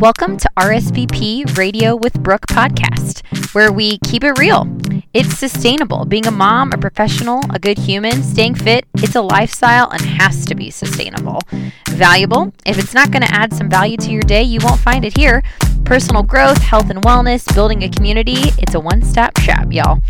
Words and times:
Welcome 0.00 0.36
to 0.36 0.48
RSVP 0.56 1.58
Radio 1.58 1.96
with 1.96 2.22
Brooke 2.22 2.46
podcast, 2.46 3.26
where 3.52 3.72
we 3.72 3.98
keep 4.04 4.22
it 4.22 4.38
real. 4.38 4.68
It's 5.12 5.36
sustainable. 5.36 6.04
Being 6.04 6.28
a 6.28 6.30
mom, 6.30 6.70
a 6.72 6.78
professional, 6.78 7.40
a 7.50 7.58
good 7.58 7.78
human, 7.78 8.22
staying 8.22 8.54
fit, 8.54 8.86
it's 8.94 9.16
a 9.16 9.22
lifestyle 9.22 9.90
and 9.90 10.00
has 10.00 10.44
to 10.46 10.54
be 10.54 10.70
sustainable. 10.70 11.40
Valuable. 11.88 12.52
If 12.64 12.78
it's 12.78 12.94
not 12.94 13.10
going 13.10 13.22
to 13.22 13.34
add 13.34 13.52
some 13.52 13.68
value 13.68 13.96
to 13.96 14.12
your 14.12 14.22
day, 14.22 14.44
you 14.44 14.60
won't 14.62 14.78
find 14.78 15.04
it 15.04 15.18
here. 15.18 15.42
Personal 15.84 16.22
growth, 16.22 16.58
health 16.58 16.90
and 16.90 17.02
wellness, 17.02 17.52
building 17.54 17.82
a 17.82 17.88
community, 17.88 18.52
it's 18.58 18.74
a 18.74 18.80
one 18.80 19.02
stop 19.02 19.38
shop, 19.40 19.72
y'all. 19.72 20.00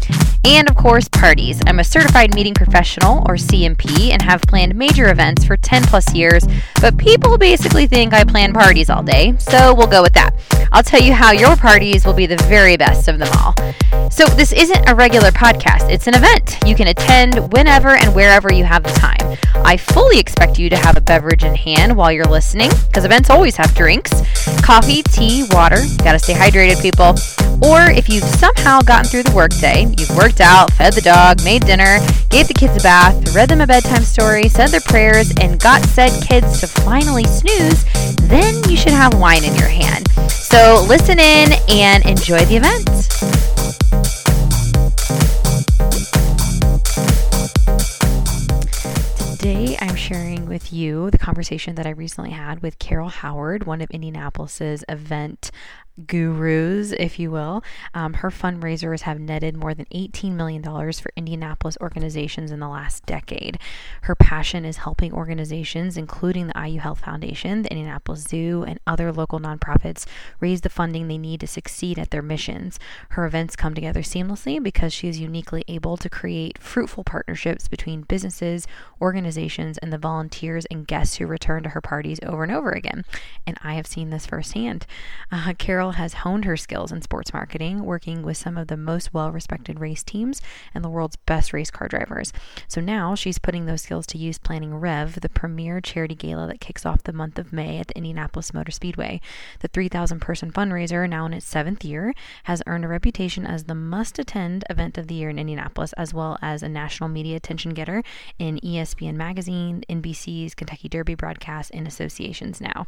And 0.45 0.69
of 0.69 0.77
course, 0.77 1.09
parties. 1.09 1.61
I'm 1.67 1.79
a 1.79 1.85
certified 1.85 2.35
meeting 2.35 2.55
professional, 2.55 3.19
or 3.29 3.35
CMP, 3.35 4.11
and 4.11 4.23
have 4.23 4.41
planned 4.43 4.75
major 4.75 5.11
events 5.11 5.45
for 5.45 5.57
10 5.57 5.85
plus 5.85 6.15
years, 6.15 6.47
but 6.81 6.97
people 6.97 7.39
basically 7.39 7.87
think 7.87 8.13
I 8.13 8.25
plan 8.25 8.53
parties 8.53 8.89
all 8.89 9.03
day, 9.03 9.35
so 9.39 9.75
we'll 9.75 9.87
go 9.87 10.03
with 10.03 10.15
that. 10.15 10.35
I'll 10.73 10.83
tell 10.83 11.01
you 11.01 11.13
how 11.13 11.33
your 11.33 11.57
parties 11.57 12.05
will 12.05 12.15
be 12.15 12.27
the 12.27 12.37
very 12.45 12.77
best 12.77 13.09
of 13.09 13.19
them 13.19 13.29
all. 13.39 13.55
So, 14.11 14.25
this 14.27 14.53
isn't 14.53 14.89
a 14.89 14.95
regular 14.95 15.31
podcast, 15.31 15.91
it's 15.91 16.07
an 16.07 16.15
event. 16.15 16.59
You 16.67 16.75
can 16.75 16.89
attend 16.89 17.53
whenever 17.53 17.91
and 17.91 18.15
wherever 18.15 18.53
you 18.53 18.65
have 18.65 18.83
the 18.83 18.91
time. 18.91 19.37
I 19.65 19.77
fully 19.77 20.19
expect 20.19 20.59
you 20.59 20.71
to 20.71 20.77
have 20.77 20.97
a 20.97 21.01
beverage 21.01 21.45
in 21.45 21.55
hand 21.55 21.97
while 21.97 22.11
you're 22.11 22.25
listening, 22.25 22.71
because 22.87 23.05
events 23.05 23.29
always 23.29 23.57
have 23.57 23.75
drinks 23.75 24.13
coffee, 24.63 25.03
tea, 25.03 25.45
water. 25.51 25.58
Gotta 25.59 26.21
stay 26.21 26.35
hydrated, 26.35 26.81
people. 26.81 27.19
Or 27.69 27.91
if 27.91 28.09
you've 28.09 28.23
somehow 28.23 28.81
gotten 28.81 29.11
through 29.11 29.25
the 29.25 29.35
workday, 29.35 29.93
you've 29.99 30.17
worked 30.17 30.41
out, 30.41 30.73
fed 30.75 30.93
the 30.93 31.01
dog, 31.01 31.43
made 31.43 31.65
dinner, 31.67 31.99
gave 32.31 32.47
the 32.47 32.55
kids 32.55 32.77
a 32.77 32.81
bath, 32.81 33.35
read 33.35 33.49
them 33.49 33.61
a 33.61 33.67
bedtime 33.67 34.05
story, 34.05 34.49
said 34.49 34.69
their 34.69 34.81
prayers, 34.81 35.33
and 35.41 35.59
got 35.59 35.83
said 35.83 36.13
kids 36.23 36.61
to 36.61 36.69
finally 36.69 37.25
snooze, 37.25 37.85
then 38.29 38.55
you 38.71 38.77
should 38.77 38.93
have 38.93 39.19
wine 39.19 39.43
in 39.43 39.53
your 39.57 39.67
hand. 39.67 40.09
So 40.31 40.85
listen 40.89 41.19
in 41.19 41.51
and 41.69 42.07
enjoy 42.07 42.45
the 42.45 42.55
event. 42.55 43.48
Sharing 50.09 50.47
with 50.47 50.73
you 50.73 51.11
the 51.11 51.19
conversation 51.19 51.75
that 51.75 51.87
I 51.87 51.91
recently 51.91 52.31
had 52.31 52.63
with 52.63 52.79
Carol 52.79 53.11
Howard, 53.11 53.67
one 53.67 53.83
of 53.83 53.91
Indianapolis's 53.91 54.83
event 54.89 55.51
gurus, 56.07 56.93
if 56.93 57.19
you 57.19 57.31
will. 57.31 57.63
Um, 57.95 58.15
her 58.15 58.31
fundraisers 58.31 59.03
have 59.03 59.19
netted 59.19 59.57
more 59.57 59.75
than 59.75 59.87
$18 59.87 60.33
million 60.33 60.63
for 60.63 61.11
Indianapolis 61.17 61.77
organizations 61.81 62.51
in 62.51 62.61
the 62.61 62.69
last 62.69 63.05
decade. 63.07 63.59
Her 64.03 64.15
passion 64.15 64.65
is 64.65 64.79
helping 64.79 65.13
organizations, 65.13 65.97
including 65.97 66.47
the 66.47 66.69
IU 66.69 66.81
Health 66.81 67.01
Foundation, 67.01 67.63
the 67.63 67.71
Indianapolis 67.71 68.23
Zoo, 68.23 68.65
and 68.67 68.81
other 68.87 69.13
local 69.13 69.41
nonprofits, 69.41 70.07
raise 70.41 70.61
the 70.61 70.69
funding 70.69 71.09
they 71.09 71.19
need 71.19 71.41
to 71.41 71.47
succeed 71.47 71.99
at 71.99 72.11
their 72.11 72.23
missions. 72.23 72.79
Her 73.11 73.27
events 73.27 73.57
come 73.57 73.75
together 73.75 74.03
seamlessly 74.03 74.63
because 74.63 74.93
she 74.93 75.09
is 75.09 75.19
uniquely 75.19 75.65
able 75.69 75.97
to 75.97 76.09
create 76.09 76.59
fruitful 76.59 77.05
partnerships 77.05 77.69
between 77.69 78.03
businesses, 78.03 78.67
organizations, 79.01 79.79
and 79.79 79.93
the 79.93 79.99
volunteers 79.99 80.65
and 80.67 80.87
guests 80.87 81.17
who 81.17 81.27
return 81.27 81.63
to 81.63 81.71
her 81.71 81.81
parties 81.81 82.21
over 82.23 82.43
and 82.43 82.53
over 82.53 82.71
again. 82.71 83.05
And 83.47 83.57
I 83.63 83.75
have 83.75 83.87
seen 83.87 84.11
this 84.11 84.27
firsthand. 84.27 84.87
Uh, 85.31 85.55
Carol 85.59 85.88
has 85.93 86.15
honed 86.15 86.45
her 86.45 86.57
skills 86.57 86.93
in 86.93 87.03
sports 87.03 87.33
marketing, 87.33 87.85
working 87.85 88.23
with 88.23 88.37
some 88.37 88.57
of 88.57 88.69
the 88.69 88.77
most 88.77 89.13
well 89.15 89.31
respected 89.31 89.81
race 89.81 90.03
teams 90.03 90.41
and 90.75 90.85
the 90.85 90.89
world's 90.89 91.17
best 91.17 91.53
race 91.53 91.71
car 91.71 91.89
drivers. 91.89 92.33
So 92.67 92.81
now 92.81 93.15
she's 93.15 93.39
putting 93.39 93.67
those 93.67 93.83
skills 93.83 94.07
to 94.09 94.19
use 94.19 94.39
planning 94.39 94.75
Rev, 94.75 95.21
the 95.21 95.29
premier 95.29 95.81
charity 95.81 96.15
gala 96.15 96.47
that 96.47 96.61
kicks 96.61 96.87
off 96.87 97.03
the 97.03 97.13
month 97.13 97.39
of 97.39 97.53
May 97.53 97.79
at 97.79 97.89
the 97.89 97.97
Indianapolis 97.97 98.55
Motor 98.55 98.73
Speedway. 98.73 99.21
The 99.61 99.69
3,000 99.69 100.21
person 100.21 100.53
fundraiser, 100.53 101.09
now 101.09 101.27
in 101.27 101.35
its 101.35 101.47
seventh 101.47 101.85
year, 101.85 102.15
has 102.45 102.63
earned 102.67 102.85
a 102.85 102.89
reputation 102.89 103.47
as 103.47 103.65
the 103.65 103.75
must 103.75 104.19
attend 104.19 104.65
event 104.71 104.99
of 104.99 105.07
the 105.07 105.15
year 105.15 105.31
in 105.31 105.39
Indianapolis, 105.39 105.93
as 105.95 106.15
well 106.15 106.39
as 106.43 106.63
a 106.63 106.69
national 106.69 107.09
media 107.09 107.37
attention 107.37 107.75
getter 107.75 108.03
in 108.39 108.59
ESPN 108.61 109.15
Magazine, 109.15 109.85
NBC's 109.89 110.55
Kentucky 110.55 110.89
Derby 110.89 111.15
broadcast, 111.15 111.71
and 111.75 111.87
associations 111.87 112.61
now. 112.61 112.87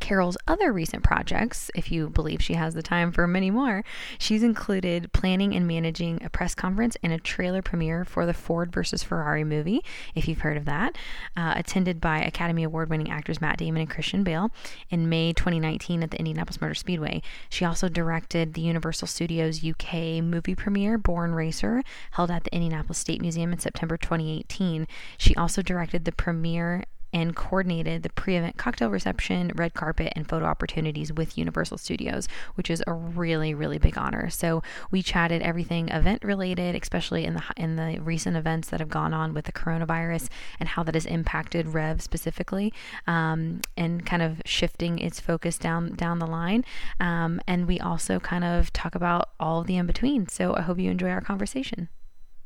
Carol's 0.00 0.36
other 0.46 0.72
recent 0.72 1.02
projects, 1.02 1.70
if 1.74 1.90
you 1.90 2.08
believe 2.08 2.42
she 2.42 2.54
has 2.54 2.74
the 2.74 2.82
time 2.82 3.12
for 3.12 3.26
many 3.26 3.50
more, 3.50 3.84
she's 4.18 4.42
included 4.42 5.12
planning 5.12 5.54
and 5.54 5.66
managing 5.66 6.22
a 6.22 6.30
press 6.30 6.54
conference 6.54 6.96
and 7.02 7.12
a 7.12 7.18
trailer 7.18 7.62
premiere 7.62 8.04
for 8.04 8.26
the 8.26 8.34
Ford 8.34 8.72
versus 8.72 9.02
Ferrari 9.02 9.44
movie, 9.44 9.82
if 10.14 10.28
you've 10.28 10.40
heard 10.40 10.56
of 10.56 10.64
that, 10.64 10.96
uh, 11.36 11.54
attended 11.56 12.00
by 12.00 12.20
Academy 12.20 12.62
Award 12.62 12.90
winning 12.90 13.10
actors 13.10 13.40
Matt 13.40 13.58
Damon 13.58 13.82
and 13.82 13.90
Christian 13.90 14.24
Bale 14.24 14.50
in 14.90 15.08
May 15.08 15.32
2019 15.32 16.02
at 16.02 16.10
the 16.10 16.18
Indianapolis 16.18 16.60
Motor 16.60 16.74
Speedway. 16.74 17.22
She 17.48 17.64
also 17.64 17.88
directed 17.88 18.54
the 18.54 18.60
Universal 18.60 19.08
Studios 19.08 19.64
UK 19.64 20.22
movie 20.22 20.54
premiere, 20.54 20.98
Born 20.98 21.34
Racer, 21.34 21.82
held 22.12 22.30
at 22.30 22.44
the 22.44 22.54
Indianapolis 22.54 22.98
State 22.98 23.20
Museum 23.20 23.52
in 23.52 23.58
September 23.58 23.96
2018. 23.96 24.86
She 25.18 25.34
also 25.36 25.62
directed 25.62 26.04
the 26.04 26.12
premiere 26.12 26.84
and 27.14 27.36
coordinated 27.36 28.02
the 28.02 28.10
pre 28.10 28.36
event 28.36 28.56
cocktail 28.58 28.90
reception, 28.90 29.52
red 29.54 29.72
carpet, 29.72 30.12
and 30.16 30.28
photo 30.28 30.44
opportunities 30.44 31.12
with 31.12 31.38
Universal 31.38 31.78
Studios, 31.78 32.28
which 32.56 32.68
is 32.68 32.82
a 32.86 32.92
really, 32.92 33.54
really 33.54 33.78
big 33.78 33.96
honor. 33.96 34.28
So 34.28 34.62
we 34.90 35.00
chatted 35.02 35.40
everything 35.40 35.88
event 35.88 36.24
related, 36.24 36.74
especially 36.74 37.24
in 37.24 37.34
the 37.34 37.42
in 37.56 37.76
the 37.76 38.00
recent 38.00 38.36
events 38.36 38.68
that 38.70 38.80
have 38.80 38.90
gone 38.90 39.14
on 39.14 39.32
with 39.32 39.44
the 39.44 39.52
coronavirus 39.52 40.28
and 40.58 40.68
how 40.68 40.82
that 40.82 40.94
has 40.94 41.06
impacted 41.06 41.68
Rev 41.68 42.02
specifically, 42.02 42.72
um, 43.06 43.60
and 43.76 44.04
kind 44.04 44.22
of 44.22 44.42
shifting 44.44 44.98
its 44.98 45.20
focus 45.20 45.56
down 45.56 45.94
down 45.94 46.18
the 46.18 46.26
line. 46.26 46.64
Um, 46.98 47.40
and 47.46 47.68
we 47.68 47.78
also 47.78 48.18
kind 48.18 48.44
of 48.44 48.72
talk 48.72 48.96
about 48.96 49.30
all 49.38 49.62
the 49.62 49.76
in 49.76 49.86
between. 49.86 50.28
So 50.28 50.56
I 50.56 50.62
hope 50.62 50.80
you 50.80 50.90
enjoy 50.90 51.10
our 51.10 51.20
conversation. 51.20 51.88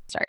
Start. 0.06 0.28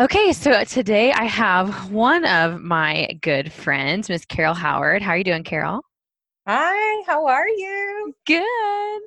Okay, 0.00 0.32
so 0.32 0.64
today 0.64 1.12
I 1.12 1.24
have 1.24 1.90
one 1.92 2.24
of 2.24 2.62
my 2.62 3.18
good 3.20 3.52
friends, 3.52 4.08
Miss 4.08 4.24
Carol 4.24 4.54
Howard. 4.54 5.02
How 5.02 5.10
are 5.10 5.18
you 5.18 5.24
doing, 5.24 5.44
Carol? 5.44 5.82
Hi, 6.46 7.02
how 7.06 7.26
are 7.26 7.46
you? 7.46 8.14
Good. 8.26 9.02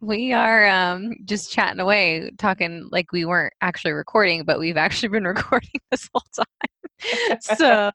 We 0.00 0.32
are 0.32 0.66
um, 0.66 1.12
just 1.26 1.52
chatting 1.52 1.78
away, 1.78 2.30
talking 2.38 2.88
like 2.90 3.12
we 3.12 3.26
weren't 3.26 3.52
actually 3.60 3.92
recording, 3.92 4.44
but 4.44 4.58
we've 4.58 4.78
actually 4.78 5.10
been 5.10 5.24
recording 5.26 5.78
this 5.90 6.08
whole 6.10 6.24
time. 6.34 7.38
so, 7.42 7.90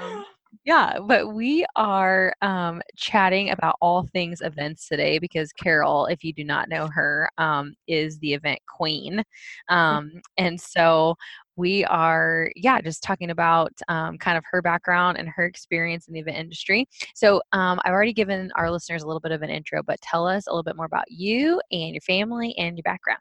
um, 0.00 0.24
yeah, 0.64 0.98
but 1.04 1.34
we 1.34 1.66
are 1.74 2.32
um, 2.40 2.82
chatting 2.96 3.50
about 3.50 3.74
all 3.80 4.06
things 4.12 4.40
events 4.42 4.86
today 4.86 5.18
because 5.18 5.52
Carol, 5.52 6.06
if 6.06 6.22
you 6.22 6.32
do 6.32 6.44
not 6.44 6.68
know 6.68 6.86
her, 6.94 7.28
um, 7.38 7.74
is 7.88 8.18
the 8.20 8.34
event 8.34 8.60
queen. 8.68 9.24
Um, 9.68 10.22
and 10.38 10.60
so 10.60 11.16
we 11.56 11.84
are, 11.84 12.50
yeah, 12.56 12.80
just 12.80 13.02
talking 13.02 13.30
about 13.30 13.72
um, 13.88 14.18
kind 14.18 14.38
of 14.38 14.44
her 14.50 14.62
background 14.62 15.18
and 15.18 15.28
her 15.28 15.44
experience 15.44 16.08
in 16.08 16.14
the 16.14 16.20
event 16.20 16.38
industry. 16.38 16.88
So 17.14 17.42
um, 17.52 17.80
I've 17.84 17.92
already 17.92 18.12
given 18.12 18.50
our 18.56 18.70
listeners 18.70 19.02
a 19.02 19.06
little 19.06 19.20
bit 19.20 19.32
of 19.32 19.42
an 19.42 19.50
intro, 19.50 19.82
but 19.82 20.00
tell 20.00 20.26
us 20.26 20.46
a 20.46 20.50
little 20.50 20.62
bit 20.62 20.76
more 20.76 20.86
about 20.86 21.10
you 21.10 21.60
and 21.70 21.90
your 21.90 22.00
family 22.00 22.54
and 22.58 22.76
your 22.76 22.82
background. 22.82 23.20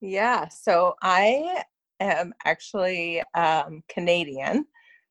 Yeah, 0.00 0.48
so 0.48 0.94
I 1.02 1.62
am 2.00 2.32
actually 2.44 3.22
um, 3.34 3.82
Canadian 3.88 4.66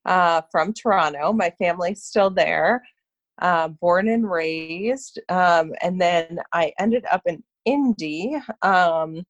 uh, 0.05 0.41
from 0.51 0.73
Toronto. 0.73 1.33
My 1.33 1.51
family's 1.59 2.03
still 2.03 2.29
there, 2.29 2.83
uh, 3.41 3.67
born 3.67 4.07
and 4.07 4.29
raised. 4.29 5.19
Um, 5.29 5.73
and 5.81 5.99
then 5.99 6.39
I 6.53 6.71
ended 6.79 7.05
up 7.11 7.21
in 7.25 7.43
Indy. 7.65 8.37
Um, 8.61 9.25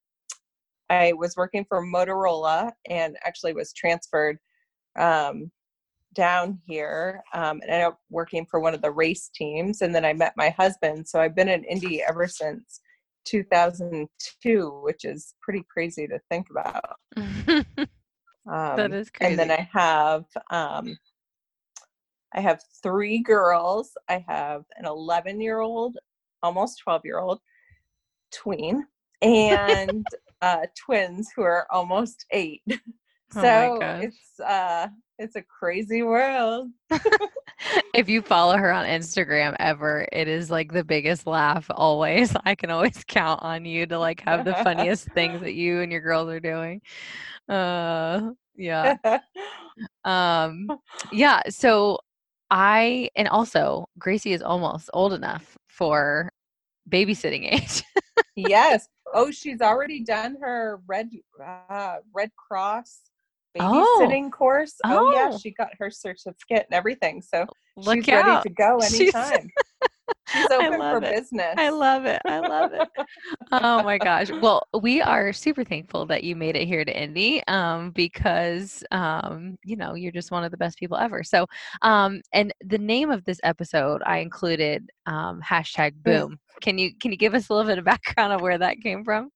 I 0.89 1.13
was 1.13 1.35
working 1.35 1.65
for 1.67 1.85
Motorola 1.85 2.71
and 2.89 3.17
actually 3.25 3.53
was 3.53 3.73
transferred 3.73 4.37
um, 4.97 5.51
down 6.13 6.59
here 6.65 7.21
um, 7.33 7.59
and 7.61 7.69
ended 7.69 7.87
up 7.87 7.99
working 8.09 8.45
for 8.45 8.59
one 8.59 8.73
of 8.73 8.81
the 8.81 8.91
race 8.91 9.29
teams. 9.33 9.81
And 9.81 9.93
then 9.93 10.05
I 10.05 10.13
met 10.13 10.33
my 10.37 10.49
husband. 10.49 11.07
So 11.07 11.19
I've 11.19 11.35
been 11.35 11.49
in 11.49 11.63
Indy 11.65 12.01
ever 12.01 12.27
since 12.27 12.81
2002, 13.25 14.81
which 14.83 15.05
is 15.05 15.35
pretty 15.41 15.63
crazy 15.71 16.07
to 16.07 16.19
think 16.29 16.47
about. 16.49 16.95
that 18.45 18.79
Um, 18.79 18.93
is 18.93 19.09
crazy. 19.09 19.31
And 19.31 19.39
then 19.39 19.51
I 19.51 19.69
have 19.73 20.23
um, 20.51 20.97
I 22.33 22.41
have 22.41 22.61
three 22.83 23.19
girls. 23.19 23.91
I 24.09 24.23
have 24.27 24.63
an 24.77 24.85
11 24.85 25.41
year 25.41 25.59
old, 25.59 25.97
almost 26.43 26.79
12 26.79 27.01
year 27.03 27.19
old 27.19 27.39
tween, 28.31 28.85
and 29.21 30.05
uh, 30.41 30.65
twins 30.77 31.29
who 31.35 31.41
are 31.43 31.67
almost 31.71 32.25
eight. 32.31 32.63
Oh 33.35 33.41
so 33.41 33.79
it's 34.01 34.39
uh, 34.39 34.87
it's 35.19 35.35
a 35.35 35.41
crazy 35.41 36.01
world. 36.01 36.69
if 37.93 38.07
you 38.07 38.21
follow 38.21 38.55
her 38.57 38.71
on 38.71 38.85
Instagram 38.85 39.55
ever, 39.59 40.07
it 40.11 40.29
is 40.29 40.49
like 40.49 40.71
the 40.71 40.83
biggest 40.83 41.27
laugh 41.27 41.69
always. 41.69 42.33
I 42.45 42.55
can 42.55 42.69
always 42.69 43.03
count 43.05 43.43
on 43.43 43.65
you 43.65 43.85
to 43.87 43.99
like 43.99 44.21
have 44.21 44.45
the 44.45 44.55
funniest 44.55 45.09
things 45.09 45.41
that 45.41 45.55
you 45.55 45.81
and 45.81 45.91
your 45.91 46.01
girls 46.01 46.29
are 46.29 46.39
doing. 46.39 46.81
Uh 47.49 48.31
yeah. 48.55 48.95
Um 50.05 50.67
yeah, 51.11 51.41
so 51.49 51.99
I 52.49 53.09
and 53.15 53.27
also 53.27 53.89
Gracie 53.99 54.33
is 54.33 54.41
almost 54.41 54.89
old 54.93 55.13
enough 55.13 55.57
for 55.67 56.31
babysitting 56.89 57.51
age. 57.53 57.83
Yes. 58.37 58.87
Oh, 59.13 59.31
she's 59.31 59.61
already 59.61 60.01
done 60.03 60.37
her 60.41 60.79
red 60.87 61.09
uh, 61.43 61.97
Red 62.13 62.31
Cross 62.35 63.01
Oh. 63.59 63.97
babysitting 63.99 64.31
course. 64.31 64.75
Oh. 64.85 65.07
oh, 65.09 65.13
yeah, 65.13 65.29
Oh. 65.33 65.37
she 65.37 65.51
got 65.51 65.69
her 65.79 65.89
certificate 65.89 66.67
and 66.69 66.73
everything. 66.73 67.21
So 67.21 67.45
Look 67.75 67.95
she's 67.95 68.07
ready 68.07 68.41
to 68.43 68.49
go 68.49 68.77
anytime. 68.83 69.49
She's, 70.31 70.47
I 70.51 70.55
open 70.55 70.79
for 70.79 70.97
it. 70.97 71.15
business. 71.15 71.55
I 71.57 71.69
love 71.69 72.05
it. 72.05 72.21
I 72.25 72.39
love 72.39 72.73
it. 72.73 72.89
oh 73.51 73.83
my 73.83 73.97
gosh. 73.97 74.29
Well, 74.29 74.67
we 74.81 75.01
are 75.01 75.31
super 75.31 75.63
thankful 75.63 76.05
that 76.07 76.23
you 76.23 76.35
made 76.35 76.55
it 76.55 76.67
here 76.67 76.83
to 76.83 77.01
Indy 77.01 77.41
um, 77.47 77.91
because, 77.91 78.83
um, 78.91 79.57
you 79.63 79.75
know, 79.75 79.93
you're 79.95 80.11
just 80.11 80.31
one 80.31 80.43
of 80.43 80.51
the 80.51 80.57
best 80.57 80.77
people 80.77 80.97
ever. 80.97 81.23
So, 81.23 81.45
um, 81.81 82.21
and 82.33 82.53
the 82.61 82.77
name 82.77 83.09
of 83.09 83.23
this 83.23 83.39
episode, 83.43 84.01
I 84.05 84.17
included 84.19 84.89
um, 85.05 85.41
hashtag 85.41 85.93
boom. 86.03 86.39
Can 86.61 86.77
you 86.77 86.95
can 86.97 87.11
you 87.11 87.17
give 87.17 87.33
us 87.33 87.49
a 87.49 87.53
little 87.53 87.69
bit 87.69 87.77
of 87.77 87.85
background 87.85 88.33
of 88.33 88.41
where 88.41 88.57
that 88.57 88.81
came 88.81 89.03
from? 89.03 89.29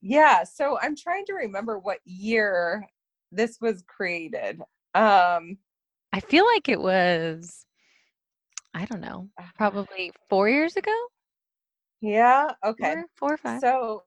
Yeah, 0.00 0.44
so 0.44 0.78
I'm 0.80 0.96
trying 0.96 1.26
to 1.26 1.34
remember 1.34 1.78
what 1.78 1.98
year 2.04 2.88
this 3.32 3.58
was 3.60 3.82
created. 3.86 4.60
Um 4.94 5.58
I 6.12 6.20
feel 6.20 6.46
like 6.46 6.68
it 6.68 6.80
was, 6.80 7.66
I 8.74 8.84
don't 8.84 9.00
know, 9.00 9.28
probably 9.56 10.12
four 10.28 10.48
years 10.48 10.76
ago. 10.76 10.94
yeah, 12.00 12.52
okay. 12.64 12.94
Four, 12.94 13.06
four 13.16 13.34
or 13.34 13.36
five. 13.38 13.60
So, 13.60 14.02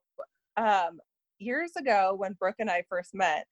um, 0.57 0.99
years 1.39 1.71
ago 1.77 2.13
when 2.17 2.33
Brooke 2.33 2.55
and 2.59 2.69
I 2.69 2.83
first 2.89 3.13
met, 3.13 3.45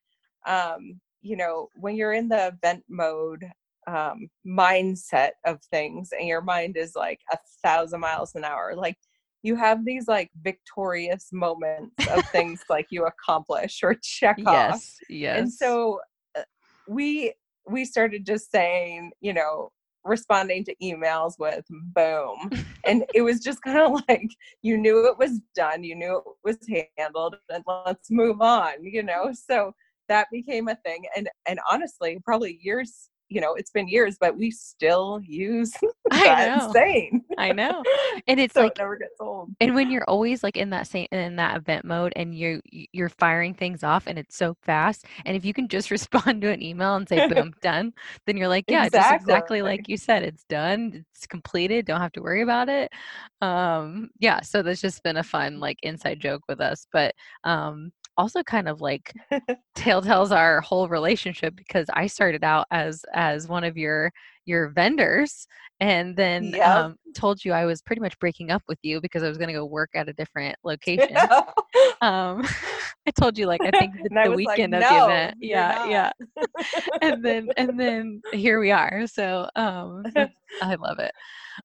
um, 0.48 1.00
you 1.22 1.36
know, 1.36 1.70
when 1.76 1.96
you're 1.96 2.14
in 2.14 2.30
the 2.30 2.48
event 2.48 2.84
mode 2.88 3.46
um, 3.88 4.28
mindset 4.48 5.32
of 5.46 5.60
things 5.72 6.10
and 6.18 6.28
your 6.28 6.42
mind 6.42 6.78
is 6.78 6.94
like 6.96 7.20
a 7.32 7.38
thousand 7.64 8.00
miles 8.00 8.36
an 8.36 8.44
hour, 8.44 8.76
like 8.76 8.96
you 9.42 9.56
have 9.56 9.86
these 9.86 10.08
like 10.08 10.30
victorious 10.42 11.30
moments 11.32 11.96
of 12.10 12.26
things 12.32 12.64
like 12.70 12.88
you 12.90 13.06
accomplish 13.06 13.80
or 13.84 13.96
check 14.02 14.38
off. 14.46 14.54
yes. 14.54 14.98
Yes. 15.10 15.40
And 15.40 15.52
so 15.52 16.00
uh, 16.38 16.44
we 16.88 17.34
we 17.68 17.86
started 17.86 18.26
just 18.26 18.52
saying, 18.52 19.12
you 19.22 19.34
know, 19.34 19.70
responding 20.06 20.64
to 20.66 20.76
emails 20.82 21.34
with 21.40 21.66
boom. 21.70 22.50
and 22.86 23.06
it 23.14 23.22
was 23.22 23.40
just 23.40 23.62
kind 23.62 23.80
of 23.80 24.02
like 24.08 24.30
you 24.62 24.78
knew 24.78 25.08
it 25.08 25.18
was 25.18 25.40
done, 25.56 25.84
you 25.84 25.96
knew 25.96 26.18
it 26.18 26.24
was 26.44 26.58
handled, 26.98 27.36
and 27.50 27.64
let's 27.86 28.10
move 28.12 28.42
on, 28.42 28.84
you 28.84 29.04
know. 29.04 29.32
So 29.34 29.74
that 30.08 30.28
became 30.32 30.68
a 30.68 30.76
thing. 30.86 31.04
And 31.16 31.30
and 31.48 31.60
honestly, 31.72 32.20
probably 32.24 32.60
years, 32.62 33.10
you 33.30 33.40
know, 33.42 33.54
it's 33.56 33.72
been 33.72 33.88
years, 33.88 34.18
but 34.20 34.38
we 34.38 34.52
still 34.52 35.20
use 35.24 35.72
I 36.12 36.24
that 36.26 36.58
know. 36.58 36.72
saying. 36.74 37.24
I 37.38 37.54
know. 37.54 37.84
And 38.28 38.40
it's 38.40 38.54
so 38.54 38.62
like 38.62 38.74
it 38.74 38.78
never 38.80 38.98
gets 38.98 39.16
old. 39.20 39.50
and 39.60 39.74
when 39.76 39.90
you're 39.90 40.04
always 40.08 40.44
like 40.44 40.58
in 40.58 40.70
that 40.72 40.88
same 40.88 41.08
in 41.12 41.36
that 41.38 41.58
event 41.58 41.86
mode 41.86 42.14
and 42.16 42.36
you 42.36 42.62
you're 42.72 43.10
firing 43.10 43.54
things 43.54 43.84
off 43.84 44.08
and 44.08 44.20
it's 44.20 44.36
so 44.36 44.56
fast 44.62 45.06
and 45.26 45.36
if 45.38 45.46
you 45.46 45.54
can 45.54 45.68
just 45.68 45.90
respond 45.98 46.42
to 46.42 46.50
an 46.52 46.62
email 46.62 46.96
and 46.96 47.08
say 47.08 47.28
boom 47.28 47.54
done 47.62 47.94
then 48.28 48.38
you're 48.38 48.48
like 48.48 48.66
yeah 48.68 48.84
just 48.90 48.96
exactly 49.12 49.60
Exactly. 49.60 49.62
like 49.62 49.88
you 49.88 49.98
said 49.98 50.22
it's 50.24 50.44
done 50.46 51.06
it's 51.16 51.26
completed 51.26 51.86
don't 51.86 52.02
have 52.02 52.12
to 52.12 52.22
worry 52.22 52.42
about 52.42 52.70
it 52.70 52.92
um 53.42 54.10
yeah 54.20 54.42
so 54.42 54.62
that's 54.62 54.82
just 54.82 55.02
been 55.04 55.18
a 55.18 55.24
fun 55.24 55.60
like 55.60 55.78
inside 55.84 56.20
joke 56.20 56.42
with 56.48 56.60
us 56.60 56.86
but 56.92 57.16
um 57.46 57.92
also 58.20 58.44
kind 58.44 58.68
of 58.68 58.82
like 58.82 59.14
telltales 59.76 60.32
our 60.32 60.60
whole 60.62 60.88
relationship 60.90 61.56
because 61.56 61.88
I 61.94 62.08
started 62.08 62.44
out 62.44 62.68
as 62.70 63.04
as 63.14 63.48
one 63.48 63.64
of 63.64 63.78
your 63.78 64.12
your 64.46 64.70
vendors 64.70 65.48
and 65.80 66.16
then 66.18 66.46
Yep. 66.56 66.68
um, 66.68 66.96
told 67.16 67.46
you 67.46 67.54
I 67.54 67.66
was 67.66 67.82
pretty 67.82 68.02
much 68.02 68.20
breaking 68.20 68.52
up 68.52 68.62
with 68.68 68.80
you 68.84 69.00
because 69.00 69.24
I 69.24 69.30
was 69.30 69.38
going 69.38 69.48
to 69.48 69.54
go 69.54 69.66
work 69.66 69.92
at 69.96 70.10
a 70.10 70.14
different 70.14 70.58
location. 70.64 71.16
um, 72.02 72.44
I 73.08 73.12
told 73.18 73.38
you 73.38 73.46
like 73.48 73.62
I 73.62 73.72
think 73.72 73.94
the, 73.96 74.20
I 74.20 74.28
was 74.28 74.38
like, 74.42 74.58
weekend 74.58 74.76
of 74.76 74.82
"No, 74.82 74.90
the 74.90 75.06
event. 75.06 75.38
Yeah, 75.40 75.86
yeah. 75.88 76.12
and 77.02 77.24
then 77.24 77.48
and 77.58 77.80
then 77.80 78.22
here 78.34 78.60
we 78.60 78.72
are. 78.72 79.08
So 79.08 79.48
um, 79.56 80.04
I 80.62 80.76
love 80.76 81.00
it. 81.00 81.14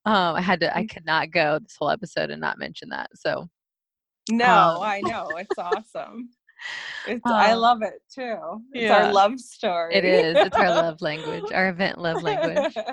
Um, 0.07 0.37
I 0.37 0.41
had 0.41 0.61
to. 0.61 0.67
Mm. 0.69 0.77
I 0.77 0.87
could 0.87 1.05
not 1.05 1.31
go 1.33 1.59
this 1.59 1.77
whole 1.79 1.91
episode 1.91 2.31
and 2.31 2.41
not 2.41 2.59
mention 2.59 2.89
that. 2.91 3.11
So 3.15 3.49
No, 4.31 4.77
Um, 4.77 4.83
I 4.83 5.01
know. 5.01 5.29
It's 5.37 5.59
awesome. 5.59 6.29
It's 7.07 7.21
I 7.27 7.53
Um, 7.53 7.59
love 7.61 7.83
it 7.83 8.03
too. 8.13 8.63
It's 8.73 8.85
yeah. 8.85 9.07
our 9.07 9.13
love 9.13 9.39
story. 9.39 9.95
it 9.95 10.05
is. 10.05 10.37
It's 10.37 10.57
our 10.57 10.71
love 10.71 11.01
language. 11.03 11.53
Our 11.53 11.69
event 11.75 11.99
love 11.99 12.23
language. 12.23 12.75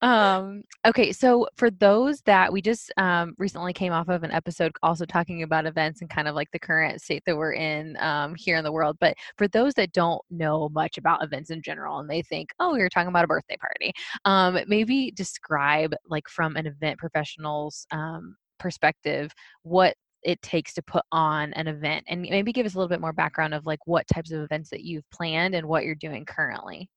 Um, 0.00 0.62
okay, 0.86 1.10
so 1.10 1.48
for 1.56 1.70
those 1.70 2.20
that 2.22 2.52
we 2.52 2.62
just 2.62 2.92
um, 2.98 3.34
recently 3.36 3.72
came 3.72 3.92
off 3.92 4.08
of 4.08 4.22
an 4.22 4.30
episode 4.30 4.70
also 4.82 5.04
talking 5.04 5.42
about 5.42 5.66
events 5.66 6.00
and 6.00 6.08
kind 6.10 6.28
of 6.28 6.36
like 6.36 6.48
the 6.52 6.58
current 6.60 7.00
state 7.02 7.22
that 7.26 7.36
we're 7.36 7.54
in 7.54 7.96
um, 7.98 8.34
here 8.36 8.56
in 8.56 8.62
the 8.64 8.70
world. 8.70 8.96
But 9.00 9.16
for 9.36 9.48
those 9.48 9.74
that 9.74 9.92
don't 9.92 10.22
know 10.30 10.68
much 10.68 10.98
about 10.98 11.24
events 11.24 11.50
in 11.50 11.62
general 11.62 11.98
and 11.98 12.08
they 12.08 12.22
think, 12.22 12.50
oh, 12.60 12.74
we 12.74 12.78
were 12.78 12.88
talking 12.88 13.08
about 13.08 13.24
a 13.24 13.28
birthday 13.28 13.56
party, 13.56 13.92
um, 14.24 14.58
maybe 14.68 15.10
describe, 15.10 15.94
like, 16.08 16.28
from 16.28 16.54
an 16.56 16.66
event 16.68 16.98
professional's 16.98 17.86
um, 17.90 18.36
perspective, 18.60 19.32
what 19.62 19.94
it 20.26 20.42
takes 20.42 20.74
to 20.74 20.82
put 20.82 21.04
on 21.12 21.52
an 21.52 21.68
event 21.68 22.04
and 22.08 22.20
maybe 22.22 22.52
give 22.52 22.66
us 22.66 22.74
a 22.74 22.78
little 22.78 22.88
bit 22.88 23.00
more 23.00 23.12
background 23.12 23.54
of 23.54 23.64
like 23.64 23.78
what 23.86 24.06
types 24.08 24.32
of 24.32 24.42
events 24.42 24.68
that 24.70 24.82
you've 24.82 25.08
planned 25.10 25.54
and 25.54 25.66
what 25.66 25.84
you're 25.84 25.94
doing 25.94 26.24
currently. 26.24 26.90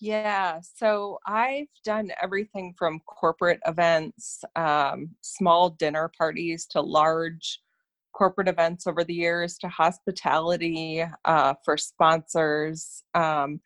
Yeah, 0.00 0.60
so 0.62 1.18
I've 1.26 1.66
done 1.84 2.10
everything 2.22 2.74
from 2.78 3.00
corporate 3.00 3.60
events, 3.66 4.42
um, 4.56 5.10
small 5.20 5.70
dinner 5.70 6.10
parties 6.16 6.66
to 6.70 6.80
large 6.80 7.60
corporate 8.14 8.48
events 8.48 8.86
over 8.86 9.04
the 9.04 9.14
years 9.14 9.58
to 9.58 9.68
hospitality 9.68 11.04
uh, 11.26 11.54
for 11.62 11.76
sponsors 11.76 13.02
um, 13.14 13.60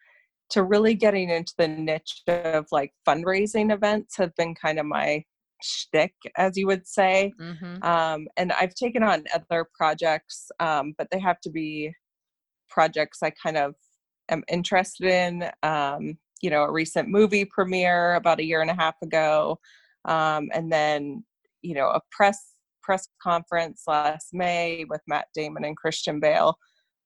to 0.50 0.64
really 0.64 0.94
getting 0.94 1.30
into 1.30 1.52
the 1.58 1.68
niche 1.68 2.22
of 2.26 2.66
like 2.72 2.92
fundraising 3.06 3.72
events 3.72 4.16
have 4.16 4.34
been 4.34 4.54
kind 4.54 4.80
of 4.80 4.86
my 4.86 5.22
shtick, 5.62 6.14
as 6.37 6.56
you 6.56 6.67
would 6.67 6.87
say. 6.87 7.32
Mm-hmm. 7.41 7.82
Um, 7.82 8.29
and 8.37 8.53
I've 8.53 8.75
taken 8.75 9.03
on 9.03 9.25
other 9.35 9.67
projects, 9.75 10.50
um, 10.61 10.94
but 10.99 11.09
they 11.11 11.20
have 11.20 11.41
to 11.41 11.50
be 11.50 11.93
projects 12.69 13.23
I 13.23 13.31
kind 13.31 13.56
of 13.56 13.75
am 14.29 14.43
interested 14.49 15.06
in. 15.06 15.50
Um, 15.62 16.19
you 16.41 16.50
know, 16.50 16.64
a 16.64 16.73
recent 16.73 17.09
movie 17.09 17.44
premiere 17.44 18.14
about 18.14 18.41
a 18.41 18.44
year 18.44 18.61
and 18.61 18.70
a 18.70 18.75
half 18.75 18.97
ago, 19.03 19.59
um, 20.06 20.49
and 20.53 20.73
then 20.73 21.25
you 21.62 21.75
know 21.75 21.88
a 21.88 22.00
press 22.11 22.54
press 22.83 23.09
conference 23.23 23.85
last 23.87 24.31
May 24.33 24.85
with 24.88 25.00
Matt 25.07 25.26
Damon 25.35 25.64
and 25.64 25.76
Christian 25.76 26.19
Bale. 26.21 26.57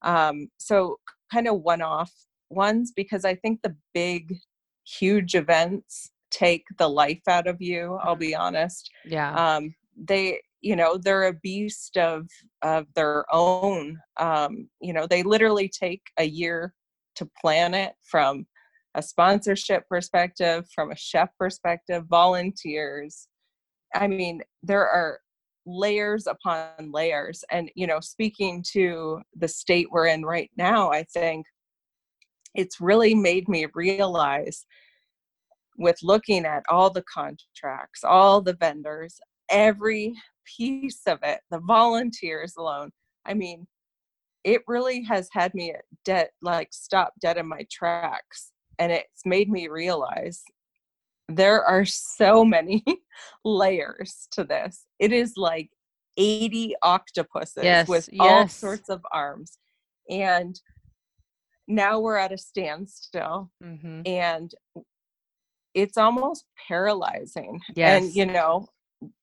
Um, 0.02 0.48
so 0.58 0.96
kind 1.32 1.48
of 1.48 1.60
one 1.60 1.82
off 1.82 2.12
ones 2.50 2.92
because 2.94 3.24
I 3.24 3.34
think 3.34 3.60
the 3.62 3.76
big, 3.92 4.36
huge 4.84 5.34
events 5.34 6.10
take 6.36 6.64
the 6.78 6.88
life 6.88 7.22
out 7.28 7.46
of 7.46 7.60
you. 7.60 7.98
I'll 8.02 8.16
be 8.16 8.34
honest 8.34 8.90
Yeah. 9.04 9.56
um, 9.56 9.74
they 9.96 10.40
you 10.60 10.76
know 10.76 10.98
they're 10.98 11.28
a 11.28 11.32
beast 11.32 11.96
of 11.96 12.26
of 12.62 12.86
their 12.94 13.24
own 13.32 13.98
um, 14.18 14.68
you 14.80 14.92
know 14.92 15.06
they 15.06 15.22
literally 15.22 15.68
take 15.68 16.02
a 16.18 16.24
year 16.24 16.74
to 17.16 17.28
plan 17.40 17.72
it 17.74 17.92
from 18.02 18.46
a 18.94 19.02
sponsorship 19.02 19.88
perspective 19.88 20.66
from 20.74 20.90
a 20.90 20.96
chef 20.96 21.28
perspective 21.38 22.04
volunteers 22.08 23.28
i 23.94 24.06
mean 24.06 24.42
there 24.62 24.86
are 24.88 25.20
layers 25.66 26.26
upon 26.26 26.92
layers 26.92 27.44
and 27.50 27.70
you 27.74 27.86
know 27.86 28.00
speaking 28.00 28.64
to 28.66 29.20
the 29.36 29.48
state 29.48 29.86
we're 29.90 30.06
in 30.06 30.24
right 30.24 30.50
now 30.56 30.90
i 30.90 31.02
think 31.02 31.46
it's 32.54 32.80
really 32.80 33.14
made 33.14 33.48
me 33.48 33.66
realize 33.74 34.64
with 35.78 35.96
looking 36.02 36.44
at 36.44 36.62
all 36.68 36.90
the 36.90 37.04
contracts, 37.12 38.04
all 38.04 38.40
the 38.40 38.54
vendors, 38.54 39.18
every 39.50 40.14
piece 40.56 41.02
of 41.06 41.18
it, 41.22 41.40
the 41.50 41.60
volunteers 41.60 42.54
alone. 42.56 42.90
I 43.24 43.34
mean, 43.34 43.66
it 44.44 44.62
really 44.66 45.02
has 45.04 45.28
had 45.32 45.52
me 45.54 45.74
dead, 46.04 46.28
like 46.40 46.68
stop 46.72 47.12
dead 47.20 47.36
in 47.36 47.48
my 47.48 47.66
tracks. 47.70 48.52
And 48.78 48.92
it's 48.92 49.22
made 49.24 49.50
me 49.50 49.68
realize 49.68 50.42
there 51.28 51.64
are 51.64 51.84
so 51.84 52.44
many 52.44 52.84
layers 53.44 54.28
to 54.32 54.44
this. 54.44 54.84
It 54.98 55.12
is 55.12 55.32
like 55.36 55.70
80 56.16 56.76
octopuses 56.82 57.64
Yes, 57.64 57.88
with 57.88 58.08
all 58.20 58.48
sorts 58.48 58.88
of 58.88 59.02
arms. 59.12 59.58
And 60.08 60.58
now 61.66 61.98
we're 61.98 62.16
at 62.16 62.32
a 62.32 62.38
standstill 62.38 63.50
Mm-hmm. 63.62 64.02
and 64.06 64.52
it's 65.76 65.96
almost 65.96 66.44
paralyzing 66.68 67.60
Yes. 67.76 68.02
and 68.02 68.14
you 68.14 68.26
know 68.26 68.66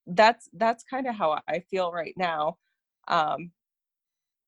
that's 0.08 0.48
that's 0.54 0.84
kind 0.90 1.08
of 1.08 1.16
how 1.16 1.40
i 1.50 1.60
feel 1.60 1.92
right 1.92 2.14
now 2.16 2.58
um 3.08 3.52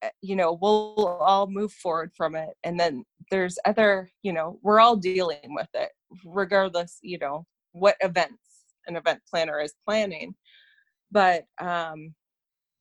uh, 0.03 0.09
you 0.21 0.35
know 0.35 0.57
we'll 0.61 1.17
all 1.19 1.47
move 1.47 1.71
forward 1.73 2.11
from 2.15 2.35
it 2.35 2.51
and 2.63 2.79
then 2.79 3.03
there's 3.31 3.57
other 3.65 4.09
you 4.21 4.31
know 4.31 4.59
we're 4.61 4.79
all 4.79 4.95
dealing 4.95 5.53
with 5.55 5.69
it 5.73 5.89
regardless, 6.25 6.99
you 7.01 7.17
know, 7.19 7.45
what 7.71 7.95
events 8.01 8.41
an 8.87 8.95
event 8.95 9.21
planner 9.29 9.59
is 9.59 9.73
planning. 9.85 10.35
But 11.11 11.45
um 11.59 12.13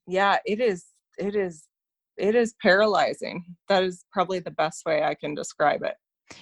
yeah, 0.06 0.38
it 0.44 0.60
is 0.60 0.84
it 1.18 1.34
is 1.34 1.64
it 2.16 2.34
is 2.34 2.54
paralyzing. 2.62 3.44
That 3.68 3.82
is 3.82 4.04
probably 4.12 4.38
the 4.38 4.50
best 4.52 4.84
way 4.86 5.02
I 5.02 5.14
can 5.14 5.34
describe 5.34 5.82
it. 5.82 5.94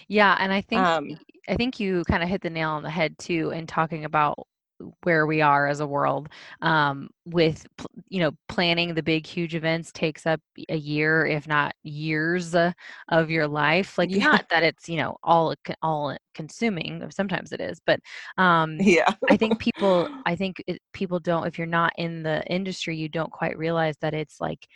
Yeah, 0.09 0.37
and 0.39 0.53
I 0.53 0.61
think 0.61 0.83
um, 0.83 1.19
I 1.49 1.57
think 1.57 1.81
you 1.81 2.05
kind 2.05 2.23
of 2.23 2.29
hit 2.29 2.43
the 2.43 2.51
nail 2.51 2.71
on 2.71 2.83
the 2.83 2.91
head 2.91 3.19
too 3.19 3.51
in 3.51 3.67
talking 3.67 4.05
about 4.05 4.47
where 5.03 5.27
we 5.27 5.41
are 5.41 5.67
as 5.67 5.81
a 5.81 5.87
world 5.87 6.29
um, 6.61 7.09
with 7.25 7.67
you 8.09 8.21
know 8.21 8.33
planning 8.49 8.95
the 8.95 9.03
big 9.03 9.27
huge 9.27 9.55
events 9.55 9.93
takes 9.93 10.27
up 10.27 10.41
a 10.69 10.77
year 10.77 11.27
if 11.27 11.47
not 11.47 11.75
years 11.83 12.55
uh, 12.55 12.73
of 13.09 13.31
your 13.31 13.47
life 13.47 13.97
like 13.99 14.11
yeah. 14.11 14.25
not 14.25 14.49
that 14.51 14.63
it's 14.63 14.89
you 14.89 14.97
know 14.97 15.17
all 15.23 15.55
all 15.83 16.17
consuming 16.35 17.09
sometimes 17.11 17.53
it 17.53 17.61
is 17.61 17.81
but 17.87 18.01
um 18.39 18.77
yeah 18.81 19.13
i 19.31 19.37
think 19.37 19.59
people 19.59 20.09
i 20.27 20.35
think 20.35 20.63
it, 20.67 20.81
people 20.93 21.19
don't 21.19 21.47
if 21.47 21.59
you're 21.59 21.67
not 21.67 21.93
in 21.97 22.23
the 22.23 22.45
industry 22.53 22.97
you 22.97 23.09
don't 23.09 23.31
quite 23.31 23.57
realize 23.57 23.97
that 24.01 24.15
it's 24.15 24.41
like 24.41 24.67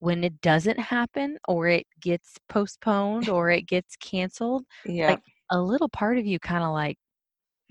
when 0.00 0.24
it 0.24 0.40
doesn't 0.40 0.78
happen 0.78 1.38
or 1.46 1.68
it 1.68 1.86
gets 2.00 2.36
postponed 2.48 3.28
or 3.28 3.50
it 3.50 3.62
gets 3.62 3.96
canceled 3.96 4.64
yeah. 4.84 5.10
like 5.10 5.22
a 5.50 5.60
little 5.60 5.88
part 5.88 6.18
of 6.18 6.26
you 6.26 6.38
kind 6.38 6.64
of 6.64 6.72
like 6.72 6.98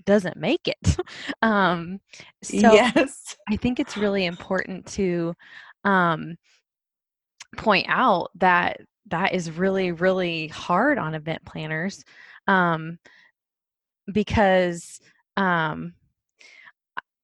doesn't 0.06 0.36
make 0.36 0.66
it. 0.66 0.96
Um 1.42 2.00
so 2.42 2.72
yes. 2.72 3.36
I 3.48 3.56
think 3.56 3.80
it's 3.80 3.96
really 3.96 4.26
important 4.26 4.86
to 4.94 5.34
um 5.84 6.36
point 7.56 7.86
out 7.88 8.30
that 8.36 8.80
that 9.06 9.34
is 9.34 9.50
really 9.50 9.92
really 9.92 10.48
hard 10.48 10.98
on 10.98 11.14
event 11.14 11.44
planners 11.44 12.04
um 12.46 12.98
because 14.12 15.00
um 15.36 15.94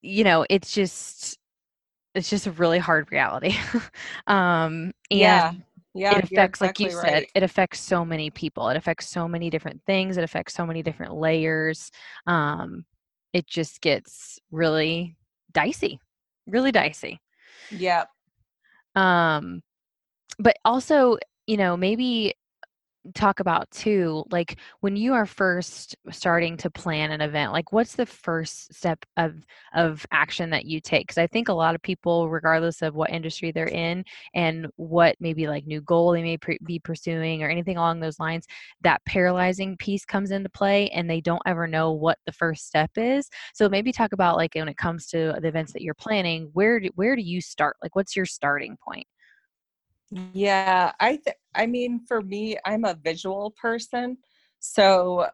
you 0.02 0.24
know 0.24 0.46
it's 0.48 0.72
just 0.72 1.38
it's 2.16 2.30
just 2.30 2.46
a 2.46 2.52
really 2.52 2.78
hard 2.78 3.12
reality. 3.12 3.54
um, 4.26 4.92
and 5.10 5.20
yeah. 5.20 5.52
Yeah, 5.94 6.18
it 6.18 6.24
affects, 6.24 6.60
exactly 6.60 6.66
like 6.66 6.92
you 6.92 6.98
right. 6.98 7.08
said, 7.08 7.26
it 7.34 7.42
affects 7.42 7.80
so 7.80 8.04
many 8.04 8.28
people. 8.28 8.68
It 8.68 8.76
affects 8.76 9.08
so 9.08 9.26
many 9.26 9.48
different 9.48 9.80
things. 9.86 10.18
It 10.18 10.24
affects 10.24 10.52
so 10.52 10.66
many 10.66 10.82
different 10.82 11.14
layers. 11.14 11.90
Um, 12.26 12.84
it 13.32 13.46
just 13.46 13.80
gets 13.80 14.38
really 14.50 15.16
dicey, 15.52 15.98
really 16.46 16.70
dicey. 16.70 17.18
Yeah. 17.70 18.04
Um, 18.94 19.62
but 20.38 20.58
also, 20.66 21.16
you 21.46 21.56
know, 21.56 21.78
maybe 21.78 22.34
talk 23.14 23.40
about 23.40 23.70
too 23.70 24.24
like 24.30 24.58
when 24.80 24.96
you 24.96 25.12
are 25.14 25.26
first 25.26 25.96
starting 26.10 26.56
to 26.56 26.70
plan 26.70 27.10
an 27.10 27.20
event 27.20 27.52
like 27.52 27.72
what's 27.72 27.94
the 27.94 28.06
first 28.06 28.72
step 28.74 29.04
of 29.16 29.34
of 29.74 30.06
action 30.12 30.50
that 30.50 30.64
you 30.64 30.80
take? 30.80 31.06
Because 31.06 31.18
i 31.18 31.26
think 31.26 31.48
a 31.48 31.52
lot 31.52 31.74
of 31.74 31.82
people 31.82 32.28
regardless 32.28 32.82
of 32.82 32.94
what 32.94 33.10
industry 33.10 33.52
they're 33.52 33.68
in 33.68 34.04
and 34.34 34.66
what 34.76 35.16
maybe 35.20 35.46
like 35.46 35.66
new 35.66 35.80
goal 35.80 36.12
they 36.12 36.22
may 36.22 36.38
be 36.64 36.78
pursuing 36.78 37.42
or 37.42 37.48
anything 37.48 37.76
along 37.76 38.00
those 38.00 38.18
lines 38.18 38.46
that 38.82 39.04
paralyzing 39.04 39.76
piece 39.76 40.04
comes 40.04 40.30
into 40.30 40.48
play 40.48 40.88
and 40.90 41.08
they 41.08 41.20
don't 41.20 41.42
ever 41.46 41.66
know 41.66 41.92
what 41.92 42.18
the 42.26 42.32
first 42.32 42.66
step 42.66 42.90
is. 42.96 43.28
So 43.54 43.68
maybe 43.68 43.92
talk 43.92 44.12
about 44.12 44.36
like 44.36 44.54
when 44.54 44.68
it 44.68 44.76
comes 44.76 45.06
to 45.08 45.34
the 45.40 45.48
events 45.48 45.72
that 45.72 45.82
you're 45.82 45.94
planning 45.94 46.50
where 46.52 46.80
do, 46.80 46.90
where 46.94 47.16
do 47.16 47.22
you 47.22 47.40
start? 47.40 47.76
Like 47.82 47.94
what's 47.96 48.16
your 48.16 48.26
starting 48.26 48.76
point 48.84 49.06
yeah, 50.10 50.92
I 51.00 51.16
th- 51.16 51.36
I 51.54 51.66
mean 51.66 52.00
for 52.06 52.22
me, 52.22 52.56
I'm 52.64 52.84
a 52.84 52.94
visual 52.94 53.54
person. 53.60 54.18
So 54.60 55.26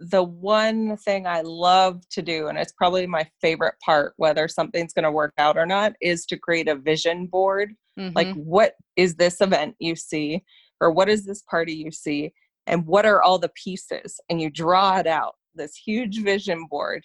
the 0.00 0.22
one 0.22 0.96
thing 0.96 1.26
I 1.26 1.42
love 1.42 2.08
to 2.08 2.22
do 2.22 2.48
and 2.48 2.56
it's 2.56 2.72
probably 2.72 3.06
my 3.06 3.28
favorite 3.42 3.74
part 3.84 4.14
whether 4.16 4.48
something's 4.48 4.94
going 4.94 5.04
to 5.04 5.12
work 5.12 5.34
out 5.36 5.58
or 5.58 5.66
not 5.66 5.92
is 6.00 6.24
to 6.26 6.38
create 6.38 6.68
a 6.68 6.74
vision 6.74 7.26
board. 7.26 7.74
Mhm. 7.98 8.12
Like 8.14 8.32
what 8.34 8.74
is 8.96 9.16
this 9.16 9.42
event 9.42 9.76
you 9.78 9.94
see 9.94 10.42
or 10.80 10.90
what 10.90 11.10
is 11.10 11.26
this 11.26 11.42
party 11.42 11.74
you 11.74 11.90
see 11.90 12.32
and 12.66 12.86
what 12.86 13.04
are 13.04 13.22
all 13.22 13.38
the 13.38 13.50
pieces 13.62 14.18
and 14.30 14.40
you 14.40 14.48
draw 14.48 14.98
it 14.98 15.06
out 15.06 15.34
this 15.54 15.76
huge 15.76 16.22
vision 16.22 16.66
board 16.70 17.04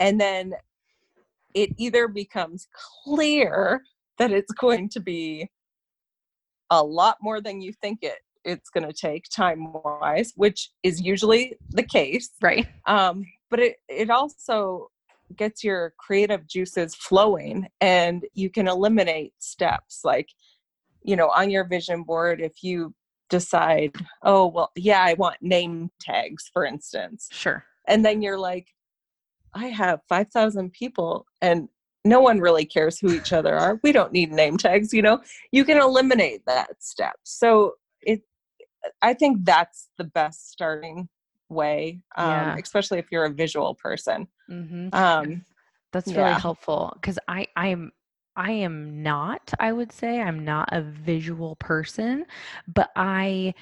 and 0.00 0.20
then 0.20 0.54
it 1.54 1.70
either 1.78 2.08
becomes 2.08 2.66
clear 3.04 3.82
that 4.18 4.32
it's 4.32 4.52
going 4.52 4.88
to 4.88 5.00
be 5.00 5.48
a 6.70 6.82
lot 6.82 7.16
more 7.20 7.40
than 7.40 7.60
you 7.60 7.72
think 7.72 8.00
it 8.02 8.18
it's 8.44 8.70
going 8.70 8.86
to 8.86 8.92
take 8.92 9.24
time 9.28 9.72
wise 9.72 10.32
which 10.36 10.70
is 10.82 11.00
usually 11.00 11.56
the 11.70 11.82
case 11.82 12.30
right. 12.40 12.66
um, 12.86 13.24
but 13.50 13.60
it 13.60 13.76
it 13.88 14.10
also 14.10 14.90
gets 15.36 15.62
your 15.62 15.94
creative 15.98 16.46
juices 16.46 16.94
flowing 16.94 17.68
and 17.80 18.24
you 18.34 18.50
can 18.50 18.66
eliminate 18.66 19.32
steps 19.38 20.00
like 20.04 20.28
you 21.02 21.16
know 21.16 21.28
on 21.30 21.50
your 21.50 21.64
vision 21.64 22.02
board 22.02 22.40
if 22.40 22.62
you 22.62 22.94
decide 23.28 23.94
oh 24.24 24.46
well 24.46 24.70
yeah 24.74 25.02
i 25.04 25.14
want 25.14 25.36
name 25.40 25.90
tags 26.00 26.50
for 26.52 26.64
instance 26.64 27.28
sure. 27.30 27.64
and 27.86 28.04
then 28.04 28.20
you're 28.20 28.38
like 28.38 28.66
i 29.54 29.66
have 29.66 30.00
5000 30.08 30.72
people 30.72 31.26
and 31.40 31.68
no 32.04 32.20
one 32.20 32.40
really 32.40 32.64
cares 32.64 32.98
who 32.98 33.12
each 33.12 33.32
other 33.32 33.54
are. 33.56 33.78
We 33.82 33.92
don't 33.92 34.12
need 34.12 34.32
name 34.32 34.56
tags, 34.56 34.92
you 34.92 35.02
know. 35.02 35.20
You 35.52 35.64
can 35.64 35.78
eliminate 35.78 36.44
that 36.46 36.82
step. 36.82 37.16
So 37.24 37.74
it 38.02 38.22
I 39.02 39.14
think 39.14 39.44
that's 39.44 39.88
the 39.98 40.04
best 40.04 40.50
starting 40.50 41.08
way, 41.48 42.00
um, 42.16 42.26
Yeah. 42.26 42.56
especially 42.62 42.98
if 42.98 43.06
you're 43.12 43.24
a 43.24 43.30
visual 43.32 43.74
person. 43.74 44.28
mm-hmm. 44.50 44.88
Um, 44.92 45.44
That's 45.92 46.16
really 46.16 46.20
Yeah. 46.30 46.38
helpful 46.40 46.92
because 46.94 47.18
I 47.28 47.46
I'm 47.56 47.92
I 48.36 48.52
am 48.52 49.02
not. 49.02 49.52
I 49.58 49.72
would 49.72 49.92
say 49.92 50.20
I'm 50.20 50.44
not 50.44 50.68
a 50.72 50.82
visual 50.82 51.56
person, 51.56 52.26
but 52.68 52.90
I 52.96 53.54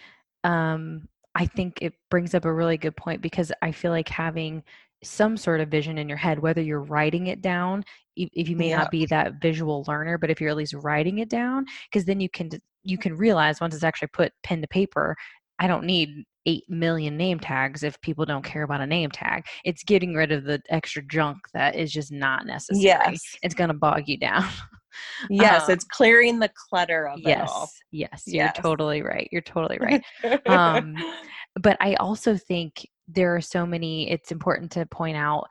um 0.45 1.09
I 1.35 1.47
think 1.47 1.78
it 1.83 1.95
brings 2.11 2.35
up 2.35 2.45
a 2.45 2.52
really 2.52 2.76
good 2.76 2.97
point 2.97 3.23
because 3.23 3.52
I 3.62 3.73
feel 3.73 3.92
like 3.92 4.09
having 4.09 4.62
some 5.05 5.37
sort 5.37 5.61
of 5.61 5.69
vision 5.69 5.99
in 5.99 6.09
your 6.09 6.19
head, 6.19 6.38
whether 6.40 6.61
you're 6.61 6.83
writing 6.83 7.28
it 7.28 7.40
down, 7.40 7.85
if, 8.17 8.49
you 8.49 8.57
may 8.57 8.71
Yeah. 8.71 8.78
not 8.78 8.90
be 8.90 9.07
that 9.07 9.35
visual 9.40 9.85
learner, 9.87 10.19
but 10.19 10.31
if 10.31 10.40
you're 10.40 10.50
at 10.50 10.57
least 10.57 10.75
writing 10.75 11.19
it 11.19 11.28
down, 11.28 11.67
because 11.90 12.05
then 12.05 12.21
you 12.21 12.28
can 12.28 12.50
you 12.85 12.97
can 12.99 13.17
realize 13.17 13.61
once 13.61 13.75
it's 13.75 13.85
actually 13.85 14.09
put 14.12 14.33
pen 14.43 14.61
to 14.62 14.69
paper, 14.69 15.14
I 15.59 15.67
don't 15.67 15.85
need 15.85 16.25
eight 16.47 16.64
million 16.69 17.17
name 17.17 17.38
tags 17.38 17.83
if 17.83 18.00
people 18.00 18.25
don't 18.25 18.45
care 18.45 18.62
about 18.62 18.81
a 18.81 18.87
name 18.87 19.11
tag. 19.11 19.45
It's 19.64 19.85
getting 19.85 20.14
rid 20.14 20.33
of 20.33 20.45
the 20.45 20.61
extra 20.71 21.02
junk 21.07 21.37
that 21.52 21.76
is 21.76 21.93
just 21.93 22.11
not 22.11 22.47
necessary. 22.47 22.83
yes, 22.85 23.21
It's 23.43 23.55
gonna 23.55 23.75
bog 23.75 24.05
you 24.07 24.17
down. 24.17 24.45
yes, 25.31 25.69
Um, 25.69 25.75
it's 25.75 25.85
clearing 25.85 26.38
the 26.38 26.50
clutter 26.71 27.09
of 27.09 27.21
it 27.25 27.38
all. 27.40 27.69
yes, 27.69 27.73
yes, 27.93 28.23
Yes. 28.26 28.52
you're 28.57 28.62
totally 28.62 29.02
right. 29.02 29.28
You're 29.31 29.43
totally 29.43 29.78
right. 29.81 30.02
Um, 30.47 30.97
but 31.61 31.76
I 31.81 31.95
also 31.97 32.37
think 32.37 32.87
there 33.09 33.35
are 33.35 33.41
so 33.41 33.67
many. 33.67 34.11
It's 34.11 34.31
important 34.31 34.71
to 34.73 34.87
point 34.87 35.17
out. 35.17 35.47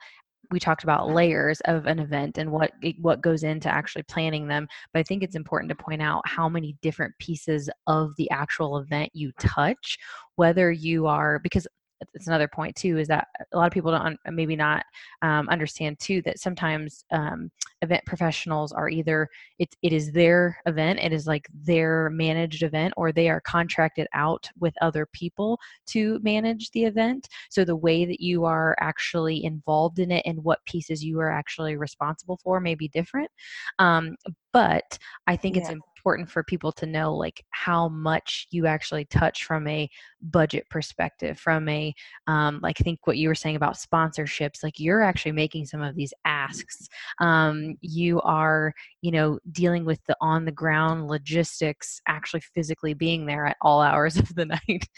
We 0.50 0.60
talked 0.60 0.84
about 0.84 1.02
mm-hmm. 1.02 1.16
layers 1.16 1.60
of 1.66 1.86
an 1.86 1.98
event 1.98 2.38
and 2.38 2.50
what 2.50 2.72
what 3.00 3.20
goes 3.20 3.42
into 3.42 3.68
actually 3.68 4.04
planning 4.04 4.48
them. 4.48 4.66
But 4.92 5.00
I 5.00 5.02
think 5.02 5.22
it's 5.22 5.36
important 5.36 5.68
to 5.70 5.74
point 5.74 6.00
out 6.00 6.22
how 6.26 6.48
many 6.48 6.76
different 6.80 7.14
pieces 7.18 7.68
of 7.86 8.14
the 8.16 8.30
actual 8.30 8.78
event 8.78 9.10
you 9.12 9.32
touch. 9.38 9.98
Whether 10.36 10.70
you 10.70 11.06
are 11.06 11.38
because 11.40 11.66
it's 12.14 12.26
another 12.26 12.48
point 12.48 12.76
too 12.76 12.98
is 12.98 13.08
that 13.08 13.28
a 13.52 13.56
lot 13.56 13.66
of 13.66 13.72
people 13.72 13.90
don't 13.90 14.18
maybe 14.30 14.56
not 14.56 14.84
um, 15.22 15.48
understand 15.48 15.98
too 15.98 16.22
that 16.22 16.38
sometimes 16.38 17.04
um, 17.10 17.50
event 17.82 18.04
professionals 18.06 18.72
are 18.72 18.88
either 18.88 19.28
it, 19.58 19.74
it 19.82 19.92
is 19.92 20.12
their 20.12 20.58
event 20.66 20.98
it 21.00 21.12
is 21.12 21.26
like 21.26 21.46
their 21.52 22.10
managed 22.10 22.62
event 22.62 22.94
or 22.96 23.12
they 23.12 23.28
are 23.28 23.40
contracted 23.40 24.06
out 24.14 24.48
with 24.58 24.74
other 24.80 25.06
people 25.12 25.58
to 25.86 26.18
manage 26.22 26.70
the 26.70 26.84
event. 26.84 27.28
So 27.50 27.64
the 27.64 27.76
way 27.76 28.04
that 28.04 28.20
you 28.20 28.44
are 28.44 28.76
actually 28.80 29.44
involved 29.44 29.98
in 29.98 30.10
it 30.10 30.22
and 30.24 30.42
what 30.44 30.64
pieces 30.66 31.04
you 31.04 31.20
are 31.20 31.30
actually 31.30 31.76
responsible 31.76 32.38
for 32.42 32.60
may 32.60 32.74
be 32.74 32.88
different 32.88 33.30
um, 33.78 34.16
but 34.52 34.98
i 35.26 35.36
think 35.36 35.56
it's 35.56 35.68
important 35.68 36.30
for 36.30 36.42
people 36.42 36.72
to 36.72 36.86
know 36.86 37.14
like 37.14 37.44
how 37.50 37.88
much 37.88 38.46
you 38.50 38.66
actually 38.66 39.04
touch 39.06 39.44
from 39.44 39.66
a 39.66 39.88
budget 40.22 40.68
perspective 40.70 41.38
from 41.38 41.68
a 41.68 41.94
um, 42.26 42.60
like 42.62 42.76
think 42.78 43.06
what 43.06 43.18
you 43.18 43.28
were 43.28 43.34
saying 43.34 43.56
about 43.56 43.76
sponsorships 43.76 44.62
like 44.62 44.78
you're 44.78 45.02
actually 45.02 45.32
making 45.32 45.66
some 45.66 45.82
of 45.82 45.94
these 45.94 46.12
asks. 46.24 46.88
Um, 47.20 47.76
you 47.80 48.20
are 48.22 48.72
you 49.02 49.10
know 49.10 49.38
dealing 49.52 49.84
with 49.84 50.00
the 50.06 50.16
on 50.20 50.44
the 50.44 50.52
ground 50.52 51.08
logistics 51.08 52.00
actually 52.08 52.40
physically 52.54 52.94
being 52.94 53.26
there 53.26 53.46
at 53.46 53.56
all 53.62 53.80
hours 53.80 54.16
of 54.18 54.34
the 54.34 54.46
night 54.46 54.88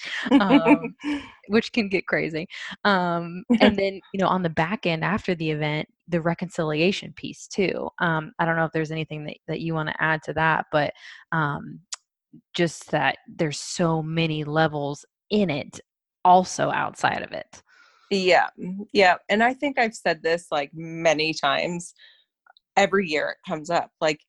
um, 0.41 0.95
which 1.49 1.73
can 1.73 1.89
get 1.89 2.07
crazy. 2.07 2.47
Um, 2.85 3.45
and 3.61 3.77
then 3.79 4.01
you 4.13 4.21
know 4.21 4.29
on 4.29 4.43
the 4.43 4.51
back 4.51 4.87
end 4.87 5.05
after 5.05 5.35
the 5.35 5.51
event 5.51 5.89
the 6.09 6.21
reconciliation 6.21 7.13
piece 7.15 7.47
too. 7.47 7.89
Um, 8.01 8.33
i 8.39 8.45
don't 8.45 8.57
know 8.57 8.65
if 8.65 8.73
there's 8.73 8.91
anything 8.91 9.25
that, 9.27 9.37
that 9.47 9.61
you 9.61 9.75
want 9.75 9.89
to 9.89 10.03
add 10.03 10.23
to 10.25 10.33
that 10.33 10.67
but 10.73 10.93
um, 11.33 11.81
just 12.55 12.91
that 12.91 13.19
there's 13.29 13.59
so 13.59 14.03
many 14.03 14.45
levels 14.45 15.05
in 15.31 15.51
it 15.51 15.81
also 16.25 16.71
outside 16.71 17.23
of 17.23 17.33
it 17.33 17.63
Yeah, 18.11 18.49
yeah. 18.93 19.17
And 19.29 19.43
I 19.43 19.55
think 19.55 19.79
I've 19.79 19.95
said 19.95 20.23
this 20.23 20.47
like 20.51 20.71
many 20.75 21.33
times. 21.33 21.95
Every 22.77 23.07
year 23.09 23.31
it 23.31 23.49
comes 23.49 23.71
up. 23.71 23.91
Like, 24.01 24.21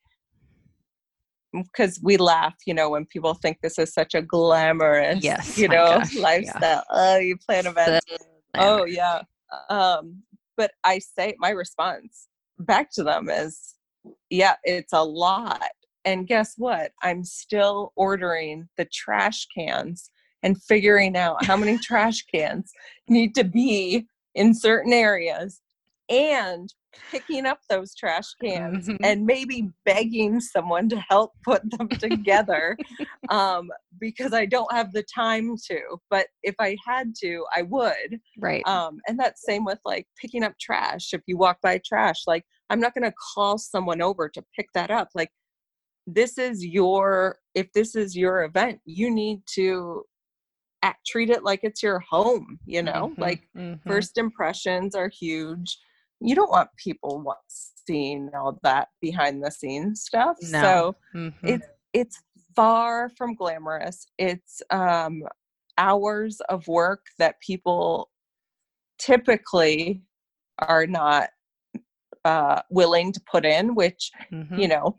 because 1.52 2.00
we 2.02 2.16
laugh, 2.16 2.54
you 2.64 2.74
know, 2.74 2.88
when 2.90 3.06
people 3.06 3.34
think 3.34 3.58
this 3.60 3.78
is 3.78 3.92
such 3.92 4.14
a 4.14 4.22
glamorous, 4.22 5.22
Yes, 5.22 5.58
you 5.58 5.68
know, 5.68 5.98
gosh, 5.98 6.14
yeah. 6.14 6.22
lifestyle. 6.22 6.84
Oh, 6.90 7.16
you 7.18 7.36
plan 7.36 7.66
events. 7.66 8.06
So 8.08 8.16
Oh, 8.54 8.84
yeah. 8.84 9.22
Um, 9.68 10.22
but 10.56 10.70
I 10.84 10.98
say 10.98 11.34
my 11.38 11.50
response 11.50 12.28
back 12.58 12.90
to 12.92 13.02
them 13.02 13.28
is, 13.28 13.74
yeah, 14.30 14.54
it's 14.64 14.92
a 14.92 15.02
lot. 15.04 15.72
And 16.04 16.26
guess 16.26 16.54
what? 16.56 16.92
I'm 17.02 17.24
still 17.24 17.92
ordering 17.96 18.68
the 18.76 18.86
trash 18.86 19.46
cans 19.56 20.10
and 20.42 20.62
figuring 20.62 21.16
out 21.16 21.44
how 21.44 21.56
many 21.56 21.78
trash 21.82 22.22
cans 22.32 22.72
need 23.08 23.34
to 23.34 23.44
be 23.44 24.06
in 24.34 24.54
certain 24.54 24.92
areas 24.92 25.60
and 26.08 26.72
picking 27.10 27.46
up 27.46 27.58
those 27.68 27.94
trash 27.94 28.34
cans 28.42 28.88
Mhm. 28.88 28.96
and 29.02 29.24
maybe 29.24 29.68
begging 29.84 30.40
someone 30.40 30.88
to 30.88 31.02
help 31.08 31.32
put 31.44 31.62
them 31.70 31.88
together 31.98 32.76
um, 33.30 33.70
because 33.98 34.32
I 34.32 34.46
don't 34.46 34.70
have 34.72 34.92
the 34.92 35.04
time 35.14 35.56
to. 35.68 35.80
But 36.10 36.26
if 36.42 36.54
I 36.58 36.76
had 36.86 37.14
to, 37.22 37.44
I 37.54 37.62
would. 37.62 38.20
Right. 38.38 38.66
Um, 38.66 39.00
and 39.06 39.18
that's 39.18 39.44
same 39.44 39.64
with 39.64 39.78
like 39.84 40.06
picking 40.20 40.42
up 40.42 40.54
trash. 40.60 41.12
If 41.12 41.22
you 41.26 41.36
walk 41.38 41.58
by 41.62 41.80
trash, 41.86 42.22
like 42.26 42.44
I'm 42.68 42.80
not 42.80 42.94
going 42.94 43.10
to 43.10 43.14
call 43.34 43.58
someone 43.58 44.02
over 44.02 44.28
to 44.28 44.44
pick 44.54 44.68
that 44.74 44.90
up. 44.90 45.08
Like 45.14 45.30
this 46.06 46.36
is 46.36 46.64
your, 46.64 47.38
if 47.54 47.72
this 47.72 47.94
is 47.94 48.16
your 48.16 48.42
event, 48.42 48.80
you 48.84 49.10
need 49.10 49.40
to 49.54 50.04
act, 50.82 51.06
treat 51.06 51.30
it 51.30 51.44
like 51.44 51.60
it's 51.62 51.82
your 51.82 52.00
home, 52.00 52.58
you 52.66 52.82
know, 52.82 53.12
Mhm, 53.16 53.18
like 53.18 53.48
mhm. 53.56 53.80
first 53.86 54.18
impressions 54.18 54.94
are 54.94 55.08
huge. 55.08 55.78
You 56.20 56.34
don't 56.34 56.50
want 56.50 56.70
people 56.76 57.24
seeing 57.48 58.30
all 58.34 58.58
that 58.62 58.88
behind 59.00 59.42
the 59.42 59.50
scenes 59.50 60.02
stuff. 60.02 60.36
No. 60.42 60.60
So 60.60 60.96
Mhm. 61.14 61.32
it's 61.44 61.66
it's 61.92 62.22
far 62.56 63.10
from 63.10 63.34
glamorous. 63.34 64.06
It's 64.18 64.62
um, 64.70 65.24
hours 65.78 66.40
of 66.48 66.66
work 66.68 67.06
that 67.18 67.40
people 67.40 68.10
typically 68.98 70.02
are 70.58 70.86
not 70.86 71.30
uh, 72.24 72.62
willing 72.70 73.12
to 73.12 73.20
put 73.30 73.44
in, 73.44 73.74
which 73.74 74.10
you 74.58 74.68
know, 74.68 74.98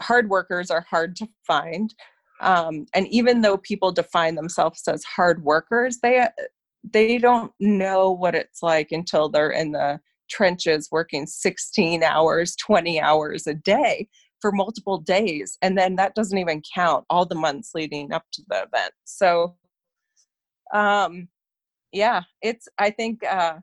hard 0.00 0.28
workers 0.28 0.70
are 0.70 0.82
hard 0.88 1.16
to 1.16 1.28
find. 1.46 1.94
Um, 2.40 2.86
and 2.94 3.06
even 3.08 3.40
though 3.40 3.56
people 3.58 3.92
define 3.92 4.34
themselves 4.34 4.82
as 4.88 5.02
hard 5.04 5.42
workers, 5.44 5.98
they 6.02 6.26
they 6.92 7.18
don't 7.18 7.52
know 7.58 8.10
what 8.12 8.34
it's 8.34 8.62
like 8.62 8.92
until 8.92 9.28
they're 9.28 9.50
in 9.50 9.72
the 9.72 9.98
trenches 10.30 10.88
working 10.92 11.26
16 11.26 12.02
hours, 12.02 12.54
20 12.56 13.00
hours 13.00 13.46
a 13.46 13.54
day 13.54 14.08
for 14.40 14.52
multiple 14.52 14.98
days. 14.98 15.56
And 15.62 15.76
then 15.78 15.96
that 15.96 16.14
doesn't 16.14 16.38
even 16.38 16.62
count 16.74 17.04
all 17.10 17.24
the 17.26 17.34
months 17.34 17.70
leading 17.74 18.12
up 18.12 18.24
to 18.34 18.42
the 18.48 18.62
event. 18.72 18.92
So 19.04 19.56
um 20.74 21.28
yeah, 21.92 22.22
it's 22.42 22.68
I 22.78 22.90
think 22.90 23.24
uh 23.24 23.54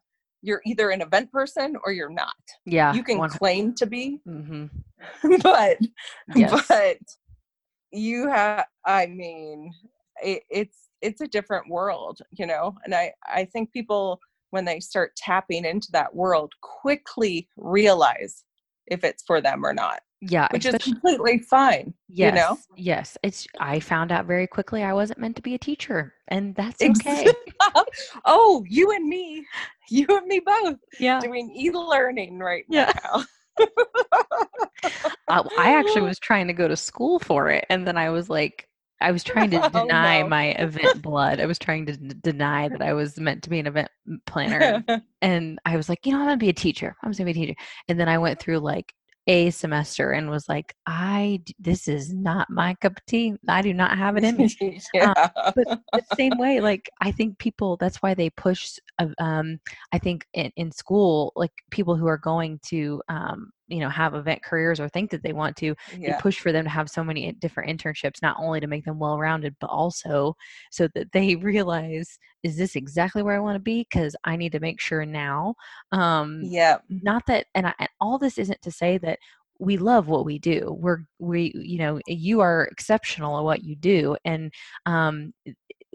you're 0.42 0.62
either 0.66 0.90
an 0.90 1.02
event 1.02 1.32
person 1.32 1.76
or 1.86 1.94
you're 1.94 2.10
not. 2.10 2.34
yeah. 2.66 2.94
You 2.94 3.04
can 3.04 3.18
one- 3.18 3.30
claim 3.30 3.74
to 3.76 3.86
be, 3.86 4.20
mhm. 4.28 4.70
but 5.44 5.78
Yes. 6.36 6.66
but 6.68 6.98
you 7.94 8.28
have 8.28 8.66
i 8.86 9.06
mean 9.06 9.72
it, 10.22 10.44
it's 10.50 10.90
it's 11.02 11.22
a 11.22 11.28
different 11.28 11.70
world 11.70 12.20
you 12.32 12.46
know 12.46 12.76
and 12.86 12.94
i 12.94 13.12
i 13.28 13.46
think 13.46 13.72
people 13.72 14.20
when 14.50 14.66
they 14.66 14.80
start 14.80 15.16
tapping 15.16 15.66
into 15.66 15.92
that 15.92 16.14
world 16.14 16.52
quickly 16.62 17.48
realize 17.58 18.44
if 18.88 19.04
it's 19.04 19.24
for 19.26 19.42
them 19.42 19.66
or 19.66 19.74
not 19.74 20.02
yeah. 20.22 20.48
which 20.52 20.66
is 20.66 20.76
completely 20.76 21.40
fine 21.40 21.94
yes. 22.10 22.32
you 22.34 22.40
know 22.40 22.58
Yes. 22.76 23.18
It's. 23.24 23.46
I 23.60 23.80
found 23.80 24.12
out 24.12 24.26
very 24.26 24.48
quickly 24.48 24.84
I 24.84 24.94
wasn't 24.94 25.20
meant 25.20 25.36
to 25.36 25.42
be 25.42 25.54
a 25.54 25.60
teacher, 25.60 26.14
and 26.30 26.56
that's 26.56 26.82
okay. 26.82 27.28
oh 28.26 28.64
you 28.68 28.92
and 28.92 29.08
me 29.08 29.46
you 29.90 30.06
and 30.10 30.26
me 30.28 30.42
both 30.46 30.78
yeah. 31.00 31.20
doing 31.20 31.54
e-learning 31.56 32.40
right 32.40 32.66
Yeah. 32.70 32.92
now 33.04 33.26
Uh, 35.30 35.44
I 35.58 35.74
actually 35.74 36.02
was 36.08 36.20
trying 36.20 36.48
to 36.48 36.54
go 36.54 36.68
to 36.68 36.76
school 36.76 37.20
for 37.20 37.50
it, 37.50 37.66
and 37.70 37.88
then 37.88 37.98
I 37.98 38.10
was 38.10 38.30
like, 38.30 38.68
I 39.02 39.12
was 39.12 39.24
trying 39.24 39.52
to 39.52 39.60
Oh, 39.62 39.70
deny 39.70 40.24
no. 40.24 40.30
my 40.30 40.48
event 40.52 41.02
blood. 41.02 41.40
I 41.40 41.46
was 41.46 41.60
trying 41.60 41.86
to 41.88 41.98
d- 41.98 42.16
deny 42.22 42.70
that 42.70 42.82
I 42.82 42.94
was 42.94 43.20
meant 43.20 43.44
to 43.44 43.50
be 43.50 43.60
an 43.60 43.68
event 43.68 43.90
planner, 44.26 44.84
and 45.22 45.60
I 45.66 45.78
was 45.78 45.90
like, 45.90 46.06
you 46.06 46.12
know, 46.14 46.20
I'm 46.20 46.26
gonna 46.26 46.38
be 46.38 46.50
a 46.50 46.54
teacher. 46.54 46.96
I'm 47.04 47.12
just 47.12 47.20
gonna 47.20 47.34
be 47.34 47.42
a 47.42 47.46
teacher. 47.46 47.60
And 47.88 48.00
then 48.00 48.10
I 48.10 48.18
went 48.18 48.40
through 48.40 48.60
like 48.60 48.94
a 49.28 49.50
semester 49.52 50.12
and 50.12 50.30
was 50.30 50.50
like, 50.50 50.76
I 50.86 51.42
this 51.60 51.88
is 51.88 52.14
not 52.14 52.50
my 52.50 52.76
cup 52.76 52.98
of 52.98 53.06
tea. 53.06 53.36
I 53.48 53.62
do 53.62 53.74
not 53.74 53.98
have 53.98 54.18
it 54.18 54.24
in 54.24 54.38
me. 54.38 54.82
yeah 54.94 55.14
but 55.56 55.80
the 55.92 56.04
same 56.16 56.38
way 56.38 56.60
like 56.62 56.90
i 57.02 57.12
think 57.12 57.38
people 57.38 57.78
that's 57.78 57.98
why 57.98 58.14
they 58.14 58.30
push 58.32 58.78
uh, 59.00 59.08
um 59.20 59.60
i 59.92 59.98
think 59.98 60.26
in, 60.34 60.52
in 60.56 60.72
school 60.72 61.32
like 61.36 61.52
people 61.72 61.96
who 61.96 62.08
are 62.08 62.18
going 62.18 62.60
to 62.64 63.02
um 63.10 63.52
you 63.74 63.80
know 63.80 63.90
have 63.90 64.14
event 64.14 64.44
careers 64.44 64.80
or 64.80 64.88
think 64.88 65.10
that 65.12 65.24
they 65.24 65.34
want 65.34 65.56
to 65.58 65.74
yeah. 65.98 66.20
push 66.20 66.40
for 66.40 66.52
them 66.52 66.64
to 66.64 66.70
have 66.70 66.90
so 66.90 67.04
many 67.04 67.32
different 67.34 67.70
internships 67.70 68.22
not 68.22 68.38
only 68.40 68.60
to 68.60 68.68
make 68.68 68.86
them 68.86 69.00
well 69.00 69.18
rounded 69.18 69.56
but 69.60 69.70
also 69.70 70.36
so 70.72 70.88
that 70.94 71.12
they 71.12 71.36
realize 71.52 72.20
is 72.44 72.58
this 72.58 72.76
exactly 72.76 73.24
where 73.24 73.36
i 73.36 73.40
want 73.40 73.56
to 73.56 73.60
be? 73.60 73.86
Because 73.90 74.16
i 74.24 74.36
need 74.36 74.52
to 74.52 74.60
make 74.60 74.80
sure 74.80 75.06
now. 75.06 75.56
Um 75.92 76.42
yeah 76.44 76.78
not 76.90 77.26
that 77.28 77.48
and, 77.56 77.68
I, 77.68 77.74
and 77.80 77.90
all 78.00 78.18
this 78.18 78.38
isn't 78.38 78.62
to 78.62 78.72
say 78.72 78.98
that 79.00 79.20
we 79.60 79.78
love 79.78 80.08
what 80.08 80.26
we 80.26 80.40
do. 80.40 80.76
We're 80.80 81.00
we 81.20 81.54
you 81.56 81.78
know 81.78 82.00
you 82.08 82.42
are 82.42 82.68
exceptional 82.72 83.38
at 83.38 83.44
what 83.44 83.64
you 83.64 83.76
do 83.76 84.18
and 84.26 84.52
um 84.86 85.34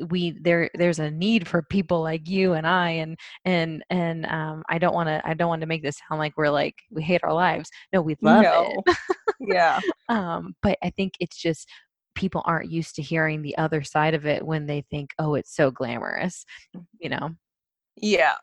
we 0.09 0.33
there 0.41 0.71
there's 0.75 0.99
a 0.99 1.11
need 1.11 1.47
for 1.49 1.63
people 1.63 2.03
like 2.03 2.29
you 2.29 2.53
and 2.53 2.67
I 2.67 2.91
and 2.91 3.19
and 3.45 3.85
and 3.91 4.27
um 4.27 4.63
I 4.69 4.79
don't 4.79 4.95
want 4.95 5.09
to 5.09 5.21
I 5.25 5.35
don't 5.35 5.49
want 5.49 5.61
to 5.63 5.67
make 5.67 5.83
this 5.83 6.01
sound 6.09 6.19
like 6.19 6.35
we're 6.37 6.51
like 6.51 6.75
we 6.91 7.03
hate 7.03 7.25
our 7.25 7.33
lives 7.33 7.71
no 7.93 8.01
we 8.01 8.17
love 8.23 8.43
no 8.43 8.83
it 8.87 8.97
yeah 9.41 9.81
um 10.09 10.55
but 10.63 10.79
I 10.83 10.91
think 10.91 11.15
it's 11.21 11.37
just 11.37 11.69
people 12.15 12.43
aren't 12.45 12.71
used 12.71 12.97
to 12.97 13.03
hearing 13.03 13.43
the 13.43 13.57
other 13.59 13.83
side 13.83 14.15
of 14.15 14.27
it 14.27 14.45
when 14.45 14.67
they 14.67 14.85
think 14.91 15.11
oh 15.19 15.35
it's 15.35 15.55
so 15.55 15.71
glamorous 15.71 16.45
you 17.01 17.09
know 17.09 17.31
Yeah. 18.01 18.35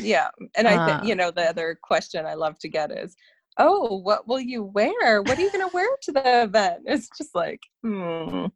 Yeah. 0.00 0.28
And 0.56 0.68
I 0.68 0.86
think, 0.86 1.04
you 1.04 1.14
know, 1.14 1.30
the 1.30 1.42
other 1.42 1.78
question 1.82 2.26
I 2.26 2.34
love 2.34 2.58
to 2.60 2.68
get 2.68 2.90
is, 2.90 3.16
oh, 3.58 3.98
what 3.98 4.28
will 4.28 4.40
you 4.40 4.62
wear? 4.62 5.22
What 5.22 5.38
are 5.38 5.40
you 5.40 5.50
going 5.50 5.68
to 5.68 5.74
wear 5.74 5.88
to 6.02 6.12
the 6.12 6.42
event? 6.44 6.82
It's 6.86 7.08
just 7.16 7.34
like, 7.34 7.60
hmm, 7.82 8.46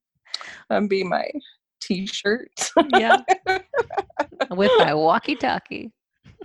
I'm 0.71 0.89
be 0.89 1.03
my 1.03 1.29
t 1.83 2.07
shirt. 2.07 2.71
yeah 2.95 3.19
with 4.51 4.71
my 4.79 4.95
walkie 4.95 5.35
talkie 5.37 5.91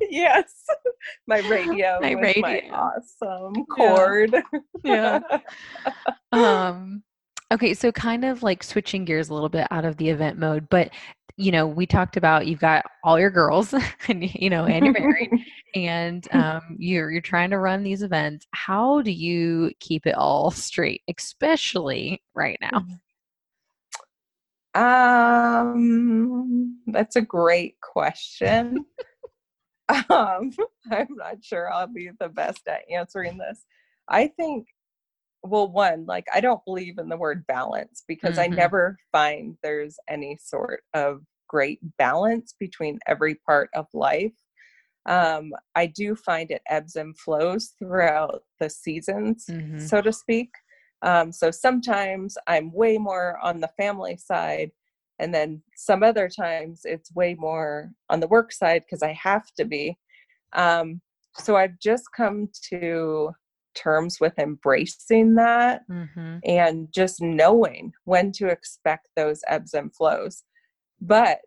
yes. 0.10 0.66
My 1.28 1.40
radio. 1.40 2.00
My 2.02 2.16
with 2.16 2.38
My 2.38 2.54
radio. 2.54 2.74
awesome 2.74 3.54
Yeah. 3.56 3.96
cord. 3.96 4.36
Yeah. 4.84 5.20
um 6.32 7.04
okay 7.52 7.74
so 7.74 7.92
kind 7.92 8.26
of 8.26 8.44
like 8.44 8.62
switching 8.64 9.06
gears 9.06 9.30
a 9.30 9.34
little 9.34 9.50
bit 9.50 9.68
out 9.72 9.86
of 9.86 9.96
the 9.98 10.10
event 10.10 10.38
mode 10.38 10.68
but 10.70 10.90
you 11.38 11.52
know 11.52 11.66
we 11.66 11.86
talked 11.86 12.18
about 12.18 12.46
you've 12.46 12.60
got 12.60 12.84
all 13.06 13.18
your 13.20 13.30
girls 13.30 13.74
and 14.08 14.24
you 14.36 14.50
know 14.50 14.66
and 14.66 14.84
you're 14.86 14.94
married 14.94 15.30
and 15.76 16.28
um 16.34 16.62
you're 16.78 17.10
you're 17.10 17.22
trying 17.22 17.50
to 17.50 17.58
run 17.58 17.84
these 17.84 18.04
events 18.04 18.46
how 18.52 19.02
do 19.02 19.12
you 19.12 19.72
keep 19.80 20.06
it 20.06 20.16
all 20.16 20.52
straight 20.52 21.02
especially 21.10 22.22
right 22.36 22.58
now 22.62 22.84
Um, 24.76 26.80
that's 26.88 27.16
a 27.16 27.22
great 27.22 27.76
question. 27.82 28.86
um, 30.10 30.52
I'm 30.92 31.08
not 31.12 31.44
sure 31.44 31.72
I'll 31.72 31.88
be 31.88 32.10
the 32.20 32.30
best 32.30 32.62
at 32.68 32.82
answering 32.92 33.38
this. 33.38 33.66
I 34.10 34.28
think, 34.28 34.68
well, 35.44 35.72
one, 35.72 36.06
like 36.06 36.26
I 36.34 36.42
don't 36.42 36.64
believe 36.66 36.98
in 36.98 37.10
the 37.10 37.18
word 37.18 37.46
balance 37.48 38.04
because 38.08 38.38
I 38.38 38.48
Mhm. 38.48 38.56
never 38.56 38.98
find 39.12 39.58
there's 39.64 39.98
any 40.10 40.38
sort 40.42 40.84
of 40.94 41.22
great 41.48 41.80
balance 41.98 42.54
between 42.60 43.00
every 43.08 43.36
part 43.36 43.70
of 43.74 43.88
life. 43.94 44.34
Um, 45.06 45.54
I 45.76 45.86
do 45.88 46.16
find 46.16 46.52
it 46.52 46.62
ebbs 46.70 46.98
and 46.98 47.18
flows 47.18 47.74
throughout 47.80 48.44
the 48.60 48.70
seasons 48.70 49.46
Mhm. 49.50 49.82
so 49.82 50.02
to 50.02 50.12
speak. 50.12 50.50
Um, 51.02 51.32
so 51.32 51.52
sometimes 51.52 52.38
I'm 52.48 52.72
way 52.74 52.98
more 52.98 53.38
on 53.44 53.60
the 53.60 53.70
family 53.78 54.18
side, 54.18 54.72
and 55.20 55.34
then 55.34 55.62
some 55.76 56.04
other 56.04 56.30
times 56.30 56.82
it's 56.84 57.14
way 57.14 57.36
more 57.36 57.92
on 58.10 58.20
the 58.20 58.28
work 58.28 58.52
side 58.52 58.84
because 58.86 59.04
I 59.04 59.14
have 59.14 59.52
to 59.58 59.66
be. 59.66 59.98
Um, 60.54 61.02
so 61.38 61.56
I've 61.56 61.80
just 61.80 62.06
come 62.16 62.50
to 62.70 63.32
terms 63.76 64.20
with 64.20 64.38
embracing 64.40 65.36
that 65.36 65.88
Mhm. 65.88 66.40
and 66.44 66.92
just 66.92 67.22
knowing 67.22 67.94
when 68.06 68.32
to 68.34 68.48
expect 68.48 69.10
those 69.16 69.42
ebbs 69.48 69.76
and 69.76 69.94
flows. 69.96 70.44
But 71.00 71.42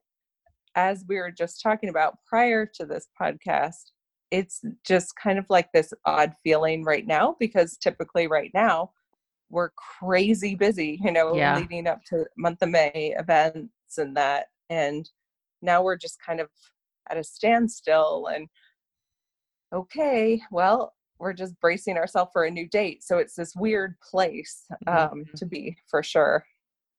as 0.76 1.04
we 1.08 1.16
were 1.16 1.32
just 1.32 1.60
talking 1.60 1.88
about 1.88 2.18
prior 2.24 2.64
to 2.66 2.86
this 2.86 3.08
podcast, 3.20 3.90
it's 4.30 4.62
just 4.84 5.16
kind 5.16 5.40
of 5.40 5.46
like 5.50 5.72
this 5.72 5.92
odd 6.04 6.34
feeling 6.44 6.84
right 6.84 7.04
now 7.06 7.36
because 7.40 7.76
typically 7.76 8.28
right 8.28 8.52
now 8.54 8.92
we're 9.50 9.70
crazy 9.70 10.54
busy, 10.54 10.98
you 11.02 11.10
know, 11.10 11.34
Yeah. 11.34 11.56
leading 11.58 11.86
up 11.86 12.04
to 12.06 12.24
month 12.36 12.62
of 12.62 12.70
May 12.70 13.14
events 13.18 13.98
and 13.98 14.16
that. 14.16 14.46
And 14.70 15.08
now 15.60 15.82
we're 15.82 15.96
just 15.96 16.22
kind 16.24 16.40
of 16.40 16.48
at 17.10 17.18
a 17.18 17.24
standstill 17.24 18.28
and 18.32 18.48
okay, 19.72 20.40
well, 20.50 20.94
we're 21.18 21.32
just 21.32 21.58
bracing 21.60 21.96
ourselves 21.96 22.30
for 22.32 22.44
a 22.44 22.50
new 22.50 22.68
date. 22.68 23.02
So 23.04 23.18
it's 23.18 23.34
this 23.34 23.54
weird 23.54 23.98
place 24.00 24.64
um, 24.86 25.24
Mhm. 25.26 25.32
to 25.34 25.46
be 25.46 25.76
for 25.88 26.02
sure. 26.02 26.44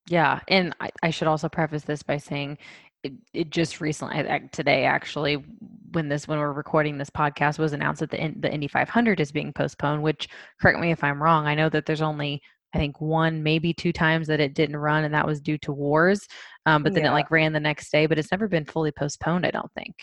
Yeah, 0.07 0.39
and 0.47 0.75
I, 0.79 0.89
I 1.03 1.09
should 1.09 1.27
also 1.27 1.47
preface 1.49 1.83
this 1.83 2.03
by 2.03 2.17
saying 2.17 2.57
it, 3.03 3.13
it 3.33 3.49
just 3.49 3.81
recently 3.81 4.23
today 4.51 4.85
actually 4.85 5.43
when 5.91 6.07
this 6.07 6.27
when 6.27 6.39
we're 6.39 6.53
recording 6.53 6.97
this 6.97 7.09
podcast 7.09 7.57
was 7.57 7.73
announced 7.73 7.99
that 7.99 8.11
the 8.11 8.33
the 8.39 8.51
Indy 8.51 8.67
500 8.67 9.19
is 9.19 9.31
being 9.31 9.53
postponed. 9.53 10.03
Which 10.03 10.29
correct 10.61 10.79
me 10.79 10.91
if 10.91 11.03
I'm 11.03 11.21
wrong. 11.21 11.47
I 11.47 11.55
know 11.55 11.69
that 11.69 11.85
there's 11.85 12.01
only 12.01 12.41
I 12.73 12.77
think 12.77 13.01
one 13.01 13.43
maybe 13.43 13.73
two 13.73 13.91
times 13.91 14.27
that 14.27 14.39
it 14.39 14.53
didn't 14.53 14.77
run, 14.77 15.03
and 15.03 15.13
that 15.13 15.25
was 15.25 15.41
due 15.41 15.57
to 15.59 15.73
wars. 15.73 16.27
Um, 16.65 16.83
but 16.83 16.93
then 16.93 17.05
it 17.05 17.11
like 17.11 17.31
ran 17.31 17.53
the 17.53 17.59
next 17.59 17.91
day, 17.91 18.05
but 18.05 18.17
it's 18.19 18.31
never 18.31 18.47
been 18.47 18.65
fully 18.65 18.91
postponed. 18.91 19.45
I 19.45 19.51
don't 19.51 19.71
think 19.73 19.95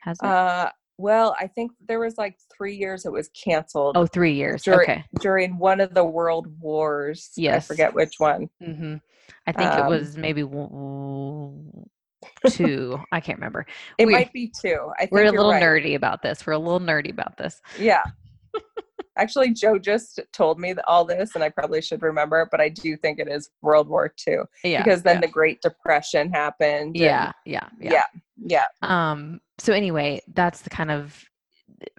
has 0.00 0.18
it. 0.22 0.26
Uh, 0.26 0.70
well, 0.96 1.36
I 1.38 1.48
think 1.48 1.72
there 1.88 1.98
was 1.98 2.16
like 2.18 2.38
three 2.56 2.76
years 2.76 3.04
it 3.04 3.12
was 3.12 3.28
canceled 3.30 3.96
oh, 3.96 4.06
three 4.06 4.34
years. 4.34 4.62
during, 4.62 4.80
okay. 4.80 5.04
during 5.20 5.58
one 5.58 5.80
of 5.80 5.92
the 5.92 6.04
world 6.04 6.46
wars. 6.60 7.30
Yes. 7.36 7.64
I 7.64 7.74
forget 7.74 7.94
which 7.94 8.14
one. 8.18 8.48
hmm 8.62 8.96
I 9.46 9.52
think 9.52 9.72
it 9.72 9.80
Um, 9.80 9.88
was 9.88 10.16
maybe 10.16 10.42
two. 12.50 12.98
I 13.12 13.20
can't 13.20 13.38
remember. 13.38 13.66
It 13.98 14.06
We- 14.06 14.12
might 14.12 14.32
be 14.32 14.48
two. 14.60 14.90
I 14.98 15.02
think 15.02 15.12
We're 15.12 15.24
a 15.26 15.30
little 15.32 15.50
right. 15.52 15.62
nerdy 15.62 15.94
about 15.94 16.22
this. 16.22 16.46
We're 16.46 16.54
a 16.54 16.58
little 16.58 16.80
nerdy 16.80 17.10
about 17.10 17.36
this. 17.36 17.60
Yeah. 17.78 18.02
Actually, 19.16 19.52
Joe 19.52 19.78
just 19.78 20.20
told 20.32 20.58
me 20.58 20.74
all 20.88 21.04
this, 21.04 21.36
and 21.36 21.44
I 21.44 21.48
probably 21.48 21.80
should 21.80 22.02
remember 22.02 22.40
it, 22.42 22.48
but 22.50 22.60
I 22.60 22.68
do 22.68 22.96
think 22.96 23.20
it 23.20 23.28
is 23.28 23.50
World 23.62 23.88
War 23.88 24.12
II 24.26 24.38
Yeah. 24.64 24.82
because 24.82 25.02
then 25.02 25.16
yeah. 25.16 25.20
the 25.20 25.28
Great 25.28 25.60
Depression 25.62 26.30
happened. 26.32 26.86
and- 26.86 26.96
yeah, 26.96 27.30
yeah, 27.44 27.68
yeah, 27.80 27.92
yeah, 27.92 28.04
yeah. 28.44 28.64
Um. 28.82 29.40
So 29.58 29.72
anyway, 29.72 30.20
that's 30.34 30.62
the 30.62 30.70
kind 30.70 30.90
of 30.90 31.24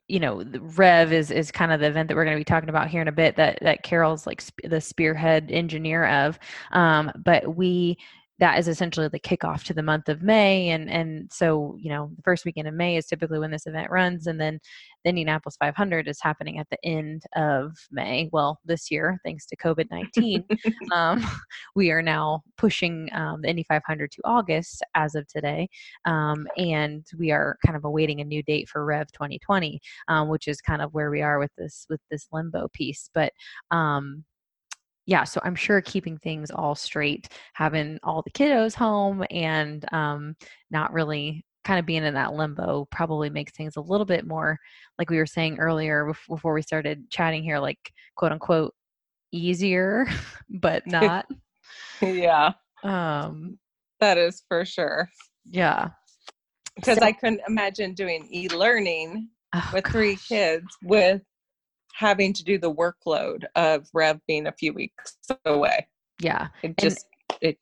you 0.07 0.19
know 0.19 0.43
the 0.43 0.59
rev 0.61 1.11
is 1.13 1.31
is 1.31 1.51
kind 1.51 1.71
of 1.71 1.79
the 1.79 1.87
event 1.87 2.09
that 2.09 2.15
we're 2.15 2.25
going 2.25 2.35
to 2.35 2.39
be 2.39 2.43
talking 2.45 2.69
about 2.69 2.89
here 2.89 3.01
in 3.01 3.07
a 3.07 3.11
bit 3.11 3.35
that 3.35 3.57
that 3.61 3.81
carol's 3.83 4.27
like 4.27 4.39
sp- 4.41 4.61
the 4.65 4.79
spearhead 4.79 5.49
engineer 5.51 6.05
of 6.07 6.37
um 6.71 7.11
but 7.23 7.55
we 7.55 7.97
that 8.39 8.59
is 8.59 8.67
essentially 8.67 9.07
the 9.07 9.19
kickoff 9.19 9.63
to 9.63 9.73
the 9.73 9.83
month 9.83 10.09
of 10.09 10.21
may 10.21 10.69
and 10.69 10.89
and 10.89 11.31
so 11.31 11.75
you 11.79 11.89
know 11.89 12.11
the 12.15 12.21
first 12.21 12.45
weekend 12.45 12.67
of 12.67 12.73
may 12.73 12.97
is 12.97 13.05
typically 13.05 13.39
when 13.39 13.51
this 13.51 13.65
event 13.65 13.89
runs 13.89 14.27
and 14.27 14.39
then 14.39 14.59
the 15.03 15.09
indianapolis 15.09 15.55
500 15.57 16.07
is 16.07 16.19
happening 16.21 16.57
at 16.57 16.67
the 16.69 16.83
end 16.83 17.23
of 17.35 17.71
may. 17.91 18.29
Well 18.31 18.59
this 18.65 18.91
year 18.91 19.19
thanks 19.23 19.45
to 19.47 19.57
covid-19 19.57 20.43
um, 20.91 21.25
we 21.75 21.91
are 21.91 22.01
now 22.01 22.41
pushing 22.57 23.09
um, 23.13 23.41
the 23.41 23.49
indy 23.49 23.63
500 23.63 24.11
to 24.11 24.21
august 24.25 24.83
as 24.95 25.15
of 25.15 25.27
today 25.27 25.67
um, 26.05 26.47
and 26.57 27.05
we 27.17 27.31
are 27.31 27.57
kind 27.65 27.77
of 27.77 27.85
awaiting 27.85 28.21
a 28.21 28.25
new 28.25 28.43
date 28.43 28.67
for 28.69 28.85
rev 28.85 29.11
2020 29.11 29.79
um, 30.07 30.27
which 30.29 30.47
is 30.47 30.61
kind 30.61 30.81
of 30.81 30.93
where 30.93 31.09
we 31.09 31.21
are 31.21 31.39
with 31.39 31.51
this 31.57 31.85
with 31.89 32.01
this 32.09 32.27
limbo 32.31 32.67
piece. 32.73 33.09
But 33.13 33.33
um, 33.71 34.23
yeah 35.05 35.23
so 35.23 35.39
i'm 35.43 35.55
sure 35.55 35.81
keeping 35.81 36.17
things 36.17 36.49
all 36.51 36.75
straight 36.75 37.27
having 37.53 37.99
all 38.03 38.21
the 38.21 38.31
kiddos 38.31 38.73
home 38.75 39.23
and 39.31 39.85
um, 39.93 40.35
not 40.71 40.91
really 40.93 41.43
kind 41.63 41.79
of 41.79 41.85
being 41.85 42.03
in 42.03 42.13
that 42.13 42.33
limbo 42.33 42.87
probably 42.91 43.29
makes 43.29 43.51
things 43.53 43.75
a 43.75 43.81
little 43.81 44.05
bit 44.05 44.25
more 44.27 44.57
like 44.99 45.09
we 45.09 45.17
were 45.17 45.25
saying 45.25 45.57
earlier 45.59 46.11
before 46.29 46.53
we 46.53 46.61
started 46.61 47.09
chatting 47.09 47.43
here 47.43 47.59
like 47.59 47.79
quote 48.15 48.31
unquote 48.31 48.73
easier 49.31 50.05
but 50.49 50.85
not. 50.87 51.25
Yeah, 52.01 52.51
um 52.83 53.57
that 53.99 54.17
is 54.17 54.43
for 54.47 54.63
sure. 54.65 55.09
yeah. 55.45 55.89
Because 56.75 56.99
So- 56.99 57.05
I 57.05 57.11
couldn't 57.13 57.41
imagine 57.47 57.93
doing 57.93 58.27
e 58.31 58.47
learning 58.49 59.29
Oh, 59.53 59.69
with 59.73 59.87
three 59.87 60.17
kids 60.17 60.65
with 60.83 61.21
having 61.95 62.33
to 62.33 62.43
do 62.43 62.57
the 62.57 62.73
workload 62.73 63.45
of 63.55 63.87
Rev 63.93 64.19
being 64.27 64.47
a 64.47 64.51
few 64.51 64.73
weeks 64.73 65.17
away. 65.45 65.87
yeah 66.19 66.47
It 66.61 66.77
just, 66.77 67.07
it, 67.41 67.57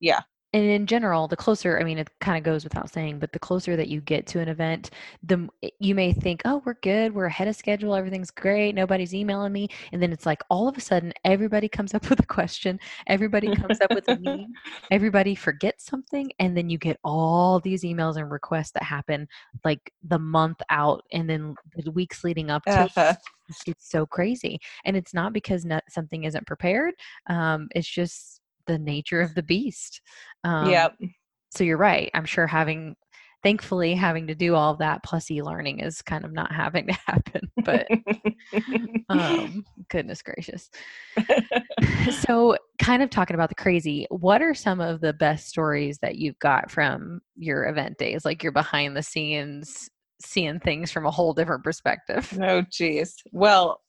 yeah. 0.00 0.20
And 0.52 0.64
in 0.64 0.86
general 0.86 1.26
the 1.28 1.36
closer 1.36 1.78
i 1.78 1.84
mean 1.84 1.98
it 1.98 2.08
kind 2.20 2.36
of 2.36 2.44
goes 2.44 2.64
without 2.64 2.90
saying 2.90 3.18
but 3.18 3.32
the 3.32 3.38
closer 3.38 3.76
that 3.76 3.88
you 3.88 4.00
get 4.00 4.26
to 4.26 4.40
an 4.40 4.48
event 4.48 4.90
the 5.22 5.48
you 5.78 5.94
may 5.94 6.12
think 6.12 6.42
oh 6.44 6.62
we're 6.64 6.74
good 6.82 7.14
we're 7.14 7.26
ahead 7.26 7.48
of 7.48 7.56
schedule 7.56 7.94
everything's 7.94 8.30
great 8.30 8.74
nobody's 8.74 9.14
emailing 9.14 9.52
me 9.52 9.68
and 9.92 10.02
then 10.02 10.12
it's 10.12 10.26
like 10.26 10.42
all 10.50 10.68
of 10.68 10.76
a 10.76 10.80
sudden 10.80 11.12
everybody 11.24 11.68
comes 11.68 11.94
up 11.94 12.08
with 12.10 12.20
a 12.20 12.26
question 12.26 12.78
everybody 13.06 13.54
comes 13.54 13.80
up 13.80 13.92
with 13.94 14.06
a 14.08 14.18
meme 14.20 14.52
everybody 14.90 15.34
forgets 15.34 15.86
something 15.86 16.30
and 16.38 16.56
then 16.56 16.68
you 16.68 16.78
get 16.78 16.98
all 17.04 17.60
these 17.60 17.82
emails 17.82 18.16
and 18.16 18.30
requests 18.30 18.72
that 18.72 18.82
happen 18.82 19.26
like 19.64 19.92
the 20.04 20.18
month 20.18 20.60
out 20.70 21.02
and 21.12 21.28
then 21.28 21.54
the 21.76 21.90
weeks 21.90 22.24
leading 22.24 22.50
up 22.50 22.64
to. 22.64 22.72
Uh-huh. 22.72 23.14
it's, 23.48 23.62
it's 23.66 23.90
so 23.90 24.06
crazy 24.06 24.58
and 24.84 24.96
it's 24.96 25.14
not 25.14 25.32
because 25.32 25.64
not, 25.64 25.82
something 25.88 26.24
isn't 26.24 26.46
prepared 26.46 26.94
um, 27.28 27.68
it's 27.74 27.88
just 27.88 28.41
the 28.66 28.78
nature 28.78 29.20
of 29.20 29.34
the 29.34 29.42
beast 29.42 30.00
um, 30.44 30.70
yep. 30.70 30.94
so 31.50 31.64
you're 31.64 31.76
right 31.76 32.10
i'm 32.14 32.24
sure 32.24 32.46
having 32.46 32.94
thankfully 33.42 33.94
having 33.94 34.28
to 34.28 34.34
do 34.34 34.54
all 34.54 34.72
of 34.72 34.78
that 34.78 35.02
plus 35.02 35.28
e-learning 35.30 35.80
is 35.80 36.00
kind 36.00 36.24
of 36.24 36.32
not 36.32 36.52
having 36.52 36.86
to 36.88 36.92
happen 37.06 37.50
but 37.64 37.86
um 39.08 39.64
goodness 39.88 40.22
gracious 40.22 40.70
so 42.20 42.56
kind 42.78 43.02
of 43.02 43.10
talking 43.10 43.34
about 43.34 43.48
the 43.48 43.54
crazy 43.54 44.06
what 44.10 44.42
are 44.42 44.54
some 44.54 44.80
of 44.80 45.00
the 45.00 45.12
best 45.12 45.48
stories 45.48 45.98
that 46.02 46.16
you've 46.16 46.38
got 46.38 46.70
from 46.70 47.20
your 47.36 47.66
event 47.68 47.98
days 47.98 48.24
like 48.24 48.42
you're 48.42 48.52
behind 48.52 48.96
the 48.96 49.02
scenes 49.02 49.88
seeing 50.24 50.60
things 50.60 50.92
from 50.92 51.04
a 51.04 51.10
whole 51.10 51.34
different 51.34 51.64
perspective 51.64 52.38
oh, 52.40 52.62
geez. 52.70 53.16
Well, 53.32 53.80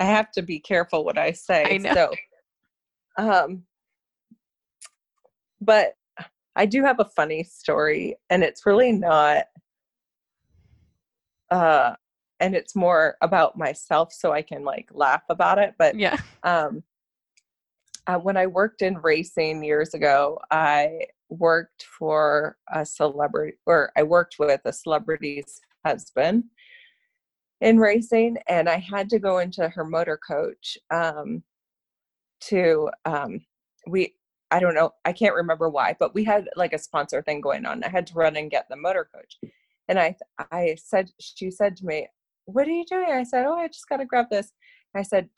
I 0.00 0.04
have 0.04 0.30
to 0.32 0.42
be 0.42 0.60
careful 0.60 1.04
what 1.04 1.18
I 1.18 1.32
say. 1.32 1.64
I 1.64 1.78
know. 1.78 1.94
So, 1.94 2.10
um, 3.16 3.62
but 5.60 5.94
I 6.54 6.66
do 6.66 6.82
have 6.82 7.00
a 7.00 7.04
funny 7.04 7.44
story, 7.44 8.16
and 8.30 8.42
it's 8.42 8.66
really 8.66 8.92
not. 8.92 9.44
Uh, 11.50 11.94
and 12.40 12.54
it's 12.54 12.74
more 12.76 13.16
about 13.22 13.56
myself, 13.56 14.12
so 14.12 14.32
I 14.32 14.42
can 14.42 14.64
like 14.64 14.88
laugh 14.92 15.22
about 15.30 15.58
it. 15.58 15.74
But 15.78 15.98
yeah 15.98 16.18
um, 16.42 16.82
uh, 18.06 18.18
when 18.18 18.36
I 18.36 18.46
worked 18.46 18.82
in 18.82 18.98
racing 18.98 19.64
years 19.64 19.94
ago, 19.94 20.38
I 20.50 21.06
worked 21.28 21.84
for 21.98 22.56
a 22.72 22.86
celebrity, 22.86 23.56
or 23.66 23.92
I 23.96 24.02
worked 24.02 24.36
with 24.38 24.60
a 24.64 24.72
celebrity's 24.72 25.60
husband 25.84 26.44
in 27.60 27.78
racing, 27.78 28.36
and 28.48 28.68
I 28.68 28.76
had 28.76 29.08
to 29.10 29.18
go 29.18 29.38
into 29.38 29.68
her 29.68 29.84
motor 29.84 30.18
coach 30.26 30.78
um, 30.92 31.42
to 32.48 32.90
um, 33.04 33.40
we. 33.86 34.14
I 34.52 34.60
don't 34.60 34.74
know. 34.74 34.92
I 35.04 35.12
can't 35.12 35.34
remember 35.34 35.68
why, 35.68 35.96
but 35.98 36.14
we 36.14 36.22
had 36.22 36.48
like 36.54 36.72
a 36.72 36.78
sponsor 36.78 37.20
thing 37.20 37.40
going 37.40 37.66
on. 37.66 37.82
I 37.82 37.88
had 37.88 38.06
to 38.08 38.14
run 38.14 38.36
and 38.36 38.50
get 38.50 38.66
the 38.70 38.76
motor 38.76 39.08
coach, 39.12 39.38
and 39.88 39.98
I 39.98 40.16
I 40.52 40.76
said 40.82 41.10
she 41.20 41.50
said 41.50 41.76
to 41.78 41.86
me, 41.86 42.08
"What 42.44 42.68
are 42.68 42.70
you 42.70 42.84
doing?" 42.84 43.10
I 43.10 43.24
said, 43.24 43.44
"Oh, 43.46 43.54
I 43.54 43.66
just 43.66 43.88
got 43.88 43.96
to 43.98 44.04
grab 44.04 44.26
this." 44.30 44.52
I 44.94 45.02
said, 45.02 45.28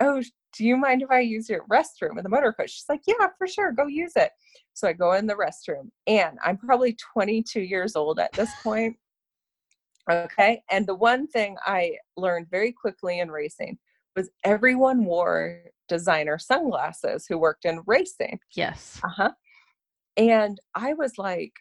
"Oh, 0.00 0.22
do 0.56 0.64
you 0.64 0.76
mind 0.76 1.02
if 1.02 1.10
I 1.10 1.20
use 1.20 1.48
your 1.48 1.64
restroom 1.70 2.16
in 2.16 2.22
the 2.22 2.28
motor 2.28 2.52
coach? 2.52 2.70
She's 2.70 2.88
like, 2.88 3.02
yeah, 3.06 3.28
for 3.36 3.46
sure, 3.46 3.72
go 3.72 3.86
use 3.86 4.12
it. 4.16 4.30
So 4.72 4.88
I 4.88 4.92
go 4.92 5.12
in 5.12 5.26
the 5.26 5.34
restroom, 5.34 5.90
and 6.06 6.38
I'm 6.44 6.56
probably 6.56 6.96
22 7.12 7.60
years 7.60 7.96
old 7.96 8.18
at 8.18 8.32
this 8.32 8.50
point. 8.62 8.96
Okay. 10.10 10.62
And 10.70 10.86
the 10.86 10.94
one 10.94 11.26
thing 11.26 11.56
I 11.64 11.96
learned 12.16 12.48
very 12.50 12.72
quickly 12.72 13.20
in 13.20 13.30
racing 13.30 13.78
was 14.14 14.30
everyone 14.44 15.04
wore 15.04 15.62
designer 15.88 16.38
sunglasses 16.38 17.26
who 17.28 17.38
worked 17.38 17.64
in 17.64 17.82
racing. 17.86 18.38
yes 18.54 19.00
Uh 19.04 19.08
huh. 19.16 19.30
And 20.16 20.58
I 20.74 20.94
was 20.94 21.18
like 21.18 21.52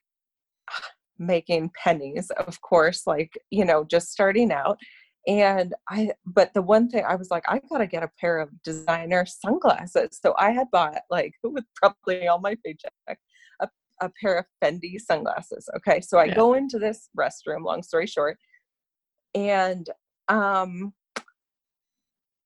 making 1.20 1.72
pennies, 1.82 2.32
of 2.32 2.62
course, 2.62 3.06
like, 3.08 3.32
you 3.50 3.66
know, 3.66 3.84
just 3.84 4.12
starting 4.12 4.52
out. 4.52 4.78
And 5.26 5.74
I, 5.90 6.12
but 6.26 6.54
the 6.54 6.62
one 6.62 6.90
thing 6.90 7.06
I 7.08 7.16
was 7.16 7.32
like, 7.32 7.44
I 7.48 7.62
got 7.70 7.78
to 7.78 7.88
get 7.88 8.04
a 8.04 8.12
pair 8.20 8.40
of 8.40 8.50
designer 8.64 9.26
sunglasses. 9.26 10.20
So 10.22 10.36
I 10.38 10.52
had 10.52 10.68
bought, 10.72 11.02
like, 11.10 11.34
with 11.44 11.64
probably 11.76 12.28
all 12.28 12.40
my 12.40 12.56
paycheck, 12.66 12.92
a, 13.62 13.70
a 14.02 14.12
pair 14.22 14.38
of 14.38 14.46
Fendi 14.62 15.00
sunglasses. 15.00 15.70
Okay. 15.78 16.02
So 16.02 16.18
I 16.20 16.26
Yeah. 16.26 16.36
go 16.36 16.56
into 16.56 16.78
this 16.78 17.10
restroom, 17.18 17.64
long 17.64 17.84
story 17.84 18.06
short, 18.08 18.38
and, 19.34 19.88
um, 20.28 20.94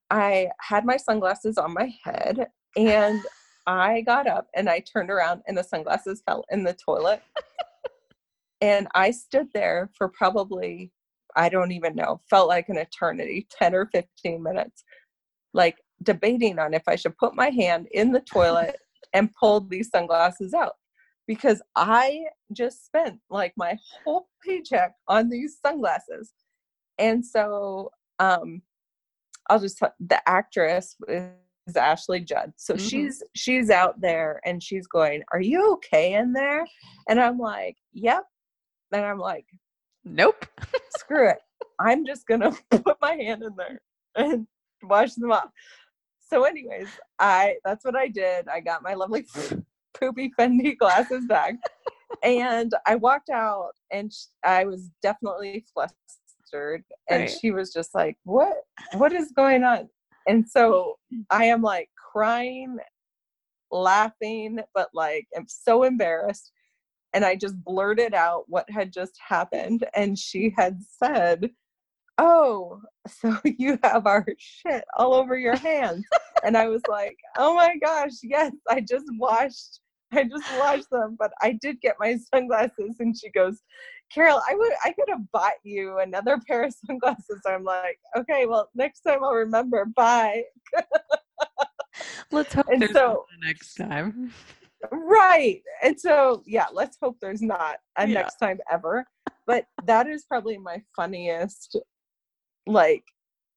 I 0.10 0.50
had 0.62 0.86
my 0.86 0.98
sunglasses 0.98 1.58
on 1.58 1.74
my 1.74 1.94
head 2.04 2.48
and 2.76 3.22
I 3.66 4.02
got 4.02 4.28
up 4.28 4.48
and 4.56 4.70
I 4.70 4.80
turned 4.80 5.10
around 5.10 5.42
and 5.48 5.58
the 5.58 5.64
sunglasses 5.64 6.22
fell 6.26 6.46
in 6.50 6.64
the 6.64 6.74
toilet. 6.74 7.22
and 8.62 8.88
I 8.96 9.12
stood 9.12 9.48
there 9.54 9.90
for 9.98 10.08
probably, 10.10 10.92
I 11.36 11.50
don't 11.50 11.72
even 11.72 11.96
know, 11.96 12.22
felt 12.30 12.48
like 12.48 12.70
an 12.70 12.78
eternity 12.78 13.48
10 13.52 13.76
or 13.76 13.90
15 13.94 14.42
minutes, 14.42 14.84
like 15.54 15.78
debating 16.04 16.60
on 16.60 16.74
if 16.74 16.84
I 16.88 16.96
should 16.96 17.18
put 17.18 17.36
my 17.36 17.50
hand 17.50 17.88
in 17.92 18.12
the 18.12 18.22
toilet 18.22 18.78
and 19.14 19.34
pull 19.34 19.62
these 19.62 19.90
sunglasses 19.90 20.54
out 20.54 20.74
because 21.28 21.62
I 21.76 22.24
just 22.54 22.86
spent 22.86 23.20
like 23.30 23.54
my 23.58 23.78
whole 24.04 24.30
paycheck 24.46 24.94
on 25.08 25.30
these 25.30 25.58
sunglasses. 25.64 26.32
And 26.98 27.26
so 27.26 27.92
um 28.20 28.62
I'll 29.50 29.60
just 29.60 29.78
tell 29.78 29.94
the 30.00 30.28
actress 30.28 30.96
is 31.08 31.76
Ashley 31.76 32.22
Judd. 32.22 32.54
So 32.58 32.74
mm-hmm. 32.74 32.88
she's 32.88 33.24
she's 33.36 33.70
out 33.70 34.00
there 34.02 34.40
and 34.46 34.62
she's 34.62 34.88
going, 34.88 35.24
"Are 35.34 35.42
you 35.42 35.74
okay 35.74 36.14
in 36.14 36.34
there?" 36.34 36.66
And 37.10 37.20
I'm 37.20 37.38
like, 37.38 37.78
"Yep." 37.94 38.24
And 38.94 39.06
I'm 39.06 39.20
like, 39.20 39.46
"Nope. 40.04 40.46
screw 40.98 41.30
it. 41.30 41.40
I'm 41.80 42.06
just 42.06 42.26
going 42.28 42.42
to 42.42 42.58
put 42.72 42.98
my 43.02 43.14
hand 43.14 43.44
in 43.44 43.56
there 43.58 43.82
and 44.16 44.48
wash 44.84 45.14
them 45.14 45.32
off." 45.32 45.50
So 46.20 46.44
anyways, 46.44 46.90
I 47.20 47.56
that's 47.64 47.86
what 47.86 47.96
I 47.96 48.08
did. 48.08 48.48
I 48.48 48.60
got 48.60 48.84
my 48.84 48.94
lovely 48.94 49.26
poopy 50.00 50.32
Fendi 50.38 50.78
glasses 50.78 51.26
back. 51.26 51.56
and 52.24 52.74
I 52.86 52.96
walked 52.96 53.30
out 53.30 53.72
and 53.92 54.12
I 54.44 54.66
was 54.66 54.90
definitely 55.02 55.66
flustered 55.74 55.98
and 57.10 57.22
right. 57.22 57.30
she 57.30 57.52
was 57.52 57.74
just 57.74 57.94
like, 57.96 58.18
"What 58.24 58.56
what 58.94 59.14
is 59.14 59.32
going 59.32 59.64
on?" 59.64 59.90
And 60.28 60.48
so 60.48 60.98
I 61.30 61.46
am 61.46 61.62
like 61.62 61.90
crying, 62.12 62.78
laughing, 63.72 64.60
but 64.74 64.90
like 64.94 65.28
I'm 65.36 65.48
so 65.48 65.84
embarrassed. 65.84 66.52
And 67.14 67.24
I 67.24 67.36
just 67.36 67.64
blurted 67.64 68.14
out 68.14 68.44
what 68.48 68.70
had 68.70 68.92
just 68.92 69.18
happened. 69.26 69.86
And 69.96 70.20
she 70.20 70.54
had 70.56 70.80
said, 71.02 71.52
Oh, 72.18 72.82
so 73.08 73.38
you 73.46 73.80
have 73.84 74.06
our 74.06 74.26
shit 74.38 74.84
all 74.98 75.14
over 75.14 75.38
your 75.38 75.56
hands. 75.56 76.06
and 76.44 76.58
I 76.58 76.68
was 76.68 76.82
like, 76.90 77.18
Oh 77.38 77.56
my 77.56 77.78
gosh, 77.82 78.12
yes, 78.24 78.52
I 78.70 78.82
just 78.82 79.06
washed 79.18 79.80
I 80.14 80.24
just 80.24 80.46
washed 80.58 80.90
them, 80.90 81.16
but 81.20 81.32
I 81.42 81.58
did 81.62 81.82
get 81.82 81.98
my 82.00 82.18
sunglasses. 82.34 82.96
And 83.00 83.18
she 83.18 83.30
goes, 83.30 83.62
Carol, 84.14 84.42
I 84.50 84.56
would 84.56 84.74
I 84.84 84.94
could 84.94 85.10
have 85.10 85.32
bought 85.32 85.54
you 85.64 86.00
another 86.00 86.40
pair 86.48 86.64
of 86.64 86.74
sunglasses. 86.86 87.42
I'm 87.46 87.64
like, 87.64 88.00
okay, 88.16 88.46
well, 88.46 88.70
next 88.76 89.02
time 89.02 89.24
I'll 89.24 89.34
remember. 89.34 89.86
Bye. 89.86 90.44
let's 92.32 92.54
hope 92.54 92.68
and 92.70 92.82
there's 92.82 92.94
so, 92.94 93.26
next 93.44 93.76
time. 93.76 94.32
Right. 94.92 95.62
And 95.84 96.00
so 96.00 96.44
yeah, 96.46 96.68
let's 96.72 96.98
hope 97.02 97.18
there's 97.22 97.42
not 97.42 97.78
a 97.98 98.08
yeah. 98.08 98.14
next 98.14 98.36
time 98.36 98.60
ever. 98.72 99.06
But 99.46 99.66
that 99.86 100.08
is 100.08 100.26
probably 100.26 100.58
my 100.58 100.82
funniest 100.96 101.78
like 102.66 103.04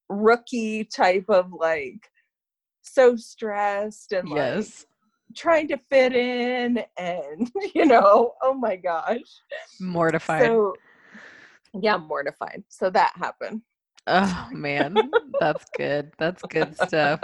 rookie 0.08 0.84
type 0.84 1.26
of 1.28 1.52
like 1.52 2.00
so 2.82 3.16
stressed 3.16 4.12
and 4.12 4.28
like 4.28 4.36
yes 4.36 4.86
trying 5.36 5.68
to 5.68 5.78
fit 5.90 6.14
in 6.14 6.82
and 6.98 7.50
you 7.74 7.86
know 7.86 8.34
oh 8.42 8.54
my 8.54 8.76
gosh. 8.76 9.18
Mortified. 9.80 10.44
So 10.46 10.74
yeah 11.74 11.96
mortified. 11.96 12.64
So 12.68 12.90
that 12.90 13.12
happened. 13.16 13.62
Oh 14.06 14.48
man. 14.52 14.96
That's 15.38 15.64
good. 15.76 16.12
That's 16.18 16.42
good 16.42 16.74
stuff. 16.76 17.20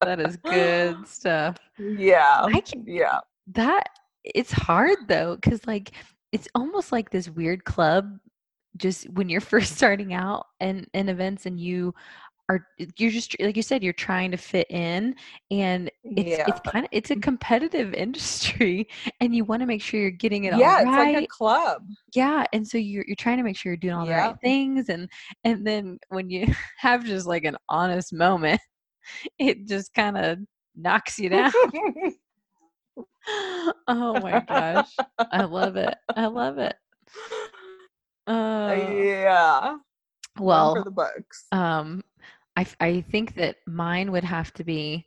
That 0.00 0.20
is 0.20 0.36
good 0.36 0.96
stuff. 1.08 1.56
Yeah. 1.78 2.42
I 2.44 2.60
can, 2.60 2.84
yeah. 2.86 3.20
that 3.52 3.88
it's 4.24 4.52
hard 4.52 4.96
though 5.06 5.36
because 5.36 5.66
like 5.66 5.92
it's 6.32 6.48
almost 6.54 6.92
like 6.92 7.10
this 7.10 7.28
weird 7.28 7.64
club 7.64 8.18
just 8.76 9.08
when 9.10 9.28
you're 9.28 9.40
first 9.52 9.76
starting 9.76 10.14
out 10.14 10.46
and 10.60 10.88
in 10.94 11.08
events 11.08 11.46
and 11.46 11.60
you 11.60 11.94
are 12.48 12.66
you're 12.98 13.10
just 13.10 13.34
like 13.40 13.56
you 13.56 13.62
said 13.62 13.82
you're 13.82 13.92
trying 13.92 14.30
to 14.30 14.36
fit 14.36 14.66
in 14.70 15.14
and 15.50 15.90
it's 16.04 16.28
yeah. 16.28 16.44
it's 16.46 16.60
kind 16.60 16.84
of 16.84 16.90
it's 16.92 17.10
a 17.10 17.16
competitive 17.16 17.94
industry 17.94 18.86
and 19.20 19.34
you 19.34 19.44
want 19.44 19.60
to 19.60 19.66
make 19.66 19.80
sure 19.80 19.98
you're 19.98 20.10
getting 20.10 20.44
it 20.44 20.54
yeah 20.56 20.78
all 20.80 20.84
right. 20.84 21.08
it's 21.08 21.14
like 21.16 21.24
a 21.24 21.26
club. 21.26 21.82
Yeah 22.14 22.44
and 22.52 22.66
so 22.66 22.76
you're 22.76 23.04
you're 23.06 23.16
trying 23.16 23.38
to 23.38 23.42
make 23.42 23.56
sure 23.56 23.72
you're 23.72 23.76
doing 23.78 23.94
all 23.94 24.06
yeah. 24.06 24.28
the 24.28 24.28
right 24.28 24.40
things 24.42 24.88
and 24.88 25.08
and 25.44 25.66
then 25.66 25.98
when 26.08 26.28
you 26.28 26.46
have 26.78 27.04
just 27.04 27.26
like 27.26 27.44
an 27.44 27.56
honest 27.68 28.12
moment 28.12 28.60
it 29.38 29.66
just 29.66 29.94
kind 29.94 30.16
of 30.16 30.38
knocks 30.76 31.18
you 31.18 31.28
down. 31.28 31.52
Oh 33.88 34.20
my 34.20 34.44
gosh. 34.46 34.94
I 35.32 35.44
love 35.44 35.76
it. 35.76 35.94
I 36.14 36.26
love 36.26 36.58
it. 36.58 36.74
Uh, 38.26 38.76
yeah. 38.76 39.76
Well 40.38 40.74
for 40.74 40.84
the 40.84 40.90
books. 40.90 41.46
um 41.52 42.02
I, 42.56 42.66
I 42.80 43.00
think 43.10 43.34
that 43.34 43.56
mine 43.66 44.12
would 44.12 44.24
have 44.24 44.52
to 44.54 44.64
be 44.64 45.06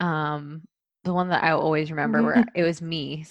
um, 0.00 0.62
the 1.04 1.14
one 1.14 1.28
that 1.28 1.44
I 1.44 1.52
always 1.52 1.90
remember 1.90 2.22
where 2.22 2.44
it 2.54 2.62
was 2.62 2.82
me 2.82 3.24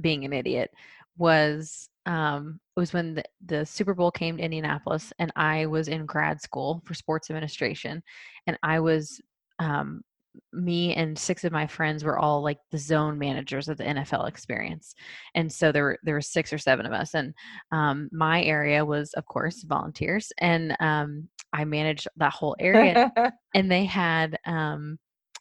being 0.00 0.24
an 0.24 0.32
idiot 0.32 0.70
was 1.16 1.88
um, 2.06 2.60
it 2.76 2.80
was 2.80 2.92
when 2.92 3.14
the, 3.14 3.24
the 3.44 3.66
Super 3.66 3.94
Bowl 3.94 4.10
came 4.10 4.36
to 4.36 4.42
Indianapolis 4.42 5.12
and 5.18 5.30
I 5.36 5.66
was 5.66 5.88
in 5.88 6.06
grad 6.06 6.40
school 6.40 6.82
for 6.84 6.94
sports 6.94 7.30
administration 7.30 8.02
and 8.46 8.58
I 8.62 8.80
was 8.80 9.20
um, 9.58 10.02
me 10.52 10.94
and 10.94 11.18
six 11.18 11.44
of 11.44 11.52
my 11.52 11.66
friends 11.66 12.04
were 12.04 12.18
all 12.18 12.42
like 12.42 12.58
the 12.70 12.78
zone 12.78 13.18
managers 13.18 13.68
of 13.68 13.76
the 13.76 13.84
NFL 13.84 14.28
experience. 14.28 14.94
And 15.34 15.52
so 15.52 15.72
there 15.72 15.84
were 15.84 15.98
there 16.02 16.14
were 16.14 16.20
six 16.20 16.52
or 16.52 16.58
seven 16.58 16.86
of 16.86 16.92
us. 16.92 17.14
And 17.14 17.34
um, 17.72 18.08
my 18.12 18.42
area 18.42 18.84
was, 18.84 19.12
of 19.14 19.26
course, 19.26 19.62
volunteers. 19.62 20.32
And 20.38 20.76
um, 20.80 21.28
I 21.52 21.64
managed 21.64 22.08
that 22.16 22.32
whole 22.32 22.56
area. 22.58 23.12
and 23.54 23.70
they 23.70 23.84
had 23.84 24.38
um, 24.46 24.98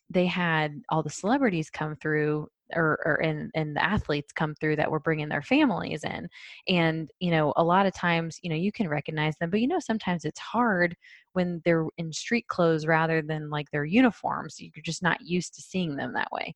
they 0.10 0.26
had 0.26 0.82
all 0.90 1.04
the 1.04 1.10
celebrities 1.10 1.70
come 1.70 1.96
through 1.96 2.48
or, 2.76 3.00
or 3.06 3.16
and, 3.22 3.52
and 3.56 3.76
the 3.76 3.84
athletes 3.84 4.32
come 4.32 4.56
through 4.56 4.76
that 4.78 4.90
were 4.90 5.00
bringing 5.00 5.30
their 5.30 5.42
families 5.42 6.04
in. 6.04 6.28
And 6.68 7.10
you 7.20 7.32
know 7.32 7.54
a 7.56 7.64
lot 7.64 7.86
of 7.86 7.94
times 7.94 8.40
you 8.42 8.50
know 8.50 8.56
you 8.56 8.72
can 8.72 8.88
recognize 8.88 9.38
them 9.38 9.50
but 9.50 9.62
you 9.62 9.68
know 9.68 9.80
sometimes 9.80 10.26
it's 10.26 10.40
hard 10.40 10.96
when 11.34 11.62
they're 11.66 11.86
in 11.98 12.12
street 12.12 12.48
clothes 12.48 12.86
rather 12.86 13.22
than 13.22 13.50
like 13.50 13.70
their 13.72 13.86
uniforms. 13.86 14.60
You're 14.60 14.72
just 14.84 15.04
not 15.04 15.22
used 15.22 15.56
to 15.56 15.62
seeing 15.62 15.96
them 15.96 16.14
that 16.14 16.32
way. 16.32 16.54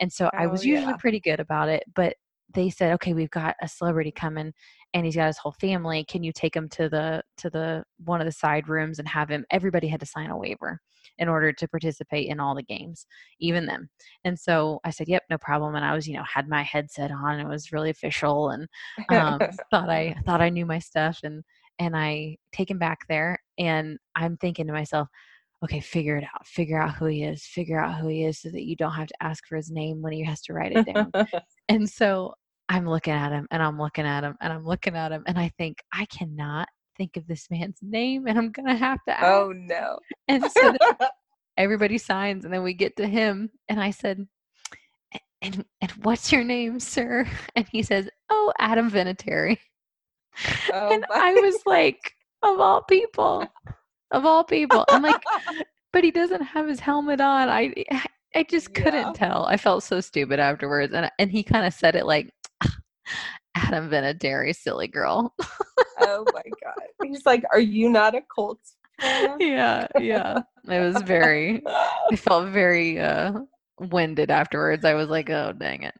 And 0.00 0.12
so 0.12 0.26
oh, 0.26 0.38
i 0.38 0.46
was 0.46 0.64
usually 0.64 0.92
yeah. 0.92 0.96
pretty 0.98 1.20
good 1.20 1.40
about 1.40 1.68
it 1.68 1.84
but 1.94 2.14
they 2.54 2.70
said 2.70 2.92
okay 2.92 3.12
we've 3.12 3.30
got 3.30 3.56
a 3.60 3.68
celebrity 3.68 4.12
coming 4.12 4.52
and 4.96 5.04
he's 5.04 5.16
got 5.16 5.26
his 5.26 5.36
whole 5.36 5.52
family. 5.52 6.04
Can 6.04 6.22
you 6.22 6.32
take 6.32 6.56
him 6.56 6.70
to 6.70 6.88
the 6.88 7.22
to 7.38 7.50
the 7.50 7.84
one 8.04 8.20
of 8.20 8.24
the 8.24 8.32
side 8.32 8.66
rooms 8.66 8.98
and 8.98 9.06
have 9.06 9.28
him 9.28 9.44
everybody 9.50 9.88
had 9.88 10.00
to 10.00 10.06
sign 10.06 10.30
a 10.30 10.36
waiver 10.36 10.80
in 11.18 11.28
order 11.28 11.52
to 11.52 11.68
participate 11.68 12.28
in 12.28 12.40
all 12.40 12.54
the 12.54 12.62
games, 12.62 13.06
even 13.40 13.66
them. 13.66 13.88
And 14.24 14.38
so 14.38 14.80
I 14.84 14.90
said, 14.90 15.08
"Yep, 15.08 15.24
no 15.30 15.38
problem." 15.38 15.74
And 15.74 15.84
I 15.84 15.94
was, 15.94 16.06
you 16.06 16.16
know, 16.16 16.24
had 16.24 16.48
my 16.48 16.62
headset 16.62 17.10
on. 17.10 17.40
It 17.40 17.48
was 17.48 17.72
really 17.72 17.90
official, 17.90 18.50
and 18.50 18.68
um, 19.10 19.40
thought 19.70 19.90
I 19.90 20.16
thought 20.24 20.40
I 20.40 20.50
knew 20.50 20.66
my 20.66 20.78
stuff. 20.78 21.20
And 21.22 21.42
and 21.78 21.96
I 21.96 22.36
take 22.52 22.70
him 22.70 22.78
back 22.78 23.00
there, 23.08 23.38
and 23.58 23.98
I'm 24.14 24.36
thinking 24.36 24.66
to 24.66 24.72
myself, 24.72 25.08
okay, 25.64 25.80
figure 25.80 26.16
it 26.16 26.24
out. 26.24 26.46
Figure 26.46 26.80
out 26.80 26.94
who 26.94 27.06
he 27.06 27.24
is. 27.24 27.44
Figure 27.44 27.80
out 27.80 27.98
who 27.98 28.08
he 28.08 28.24
is 28.24 28.40
so 28.40 28.50
that 28.50 28.64
you 28.64 28.76
don't 28.76 28.92
have 28.92 29.08
to 29.08 29.22
ask 29.22 29.46
for 29.46 29.56
his 29.56 29.70
name 29.70 30.02
when 30.02 30.12
he 30.12 30.24
has 30.24 30.40
to 30.42 30.52
write 30.52 30.72
it 30.72 30.94
down. 30.94 31.10
and 31.68 31.88
so 31.88 32.34
I'm 32.68 32.88
looking 32.88 33.14
at 33.14 33.32
him 33.32 33.46
and 33.50 33.62
I'm 33.62 33.78
looking 33.78 34.06
at 34.06 34.24
him 34.24 34.36
and 34.40 34.52
I'm 34.52 34.64
looking 34.64 34.96
at 34.96 35.12
him 35.12 35.22
and 35.26 35.38
I 35.38 35.50
think 35.56 35.78
I 35.92 36.04
cannot 36.06 36.68
think 36.96 37.16
of 37.16 37.26
this 37.26 37.48
man's 37.50 37.78
name 37.82 38.26
and 38.26 38.38
I'm 38.38 38.50
going 38.50 38.68
to 38.68 38.74
have 38.74 38.98
to 39.08 39.18
ask. 39.18 39.26
Oh, 39.26 39.52
no. 39.54 39.98
And 40.28 40.44
so 40.50 40.76
everybody 41.56 41.98
signs 41.98 42.44
and 42.44 42.52
then 42.52 42.62
we 42.62 42.74
get 42.74 42.96
to 42.96 43.06
him 43.06 43.50
and 43.68 43.80
I 43.80 43.90
said, 43.90 44.26
and, 45.42 45.64
and 45.80 45.90
what's 46.02 46.32
your 46.32 46.44
name, 46.44 46.80
sir? 46.80 47.26
And 47.56 47.66
he 47.70 47.82
says, 47.82 48.08
oh, 48.30 48.52
Adam 48.58 48.90
Vinatieri. 48.90 49.58
Oh, 50.70 50.92
and 50.92 51.06
I 51.10 51.32
was 51.32 51.62
like, 51.64 52.12
of 52.42 52.60
all 52.60 52.82
people, 52.82 53.46
of 54.10 54.26
all 54.26 54.44
people. 54.44 54.84
I'm 54.90 55.00
like, 55.00 55.22
but 55.94 56.04
he 56.04 56.10
doesn't 56.10 56.42
have 56.42 56.68
his 56.68 56.78
helmet 56.78 57.22
on. 57.22 57.48
I, 57.48 57.72
I 58.34 58.42
just 58.42 58.74
couldn't 58.74 58.94
yeah. 58.94 59.12
tell. 59.14 59.46
I 59.46 59.56
felt 59.56 59.82
so 59.82 60.02
stupid 60.02 60.38
afterwards. 60.38 60.92
And, 60.92 61.10
and 61.18 61.30
he 61.30 61.42
kind 61.42 61.64
of 61.66 61.72
said 61.72 61.96
it 61.96 62.04
like, 62.04 62.34
Adam 63.54 63.90
Vinatieri, 63.90 64.54
silly 64.54 64.88
girl. 64.88 65.34
oh 66.00 66.24
my 66.32 66.42
god. 66.62 66.74
He's 67.02 67.24
like, 67.24 67.44
Are 67.52 67.60
you 67.60 67.88
not 67.88 68.14
a 68.14 68.20
Colts 68.22 68.76
fan? 69.00 69.36
Yeah, 69.40 69.86
yeah. 69.98 70.40
It 70.68 70.80
was 70.80 71.02
very 71.02 71.62
I 71.66 72.16
felt 72.16 72.48
very 72.48 73.00
uh 73.00 73.32
winded 73.78 74.30
afterwards. 74.30 74.84
I 74.84 74.94
was 74.94 75.08
like, 75.08 75.30
oh 75.30 75.52
dang 75.52 75.84
it. 75.84 75.94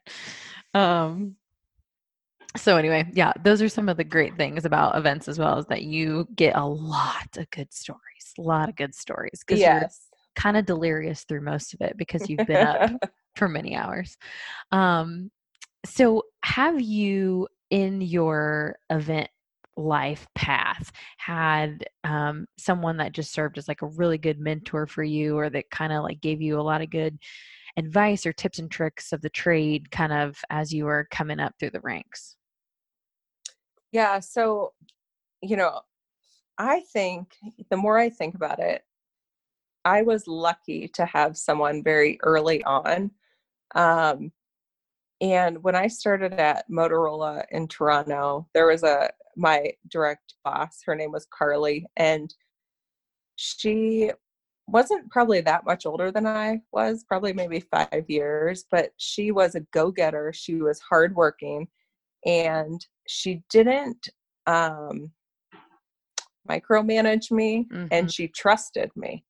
Um 0.74 1.36
so 2.56 2.76
anyway, 2.76 3.06
yeah, 3.12 3.32
those 3.42 3.60
are 3.60 3.68
some 3.68 3.88
of 3.88 3.96
the 3.96 4.04
great 4.04 4.36
things 4.36 4.64
about 4.64 4.96
events 4.96 5.28
as 5.28 5.38
well 5.38 5.58
is 5.58 5.66
that 5.66 5.82
you 5.82 6.26
get 6.34 6.56
a 6.56 6.64
lot 6.64 7.36
of 7.36 7.50
good 7.50 7.72
stories. 7.72 8.00
A 8.38 8.42
lot 8.42 8.68
of 8.70 8.76
good 8.76 8.94
stories. 8.94 9.42
Because 9.46 9.60
yes. 9.60 10.08
you're 10.10 10.20
kind 10.36 10.56
of 10.56 10.64
delirious 10.64 11.24
through 11.24 11.42
most 11.42 11.74
of 11.74 11.82
it 11.82 11.96
because 11.98 12.28
you've 12.28 12.46
been 12.46 12.66
up 12.66 12.92
for 13.36 13.48
many 13.48 13.76
hours. 13.76 14.16
Um 14.72 15.30
so 15.86 16.22
have 16.44 16.80
you 16.80 17.48
in 17.70 18.00
your 18.00 18.78
event 18.90 19.28
life 19.76 20.26
path 20.34 20.90
had 21.18 21.84
um, 22.04 22.46
someone 22.58 22.96
that 22.96 23.12
just 23.12 23.32
served 23.32 23.58
as 23.58 23.68
like 23.68 23.82
a 23.82 23.86
really 23.86 24.18
good 24.18 24.38
mentor 24.38 24.86
for 24.86 25.02
you 25.02 25.36
or 25.36 25.50
that 25.50 25.70
kind 25.70 25.92
of 25.92 26.02
like 26.02 26.20
gave 26.20 26.40
you 26.40 26.58
a 26.58 26.62
lot 26.62 26.80
of 26.80 26.90
good 26.90 27.18
advice 27.76 28.24
or 28.24 28.32
tips 28.32 28.58
and 28.58 28.70
tricks 28.70 29.12
of 29.12 29.20
the 29.20 29.28
trade 29.28 29.90
kind 29.90 30.12
of 30.12 30.38
as 30.48 30.72
you 30.72 30.86
were 30.86 31.06
coming 31.10 31.38
up 31.38 31.54
through 31.58 31.70
the 31.70 31.80
ranks? 31.80 32.36
Yeah 33.92 34.20
so 34.20 34.72
you 35.42 35.56
know 35.56 35.80
i 36.58 36.80
think 36.92 37.34
the 37.70 37.76
more 37.76 37.98
i 37.98 38.08
think 38.08 38.34
about 38.34 38.58
it 38.58 38.82
i 39.84 40.02
was 40.02 40.26
lucky 40.26 40.88
to 40.88 41.04
have 41.04 41.36
someone 41.36 41.82
very 41.82 42.18
early 42.22 42.64
on 42.64 43.10
um, 43.74 44.32
and 45.20 45.62
when 45.62 45.74
i 45.74 45.86
started 45.86 46.32
at 46.34 46.64
motorola 46.70 47.44
in 47.50 47.66
toronto 47.68 48.46
there 48.54 48.66
was 48.66 48.82
a 48.82 49.10
my 49.36 49.70
direct 49.88 50.34
boss. 50.44 50.80
Her 50.84 50.94
name 50.94 51.12
was 51.12 51.26
Carly, 51.36 51.86
and 51.96 52.34
she 53.36 54.10
wasn't 54.66 55.10
probably 55.10 55.40
that 55.42 55.64
much 55.64 55.86
older 55.86 56.10
than 56.10 56.26
I 56.26 56.60
was, 56.72 57.04
probably 57.06 57.32
maybe 57.32 57.60
five 57.60 58.04
years, 58.08 58.64
but 58.70 58.90
she 58.96 59.30
was 59.30 59.54
a 59.54 59.60
go 59.72 59.92
getter. 59.92 60.32
She 60.34 60.56
was 60.56 60.80
hardworking 60.80 61.68
and 62.24 62.84
she 63.06 63.42
didn't 63.48 64.08
um, 64.48 65.12
micromanage 66.48 67.30
me 67.30 67.66
mm-hmm. 67.70 67.86
and 67.92 68.12
she 68.12 68.26
trusted 68.26 68.90
me. 68.96 69.24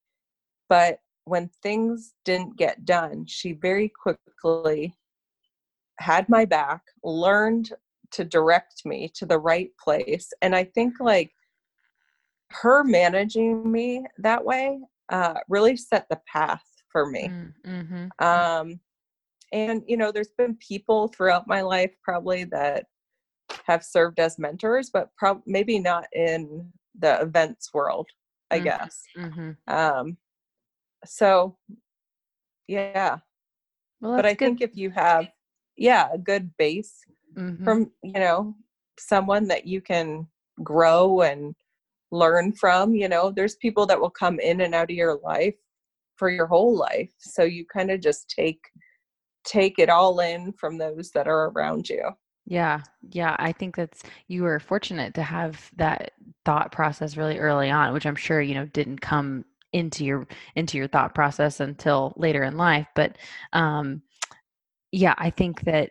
But 0.70 1.00
when 1.24 1.50
things 1.62 2.14
didn't 2.24 2.56
get 2.56 2.86
done, 2.86 3.26
she 3.26 3.52
very 3.52 3.92
quickly 4.00 4.96
had 5.98 6.28
my 6.28 6.44
back, 6.44 6.82
learned 7.02 7.72
to 8.12 8.24
direct 8.24 8.84
me 8.84 9.10
to 9.14 9.26
the 9.26 9.38
right 9.38 9.70
place 9.82 10.32
and 10.42 10.54
i 10.54 10.64
think 10.64 10.94
like 11.00 11.30
her 12.50 12.84
managing 12.84 13.70
me 13.70 14.04
that 14.18 14.44
way 14.44 14.78
uh, 15.08 15.34
really 15.48 15.76
set 15.76 16.06
the 16.10 16.20
path 16.32 16.64
for 16.90 17.06
me 17.06 17.28
mm, 17.28 17.52
mm-hmm. 17.66 18.24
um, 18.24 18.80
and 19.52 19.82
you 19.86 19.96
know 19.96 20.10
there's 20.10 20.32
been 20.38 20.56
people 20.56 21.08
throughout 21.08 21.46
my 21.46 21.60
life 21.60 21.92
probably 22.02 22.44
that 22.44 22.84
have 23.64 23.84
served 23.84 24.18
as 24.18 24.38
mentors 24.38 24.90
but 24.90 25.08
prob- 25.16 25.42
maybe 25.46 25.78
not 25.78 26.06
in 26.12 26.68
the 26.98 27.20
events 27.20 27.72
world 27.72 28.08
i 28.50 28.56
mm-hmm. 28.56 28.64
guess 28.64 29.02
mm-hmm. 29.16 29.50
um, 29.72 30.16
so 31.04 31.56
yeah 32.66 33.18
well, 34.00 34.16
but 34.16 34.26
i 34.26 34.30
good. 34.30 34.38
think 34.38 34.60
if 34.60 34.76
you 34.76 34.90
have 34.90 35.26
yeah 35.76 36.08
a 36.12 36.18
good 36.18 36.50
base 36.56 37.04
mm-hmm. 37.36 37.64
from 37.64 37.90
you 38.02 38.12
know 38.12 38.54
someone 38.98 39.46
that 39.48 39.66
you 39.66 39.80
can 39.80 40.26
grow 40.62 41.20
and 41.22 41.54
learn 42.10 42.52
from 42.52 42.94
you 42.94 43.08
know 43.08 43.30
there's 43.30 43.56
people 43.56 43.86
that 43.86 44.00
will 44.00 44.10
come 44.10 44.38
in 44.40 44.60
and 44.60 44.74
out 44.74 44.90
of 44.90 44.96
your 44.96 45.18
life 45.22 45.54
for 46.16 46.30
your 46.30 46.46
whole 46.46 46.76
life 46.76 47.10
so 47.18 47.42
you 47.42 47.64
kind 47.66 47.90
of 47.90 48.00
just 48.00 48.28
take 48.30 48.60
take 49.44 49.78
it 49.78 49.90
all 49.90 50.20
in 50.20 50.52
from 50.52 50.78
those 50.78 51.10
that 51.10 51.28
are 51.28 51.50
around 51.50 51.88
you 51.88 52.02
yeah 52.46 52.80
yeah 53.10 53.34
i 53.38 53.52
think 53.52 53.76
that's 53.76 54.02
you 54.28 54.42
were 54.42 54.60
fortunate 54.60 55.14
to 55.14 55.22
have 55.22 55.70
that 55.76 56.12
thought 56.44 56.72
process 56.72 57.16
really 57.16 57.38
early 57.38 57.70
on 57.70 57.92
which 57.92 58.06
i'm 58.06 58.16
sure 58.16 58.40
you 58.40 58.54
know 58.54 58.66
didn't 58.66 59.00
come 59.00 59.44
into 59.72 60.04
your 60.04 60.26
into 60.54 60.78
your 60.78 60.86
thought 60.86 61.14
process 61.14 61.60
until 61.60 62.14
later 62.16 62.42
in 62.44 62.56
life 62.56 62.86
but 62.94 63.16
um 63.52 64.00
yeah 64.92 65.14
i 65.18 65.30
think 65.30 65.62
that 65.62 65.90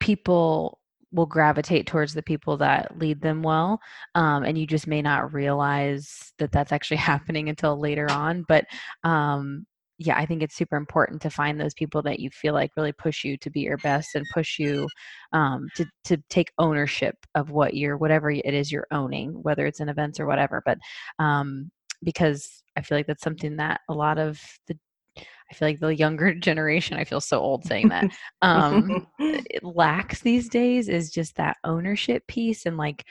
people 0.00 0.78
will 1.12 1.26
gravitate 1.26 1.86
towards 1.86 2.14
the 2.14 2.22
people 2.22 2.56
that 2.56 2.98
lead 2.98 3.20
them 3.20 3.42
well 3.42 3.78
um, 4.14 4.44
and 4.44 4.56
you 4.58 4.66
just 4.66 4.86
may 4.86 5.02
not 5.02 5.32
realize 5.32 6.32
that 6.38 6.50
that's 6.52 6.72
actually 6.72 6.96
happening 7.12 7.48
until 7.48 7.78
later 7.78 8.10
on 8.10 8.44
but 8.48 8.64
um, 9.04 9.64
yeah 9.98 10.16
i 10.16 10.26
think 10.26 10.42
it's 10.42 10.56
super 10.56 10.76
important 10.76 11.20
to 11.20 11.30
find 11.30 11.60
those 11.60 11.74
people 11.74 12.02
that 12.02 12.18
you 12.18 12.30
feel 12.30 12.54
like 12.54 12.70
really 12.76 12.92
push 12.92 13.24
you 13.24 13.36
to 13.36 13.50
be 13.50 13.60
your 13.60 13.76
best 13.78 14.14
and 14.14 14.26
push 14.32 14.58
you 14.58 14.86
um, 15.32 15.68
to, 15.76 15.86
to 16.04 16.16
take 16.28 16.50
ownership 16.58 17.14
of 17.34 17.50
what 17.50 17.74
you're 17.74 17.96
whatever 17.96 18.30
it 18.30 18.54
is 18.54 18.72
you're 18.72 18.86
owning 18.90 19.30
whether 19.42 19.66
it's 19.66 19.80
in 19.80 19.88
events 19.88 20.18
or 20.18 20.26
whatever 20.26 20.62
but 20.64 20.78
um, 21.18 21.70
because 22.02 22.62
i 22.76 22.82
feel 22.82 22.98
like 22.98 23.06
that's 23.06 23.22
something 23.22 23.56
that 23.56 23.80
a 23.88 23.94
lot 23.94 24.18
of 24.18 24.40
the 24.66 24.76
I 25.18 25.54
feel 25.54 25.68
like 25.68 25.80
the 25.80 25.94
younger 25.94 26.34
generation, 26.48 26.96
I 26.96 27.04
feel 27.04 27.20
so 27.20 27.38
old 27.38 27.64
saying 27.64 27.88
that, 27.88 28.10
um, 28.42 29.06
it 29.18 29.62
lacks 29.62 30.20
these 30.20 30.48
days 30.48 30.88
is 30.88 31.10
just 31.10 31.36
that 31.36 31.58
ownership 31.64 32.26
piece 32.26 32.66
and 32.66 32.76
like 32.76 33.04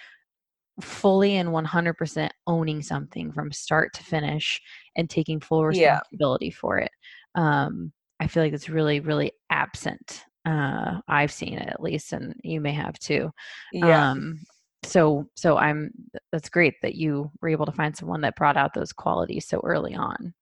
fully 0.80 1.36
and 1.36 1.50
100% 1.50 2.30
owning 2.48 2.82
something 2.82 3.32
from 3.32 3.52
start 3.52 3.94
to 3.94 4.04
finish 4.04 4.60
and 4.96 5.10
taking 5.10 5.40
full 5.40 5.66
responsibility 5.66 6.48
yeah. 6.48 6.56
for 6.60 6.78
it. 6.80 6.92
Um, 7.36 7.92
I 8.20 8.28
feel 8.28 8.44
like 8.44 8.54
it's 8.54 8.70
really, 8.70 9.00
really 9.00 9.32
absent. 9.50 10.24
Uh, 10.46 11.02
I've 11.08 11.32
seen 11.32 11.58
it 11.58 11.68
at 11.68 11.82
least, 11.82 12.14
and 12.14 12.36
you 12.44 12.62
may 12.62 12.72
have 12.72 12.98
too. 13.00 13.32
Yeah. 13.74 14.12
Um, 14.12 14.40
so, 14.84 15.28
so 15.36 15.58
I'm. 15.58 15.92
That's 16.32 16.50
great 16.50 16.76
that 16.82 16.96
you 16.96 17.32
were 17.42 17.50
able 17.50 17.68
to 17.68 17.72
find 17.72 17.96
someone 17.96 18.22
that 18.22 18.36
brought 18.36 18.58
out 18.58 18.74
those 18.74 18.92
qualities 18.92 19.48
so 19.48 19.62
early 19.64 19.94
on. 19.94 20.34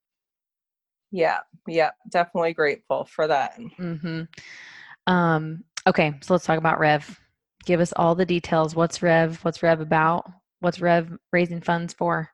Yeah, 1.11 1.39
yeah, 1.67 1.91
definitely 2.09 2.53
grateful 2.53 3.05
for 3.05 3.27
that. 3.27 3.59
Mm-hmm. 3.79 4.23
Um, 5.11 5.63
okay, 5.87 6.13
so 6.21 6.33
let's 6.33 6.45
talk 6.45 6.57
about 6.57 6.79
Rev. 6.79 7.19
Give 7.65 7.79
us 7.79 7.93
all 7.95 8.15
the 8.15 8.25
details. 8.25 8.75
What's 8.75 9.01
Rev? 9.01 9.43
What's 9.43 9.63
Rev 9.63 9.81
about? 9.81 10.25
What's 10.59 10.81
Rev 10.81 11.17
raising 11.31 11.61
funds 11.61 11.93
for? 11.93 12.29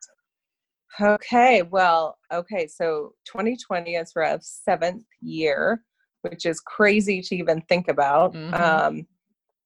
Okay, 0.99 1.61
well, 1.61 2.17
okay, 2.33 2.67
so 2.67 3.13
2020 3.25 3.95
is 3.95 4.13
Rev's 4.15 4.61
seventh 4.63 5.03
year, 5.21 5.83
which 6.21 6.45
is 6.45 6.59
crazy 6.61 7.21
to 7.21 7.35
even 7.35 7.61
think 7.61 7.87
about. 7.87 8.33
Mm-hmm. 8.33 8.53
Um, 8.53 9.07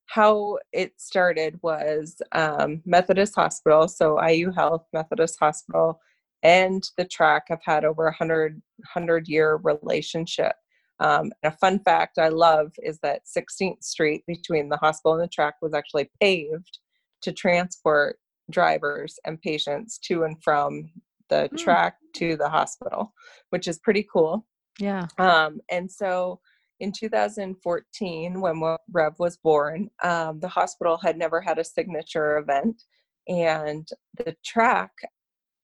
how 0.08 0.58
it 0.74 0.94
started 0.98 1.60
was 1.62 2.20
um, 2.32 2.82
Methodist 2.86 3.36
Hospital, 3.36 3.88
so 3.88 4.20
IU 4.24 4.52
Health 4.52 4.86
Methodist 4.92 5.38
Hospital 5.40 6.00
and 6.44 6.84
the 6.98 7.06
track 7.06 7.46
have 7.50 7.62
had 7.64 7.86
over 7.86 8.04
a 8.04 8.12
100, 8.12 8.54
100 8.94 9.28
year 9.28 9.60
relationship. 9.64 10.54
Um, 11.00 11.32
and 11.44 11.54
a 11.54 11.58
fun 11.58 11.80
fact 11.80 12.18
I 12.18 12.30
love 12.30 12.72
is 12.78 13.00
that 13.04 13.22
16th 13.26 13.84
Street 13.84 14.24
between 14.28 14.70
the 14.70 14.78
hospital 14.78 15.14
and 15.14 15.24
the 15.24 15.30
track 15.30 15.56
was 15.62 15.74
actually 15.74 16.10
paved 16.22 16.80
to 17.22 17.32
transport 17.32 18.18
drivers 18.52 19.18
and 19.26 19.42
patients 19.42 19.98
to 20.00 20.24
and 20.24 20.42
from 20.44 20.90
the 21.30 21.50
mm. 21.54 21.58
track 21.58 21.96
to 22.16 22.36
the 22.36 22.50
hospital, 22.50 23.14
which 23.52 23.68
is 23.68 23.80
pretty 23.80 24.06
cool. 24.12 24.46
Yeah. 24.80 25.08
Um, 25.18 25.60
and 25.70 25.90
so 25.90 26.40
in 26.80 26.92
2014, 26.92 28.42
when 28.42 28.78
Rev 28.92 29.14
was 29.20 29.38
born, 29.38 29.90
um, 30.04 30.40
the 30.40 30.48
hospital 30.48 30.98
had 30.98 31.18
never 31.18 31.42
had 31.42 31.60
a 31.60 31.64
signature 31.64 32.38
event. 32.38 32.82
And 33.28 33.88
the 34.18 34.36
track 34.44 34.92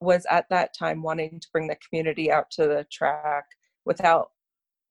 was 0.01 0.25
at 0.29 0.45
that 0.49 0.75
time 0.77 1.01
wanting 1.01 1.39
to 1.39 1.47
bring 1.51 1.67
the 1.67 1.77
community 1.87 2.31
out 2.31 2.49
to 2.51 2.63
the 2.63 2.85
track 2.91 3.45
without 3.85 4.31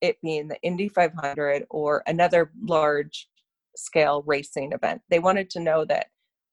it 0.01 0.17
being 0.23 0.49
the 0.49 0.61
Indy 0.63 0.89
500 0.89 1.67
or 1.71 2.03
another 2.07 2.51
large 2.63 3.29
scale 3.77 4.23
racing 4.27 4.73
event. 4.73 5.03
They 5.11 5.19
wanted 5.19 5.51
to 5.51 5.61
know 5.61 5.85
that 5.87 6.07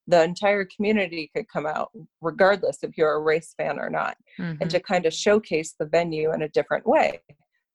the 0.08 0.24
entire 0.24 0.66
community 0.66 1.30
could 1.36 1.48
come 1.48 1.66
out, 1.66 1.92
regardless 2.22 2.80
if 2.84 2.98
you're 2.98 3.14
a 3.14 3.22
race 3.22 3.54
fan 3.58 3.80
or 3.80 3.90
not, 3.90 4.18
mm-hmm. 4.40 4.62
and 4.62 4.70
to 4.70 4.80
kind 4.80 5.06
of 5.06 5.14
showcase 5.14 5.76
the 5.80 5.86
venue 5.86 6.34
in 6.34 6.42
a 6.42 6.50
different 6.50 6.86
way. 6.88 7.22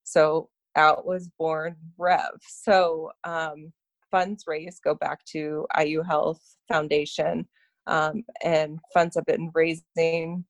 So 0.05 0.49
out 0.77 1.07
was 1.07 1.31
born 1.39 1.77
Rev. 1.99 2.31
So 2.47 3.11
um, 3.25 3.73
funds 4.11 4.45
raised 4.47 4.83
go 4.83 4.95
back 4.95 5.25
to 5.33 5.67
IU 5.79 6.03
Health 6.03 6.41
Foundation, 6.69 7.47
um, 7.87 8.25
and 8.43 8.79
funds 8.93 9.17
have 9.17 9.27
been 9.27 9.51
raising 9.55 10.45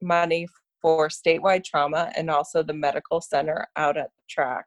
money 0.00 0.46
for 0.80 1.08
statewide 1.08 1.64
trauma 1.64 2.12
and 2.16 2.30
also 2.30 2.62
the 2.62 2.72
medical 2.72 3.20
center 3.20 3.66
out 3.76 3.96
at 3.96 4.06
the 4.06 4.22
track. 4.28 4.66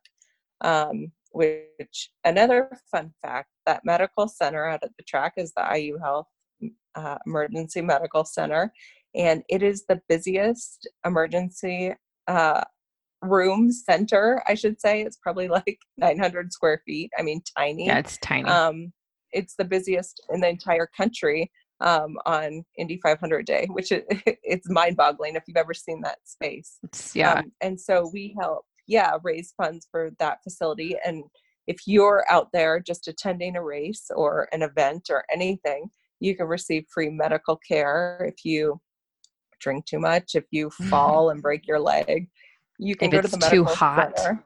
Um, 0.62 1.12
which 1.32 2.10
another 2.24 2.70
fun 2.92 3.14
fact 3.22 3.50
that 3.66 3.86
medical 3.86 4.28
center 4.28 4.66
out 4.66 4.84
at 4.84 4.92
the 4.98 5.04
track 5.04 5.34
is 5.38 5.54
the 5.56 5.66
IU 5.78 5.98
Health 5.98 6.28
uh, 6.96 7.18
Emergency 7.26 7.82
Medical 7.82 8.26
Center, 8.26 8.74
and 9.16 9.44
it 9.50 9.64
is 9.64 9.86
the 9.86 10.02
busiest 10.10 10.90
emergency 11.06 11.94
uh, 12.28 12.64
room 13.22 13.72
center. 13.72 14.42
I 14.48 14.56
should 14.56 14.80
say 14.82 15.02
it's 15.02 15.18
probably 15.18 15.48
like 15.48 15.80
900 15.98 16.52
square 16.52 16.82
feet. 16.86 17.12
I 17.18 17.22
mean, 17.22 17.42
tiny. 17.58 17.88
Yeah, 17.88 18.00
it's 18.00 18.18
tiny. 18.18 18.50
Um, 18.50 18.92
it's 19.32 19.56
the 19.56 19.66
busiest 19.66 20.22
in 20.34 20.42
the 20.42 20.50
entire 20.50 20.90
country 20.98 21.52
um, 21.82 22.18
on 22.26 22.64
Indy 22.78 23.00
500 23.02 23.46
Day, 23.46 23.68
which 23.72 23.92
is, 23.92 24.04
it's 24.26 24.70
mind 24.70 24.98
boggling 24.98 25.36
if 25.36 25.44
you've 25.48 25.58
ever 25.58 25.74
seen 25.74 26.02
that 26.02 26.20
space. 26.26 26.80
Yeah. 27.14 27.34
Um, 27.36 27.52
and 27.62 27.80
so 27.80 28.10
we 28.14 28.36
help, 28.40 28.66
yeah, 28.88 29.18
raise 29.24 29.54
funds 29.56 29.88
for 29.92 30.12
that 30.20 30.40
facility. 30.44 30.96
And 31.06 31.24
if 31.68 31.82
you're 31.86 32.26
out 32.30 32.50
there 32.52 32.80
just 32.80 33.08
attending 33.08 33.56
a 33.56 33.64
race 33.64 34.10
or 34.16 34.48
an 34.52 34.62
event 34.64 35.10
or 35.10 35.24
anything, 35.32 35.90
you 36.20 36.36
can 36.36 36.48
receive 36.48 36.86
free 36.92 37.10
medical 37.10 37.56
care 37.58 38.26
if 38.28 38.44
you 38.44 38.80
drink 39.62 39.86
too 39.86 40.00
much, 40.00 40.32
if 40.36 40.46
you 40.52 40.70
fall 40.90 41.30
and 41.30 41.42
break 41.42 41.68
your 41.68 41.80
leg. 41.80 42.28
You 42.78 42.96
can 42.96 43.08
if 43.08 43.12
go 43.14 43.22
to 43.22 43.28
the 43.28 43.38
medical 43.38 43.66
too 43.66 43.72
hot. 43.72 44.18
center. 44.18 44.44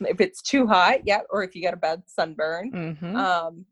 If 0.00 0.20
it's 0.20 0.42
too 0.42 0.66
hot, 0.66 1.00
yeah, 1.04 1.20
or 1.30 1.44
if 1.44 1.54
you 1.54 1.62
get 1.62 1.74
a 1.74 1.76
bad 1.76 2.02
sunburn, 2.06 2.72
Mm-hmm. 2.72 3.14
um, 3.16 3.64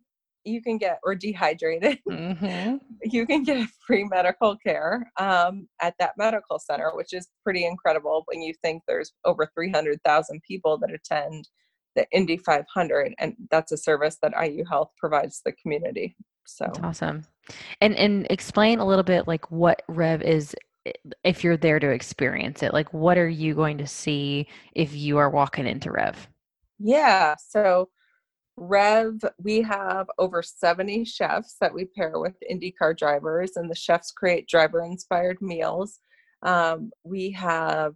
you 0.45 0.62
can 0.62 0.78
get 0.78 0.99
or 1.05 1.14
dehydrated. 1.14 1.99
mm-hmm. 2.09 2.76
you 3.03 3.26
can 3.26 3.43
get 3.43 3.68
free 3.86 4.05
medical 4.05 4.57
care 4.57 5.11
um, 5.18 5.68
at 5.80 5.95
that 5.99 6.12
medical 6.16 6.59
center, 6.59 6.91
which 6.95 7.12
is 7.12 7.28
pretty 7.45 7.64
incredible 7.64 8.22
when 8.26 8.43
you 8.43 8.55
think 8.62 8.82
there's 8.86 9.12
over 9.24 9.51
300,000 9.55 10.43
people 10.47 10.78
that 10.78 10.93
attend 10.93 11.49
the 11.97 12.07
Indy 12.12 12.36
500, 12.36 13.14
and 13.18 13.34
that's 13.51 13.72
a 13.72 13.76
service 13.76 14.16
that 14.22 14.32
IU 14.41 14.64
Health 14.64 14.91
provides 14.99 15.43
the 15.45 15.53
community. 15.53 16.16
So, 16.47 16.66
That's 16.66 16.80
awesome. 16.80 17.24
And 17.80 17.97
and 17.97 18.26
explain 18.30 18.78
a 18.78 18.86
little 18.86 19.05
bit 19.05 19.26
like 19.26 19.51
what 19.51 19.82
Rev 19.88 20.22
is 20.22 20.55
if 21.24 21.45
you're 21.45 21.57
there 21.57 21.78
to 21.78 21.91
experience 21.91 22.62
it. 22.62 22.72
Like 22.72 22.93
what 22.95 23.18
are 23.18 23.28
you 23.28 23.55
going 23.55 23.78
to 23.78 23.86
see 23.86 24.47
if 24.74 24.95
you 24.95 25.18
are 25.18 25.30
walking 25.30 25.66
into 25.66 25.91
Rev? 25.91 26.28
yeah, 26.80 27.34
so 27.38 27.91
Rev, 28.62 29.14
we 29.42 29.62
have 29.62 30.06
over 30.18 30.42
70 30.42 31.06
chefs 31.06 31.56
that 31.62 31.72
we 31.72 31.86
pair 31.86 32.18
with 32.18 32.34
IndyCar 32.52 32.96
drivers, 32.96 33.52
and 33.56 33.70
the 33.70 33.74
chefs 33.74 34.12
create 34.12 34.46
driver 34.46 34.84
inspired 34.84 35.38
meals. 35.40 36.00
Um, 36.42 36.90
we 37.02 37.30
have 37.32 37.94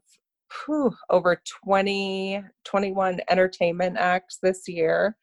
whew, 0.66 0.94
over 1.10 1.40
20, 1.64 2.42
21 2.64 3.20
entertainment 3.28 3.98
acts 3.98 4.38
this 4.42 4.62
year. 4.66 5.16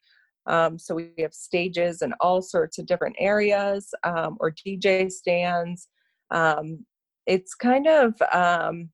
Um, 0.45 0.77
so 0.77 0.93
we 0.93 1.11
have 1.19 1.33
stages 1.33 2.03
in 2.03 2.13
all 2.19 2.43
sorts 2.43 2.77
of 2.77 2.85
different 2.85 3.15
areas 3.19 3.91
um, 4.03 4.37
or 4.39 4.51
DJ 4.51 5.11
stands. 5.11 5.87
Um, 6.29 6.85
it's 7.25 7.55
kind 7.55 7.87
of 7.87 8.13
um, 8.31 8.89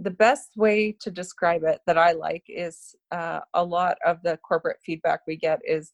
the 0.00 0.10
best 0.10 0.50
way 0.56 0.92
to 1.00 1.10
describe 1.10 1.64
it 1.64 1.80
that 1.86 1.98
I 1.98 2.12
like 2.12 2.44
is 2.48 2.94
uh, 3.10 3.40
a 3.54 3.64
lot 3.64 3.98
of 4.06 4.22
the 4.22 4.38
corporate 4.38 4.78
feedback 4.84 5.20
we 5.26 5.36
get 5.36 5.60
is 5.64 5.92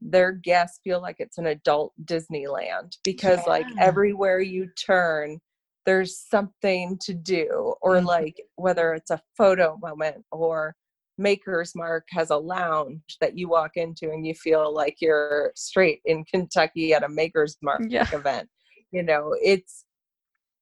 their 0.00 0.32
guests 0.32 0.80
feel 0.84 1.00
like 1.00 1.16
it's 1.18 1.38
an 1.38 1.46
adult 1.46 1.92
Disneyland 2.04 2.96
because 3.04 3.46
like 3.46 3.66
everywhere 3.80 4.40
you 4.40 4.68
turn, 4.86 5.40
there's 5.86 6.18
something 6.18 6.98
to 6.98 7.14
do, 7.14 7.74
or 7.80 7.96
Mhm. 7.96 8.04
like 8.06 8.40
whether 8.56 8.92
it's 8.94 9.10
a 9.10 9.22
photo 9.36 9.76
moment 9.78 10.24
or 10.30 10.76
Maker's 11.16 11.74
Mark 11.74 12.06
has 12.10 12.30
a 12.30 12.36
lounge 12.36 13.16
that 13.20 13.36
you 13.36 13.48
walk 13.48 13.76
into 13.76 14.10
and 14.10 14.24
you 14.26 14.34
feel 14.34 14.72
like 14.72 14.98
you're 15.00 15.52
straight 15.56 16.00
in 16.04 16.24
Kentucky 16.26 16.94
at 16.94 17.02
a 17.02 17.08
Maker's 17.08 17.56
Mark 17.62 17.80
Yeah. 17.88 18.06
event. 18.12 18.48
You 18.92 19.02
know, 19.02 19.34
it's 19.42 19.84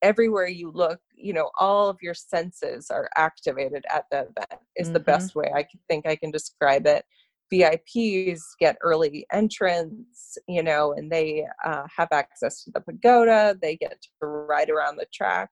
everywhere 0.07 0.47
you 0.47 0.71
look, 0.71 1.01
you 1.17 1.33
know, 1.33 1.51
all 1.59 1.89
of 1.89 1.99
your 2.01 2.15
senses 2.15 2.91
are 2.91 3.11
activated 3.17 3.85
at 3.93 4.05
the 4.13 4.21
event, 4.21 4.61
is 4.77 4.93
the 4.93 5.01
Mhm. 5.01 5.05
best 5.05 5.35
way 5.35 5.51
I 5.53 5.67
think 5.89 6.07
I 6.07 6.15
can 6.15 6.31
describe 6.31 6.87
it. 6.87 7.05
VIPs 7.53 8.41
get 8.61 8.77
early 8.83 9.27
entrance, 9.33 10.39
you 10.47 10.63
know, 10.63 10.93
and 10.93 11.11
they 11.11 11.45
uh, 11.65 11.87
have 11.97 12.09
access 12.13 12.63
to 12.65 12.71
the 12.71 12.81
pagoda. 12.81 13.57
They 13.61 13.77
get 13.77 14.01
to 14.03 14.27
ride 14.27 14.71
around 14.71 14.97
the 14.97 15.07
track 15.13 15.51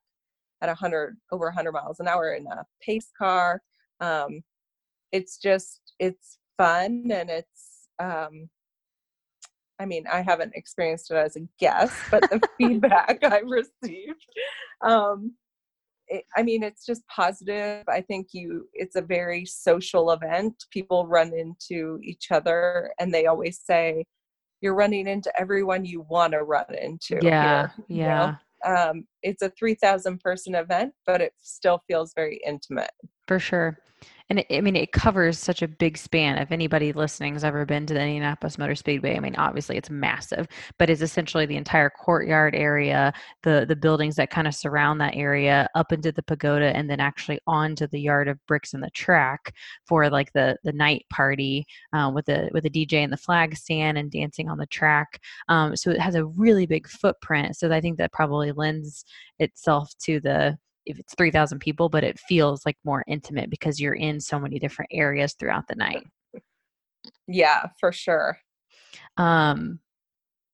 at 0.62 0.68
100 0.68 1.16
over 1.32 1.46
100 1.46 1.72
miles 1.72 1.98
an 2.00 2.06
hour 2.08 2.34
in 2.34 2.46
a 2.46 2.64
pace 2.80 3.10
car. 3.18 3.60
Um, 4.00 4.42
it's 5.10 5.36
just 5.38 5.80
it's 5.98 6.38
fun 6.58 7.10
and 7.10 7.28
it's 7.30 7.88
um, 7.98 8.48
I 9.78 9.86
mean, 9.86 10.04
I 10.10 10.22
haven't 10.22 10.54
experienced 10.54 11.10
it 11.10 11.16
as 11.16 11.36
a 11.36 11.40
guest, 11.58 11.94
but 12.10 12.22
the 12.30 12.40
feedback 12.58 13.18
I've 13.22 13.48
received, 13.48 14.24
um, 14.82 15.34
it, 16.06 16.24
I 16.36 16.42
mean, 16.42 16.62
it's 16.62 16.86
just 16.86 17.06
positive. 17.08 17.84
I 17.88 18.00
think 18.02 18.28
you, 18.32 18.68
it's 18.72 18.96
a 18.96 19.02
very 19.02 19.44
social 19.46 20.12
event. 20.12 20.64
People 20.70 21.06
run 21.06 21.32
into 21.34 21.98
each 22.02 22.30
other, 22.30 22.92
and 23.00 23.12
they 23.12 23.26
always 23.26 23.60
say, 23.64 24.04
"You're 24.60 24.74
running 24.74 25.08
into 25.08 25.32
everyone 25.38 25.84
you 25.84 26.02
want 26.02 26.32
to 26.34 26.42
run 26.42 26.74
into." 26.74 27.18
Yeah. 27.22 27.68
here," 27.68 27.84
you 27.88 28.02
know? 28.04 28.34
Yeah. 28.64 28.88
Um, 28.90 29.06
it's 29.22 29.42
a 29.42 29.50
three 29.50 29.74
thousand 29.74 30.20
person 30.20 30.54
event, 30.54 30.92
but 31.06 31.20
it 31.20 31.32
still 31.38 31.82
feels 31.88 32.12
very 32.14 32.40
intimate. 32.46 32.92
For 33.26 33.38
sure. 33.38 33.78
And 34.30 34.38
it, 34.38 34.46
I 34.50 34.60
mean, 34.62 34.74
it 34.74 34.92
covers 34.92 35.38
such 35.38 35.60
a 35.60 35.68
big 35.68 35.98
span. 35.98 36.38
If 36.38 36.50
anybody 36.50 36.92
listening 36.92 37.34
has 37.34 37.44
ever 37.44 37.66
been 37.66 37.84
to 37.86 37.94
the 37.94 38.00
Indianapolis 38.00 38.56
Motor 38.56 38.74
Speedway, 38.74 39.16
I 39.16 39.20
mean, 39.20 39.36
obviously 39.36 39.76
it's 39.76 39.90
massive, 39.90 40.48
but 40.78 40.88
it's 40.88 41.02
essentially 41.02 41.44
the 41.44 41.56
entire 41.56 41.90
courtyard 41.90 42.54
area, 42.54 43.12
the 43.42 43.66
the 43.68 43.76
buildings 43.76 44.16
that 44.16 44.30
kind 44.30 44.46
of 44.46 44.54
surround 44.54 45.00
that 45.00 45.14
area, 45.14 45.68
up 45.74 45.92
into 45.92 46.10
the 46.10 46.22
pagoda, 46.22 46.74
and 46.74 46.88
then 46.88 47.00
actually 47.00 47.38
onto 47.46 47.86
the 47.86 48.00
yard 48.00 48.28
of 48.28 48.38
bricks 48.46 48.72
and 48.72 48.82
the 48.82 48.90
track 48.90 49.54
for 49.86 50.08
like 50.08 50.32
the 50.32 50.56
the 50.64 50.72
night 50.72 51.04
party 51.10 51.66
uh, 51.92 52.10
with 52.14 52.24
the 52.24 52.48
with 52.52 52.64
the 52.64 52.70
DJ 52.70 53.04
and 53.04 53.12
the 53.12 53.18
flag 53.18 53.54
stand 53.56 53.98
and 53.98 54.10
dancing 54.10 54.48
on 54.48 54.56
the 54.56 54.66
track. 54.66 55.20
Um, 55.48 55.76
so 55.76 55.90
it 55.90 56.00
has 56.00 56.14
a 56.14 56.24
really 56.24 56.66
big 56.66 56.88
footprint. 56.88 57.56
So 57.56 57.70
I 57.70 57.80
think 57.80 57.98
that 57.98 58.12
probably 58.12 58.52
lends 58.52 59.04
itself 59.38 59.92
to 60.04 60.20
the 60.20 60.56
if 60.86 60.98
it's 60.98 61.14
3000 61.14 61.58
people 61.58 61.88
but 61.88 62.04
it 62.04 62.18
feels 62.18 62.64
like 62.66 62.76
more 62.84 63.04
intimate 63.06 63.50
because 63.50 63.80
you're 63.80 63.94
in 63.94 64.20
so 64.20 64.38
many 64.38 64.58
different 64.58 64.90
areas 64.92 65.34
throughout 65.34 65.66
the 65.68 65.74
night 65.74 66.04
Yeah, 67.26 67.68
for 67.80 67.92
sure. 67.92 68.38
um 69.16 69.78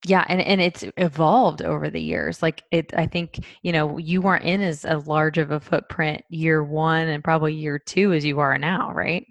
yeah 0.06 0.24
and 0.28 0.40
and 0.40 0.60
it's 0.62 0.84
evolved 0.96 1.60
over 1.62 1.90
the 1.90 2.00
years 2.00 2.40
like 2.42 2.62
it 2.70 2.90
i 2.96 3.06
think 3.06 3.38
you 3.62 3.70
know 3.70 3.98
you 3.98 4.22
weren't 4.22 4.44
in 4.44 4.62
as 4.62 4.84
a 4.86 4.96
large 4.96 5.36
of 5.36 5.50
a 5.50 5.60
footprint 5.60 6.22
year 6.30 6.64
one 6.64 7.08
and 7.08 7.22
probably 7.22 7.52
year 7.52 7.78
two 7.78 8.12
as 8.14 8.24
you 8.24 8.40
are 8.40 8.56
now 8.56 8.90
right 8.92 9.26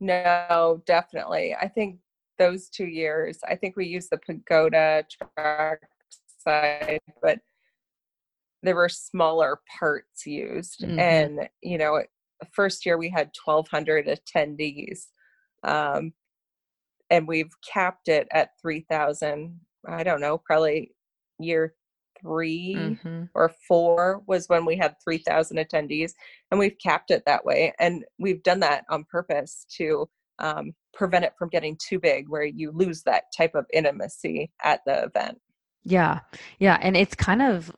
No, 0.00 0.80
definitely. 0.86 1.54
I 1.60 1.66
think 1.68 1.98
those 2.38 2.68
two 2.68 2.86
years, 2.86 3.38
I 3.48 3.56
think 3.56 3.76
we 3.76 3.86
used 3.86 4.10
the 4.10 4.18
pagoda 4.18 5.04
track 5.10 5.82
side, 6.38 7.00
but 7.20 7.40
there 8.62 8.74
were 8.74 8.88
smaller 8.88 9.60
parts 9.78 10.26
used. 10.26 10.80
Mhm. 10.80 10.98
And, 10.98 11.48
you 11.62 11.78
know, 11.78 12.02
first 12.52 12.84
year 12.84 12.98
we 12.98 13.08
had 13.08 13.30
1,200 13.44 14.06
attendees. 14.06 15.06
Um, 15.62 16.12
and 17.10 17.26
we've 17.26 17.52
capped 17.72 18.08
it 18.08 18.28
at 18.32 18.50
3,000. 18.60 19.60
I 19.86 20.02
don't 20.02 20.20
know, 20.20 20.38
probably 20.38 20.92
year 21.38 21.74
3 22.20 22.74
mm-hmm. 22.76 23.24
or 23.34 23.52
four 23.66 24.22
was 24.26 24.48
when 24.48 24.64
we 24.64 24.76
had 24.76 24.96
3,000 25.02 25.56
attendees, 25.56 26.12
and 26.50 26.58
we've 26.58 26.76
capped 26.82 27.10
it 27.10 27.22
that 27.26 27.44
way. 27.44 27.72
And 27.78 28.04
we've 28.18 28.42
done 28.42 28.60
that 28.60 28.84
on 28.90 29.04
purpose 29.10 29.66
to 29.76 30.08
um, 30.40 30.72
prevent 30.94 31.24
it 31.24 31.34
from 31.38 31.48
getting 31.48 31.76
too 31.80 31.98
big, 31.98 32.28
where 32.28 32.44
you 32.44 32.70
lose 32.72 33.02
that 33.04 33.24
type 33.36 33.54
of 33.54 33.66
intimacy 33.72 34.50
at 34.64 34.80
the 34.86 35.04
event. 35.04 35.38
Yeah. 35.84 36.20
Yeah. 36.58 36.78
And 36.82 36.96
it's 36.96 37.14
kind 37.14 37.42
of 37.42 37.72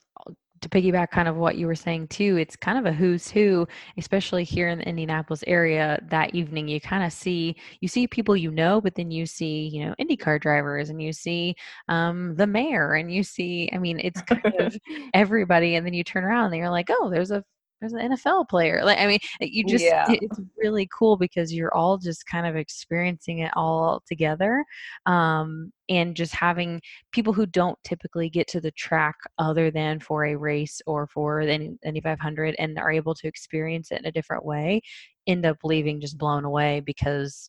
to 0.61 0.69
piggyback 0.69 1.11
kind 1.11 1.29
of 1.29 1.37
what 1.37 1.57
you 1.57 1.67
were 1.67 1.75
saying 1.75 2.09
too, 2.09 2.37
it's 2.37 2.57
kind 2.57 2.79
of 2.79 2.87
a 2.87 2.93
who's 2.93 3.31
who, 3.31 3.67
especially 3.97 4.45
here 4.45 4.69
in 4.69 4.79
the 4.79 4.89
Indianapolis 4.89 5.45
area 5.47 5.99
that 6.09 6.35
evening. 6.35 6.69
You 6.69 6.81
kind 6.81 7.05
of 7.05 7.13
see 7.13 7.57
you 7.81 7.89
see 7.89 8.07
people 8.07 8.37
you 8.37 8.51
know, 8.51 8.81
but 8.81 8.95
then 8.95 9.11
you 9.11 9.27
see, 9.27 9.69
you 9.69 9.87
know, 9.87 9.95
IndyCar 10.01 10.41
drivers 10.41 10.91
and 10.91 11.03
you 11.03 11.13
see 11.13 11.55
um 11.89 12.35
the 12.37 12.47
mayor 12.47 12.95
and 12.95 13.13
you 13.13 13.23
see, 13.23 13.71
I 13.73 13.79
mean, 13.79 14.01
it's 14.03 14.23
kind 14.23 14.55
of 14.59 14.77
everybody, 15.15 15.77
and 15.77 15.87
then 15.87 15.95
you 15.95 16.05
turn 16.05 16.25
around 16.25 16.47
and 16.53 16.57
you're 16.57 16.71
like, 16.71 16.89
oh, 16.91 17.11
there's 17.11 17.31
a 17.31 17.45
there's 17.81 17.93
an 17.93 18.13
NFL 18.13 18.49
player. 18.49 18.85
Like, 18.85 18.99
I 18.99 19.07
mean, 19.07 19.19
you 19.41 19.65
just, 19.65 19.85
yeah. 19.85 20.07
it's 20.09 20.41
really 20.59 20.89
cool 20.97 21.17
because 21.17 21.53
you're 21.53 21.75
all 21.75 21.97
just 21.99 22.27
kind 22.27 22.47
of 22.47 22.57
experiencing 22.57 23.39
it 23.41 23.53
all 23.57 24.03
together, 24.07 24.65
um, 25.07 25.73
and 25.89 26.15
just 26.15 26.35
having 26.35 26.81
people 27.13 27.33
who 27.33 27.47
don't 27.47 27.79
typically 27.85 28.29
get 28.29 28.47
to 28.49 28.61
the 28.61 28.71
track 28.73 29.17
other 29.39 29.71
than 29.71 29.99
for 29.99 30.27
a 30.27 30.37
race 30.37 30.81
or 30.87 31.07
for 31.07 31.45
the 31.45 31.53
Indy 31.53 31.79
Indy 31.85 32.01
500 32.01 32.55
and 32.59 32.79
are 32.79 32.93
able 32.93 33.15
to 33.15 33.27
experience 33.27 33.91
it 33.91 34.01
in 34.01 34.07
a 34.07 34.13
different 34.13 34.45
way, 34.45 34.83
end 35.27 35.47
up 35.47 35.59
leaving 35.65 36.01
just 36.01 36.19
blown 36.19 36.45
away 36.45 36.81
because 36.81 37.49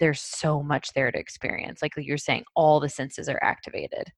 there's 0.00 0.20
so 0.20 0.62
much 0.62 0.92
there 0.94 1.10
to 1.10 1.18
experience. 1.18 1.82
Like 1.82 1.92
you're 1.96 2.18
saying, 2.18 2.44
all 2.54 2.80
the 2.80 2.88
senses 2.88 3.28
are 3.28 3.40
activated. 3.42 4.12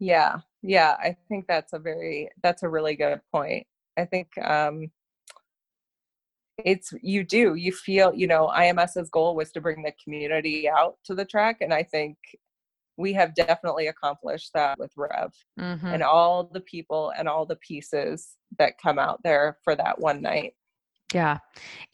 Yeah, 0.00 0.36
yeah, 0.62 0.96
I 0.98 1.16
think 1.28 1.46
that's 1.48 1.72
a 1.72 1.78
very 1.78 2.30
that's 2.42 2.62
a 2.62 2.68
really 2.68 2.94
good 2.94 3.20
point. 3.32 3.66
I 3.98 4.04
think 4.04 4.28
um 4.42 4.90
it's 6.64 6.92
you 7.02 7.22
do 7.24 7.54
you 7.54 7.72
feel 7.72 8.12
you 8.14 8.26
know 8.26 8.50
IMS's 8.56 9.10
goal 9.10 9.36
was 9.36 9.50
to 9.52 9.60
bring 9.60 9.82
the 9.82 9.92
community 10.02 10.68
out 10.68 10.96
to 11.04 11.14
the 11.14 11.24
track 11.24 11.58
and 11.60 11.72
I 11.72 11.82
think 11.82 12.16
we 12.96 13.12
have 13.12 13.34
definitely 13.34 13.86
accomplished 13.86 14.50
that 14.54 14.78
with 14.78 14.92
Rev 14.96 15.32
Mm-hmm. 15.58 15.86
and 15.86 16.02
all 16.02 16.50
the 16.52 16.60
people 16.60 17.12
and 17.16 17.28
all 17.28 17.46
the 17.46 17.56
pieces 17.56 18.30
that 18.58 18.78
come 18.82 18.98
out 18.98 19.20
there 19.22 19.58
for 19.64 19.74
that 19.76 20.00
one 20.00 20.20
night. 20.22 20.54
Yeah. 21.14 21.38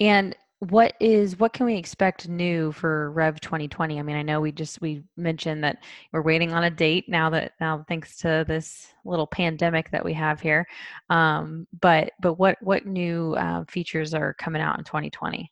And 0.00 0.34
what 0.60 0.94
is 1.00 1.38
what 1.38 1.52
can 1.52 1.66
we 1.66 1.76
expect 1.76 2.28
new 2.28 2.72
for 2.72 3.10
Rev 3.10 3.40
2020? 3.40 3.98
I 3.98 4.02
mean, 4.02 4.16
I 4.16 4.22
know 4.22 4.40
we 4.40 4.52
just 4.52 4.80
we 4.80 5.02
mentioned 5.16 5.64
that 5.64 5.78
we're 6.12 6.22
waiting 6.22 6.52
on 6.52 6.64
a 6.64 6.70
date 6.70 7.08
now 7.08 7.28
that 7.30 7.52
now 7.60 7.84
thanks 7.88 8.16
to 8.18 8.44
this 8.46 8.88
little 9.04 9.26
pandemic 9.26 9.90
that 9.90 10.04
we 10.04 10.12
have 10.14 10.40
here. 10.40 10.66
Um, 11.10 11.66
but 11.80 12.12
but 12.20 12.34
what 12.34 12.56
what 12.60 12.86
new 12.86 13.34
uh, 13.34 13.64
features 13.68 14.14
are 14.14 14.34
coming 14.34 14.62
out 14.62 14.78
in 14.78 14.84
2020? 14.84 15.50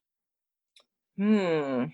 Hmm. 1.19 1.85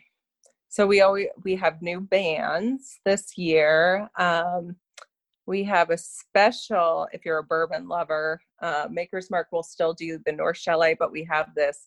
So 0.69 0.87
we 0.87 1.01
always 1.01 1.29
we 1.45 1.57
have 1.57 1.83
new 1.83 2.01
bands 2.01 3.01
this 3.05 3.37
year. 3.37 4.09
Um, 4.19 4.77
we 5.47 5.65
have 5.65 5.89
a 5.91 5.97
special 5.97 7.09
if 7.13 7.25
you're 7.25 7.39
a 7.39 7.43
bourbon 7.43 7.89
lover. 7.89 8.41
Uh, 8.61 8.87
Maker's 8.91 9.31
Mark 9.31 9.49
will 9.51 9.63
still 9.63 9.95
do 9.95 10.21
the 10.27 10.33
North 10.33 10.59
Chalet, 10.59 10.95
but 10.99 11.11
we 11.11 11.25
have 11.25 11.55
this 11.55 11.87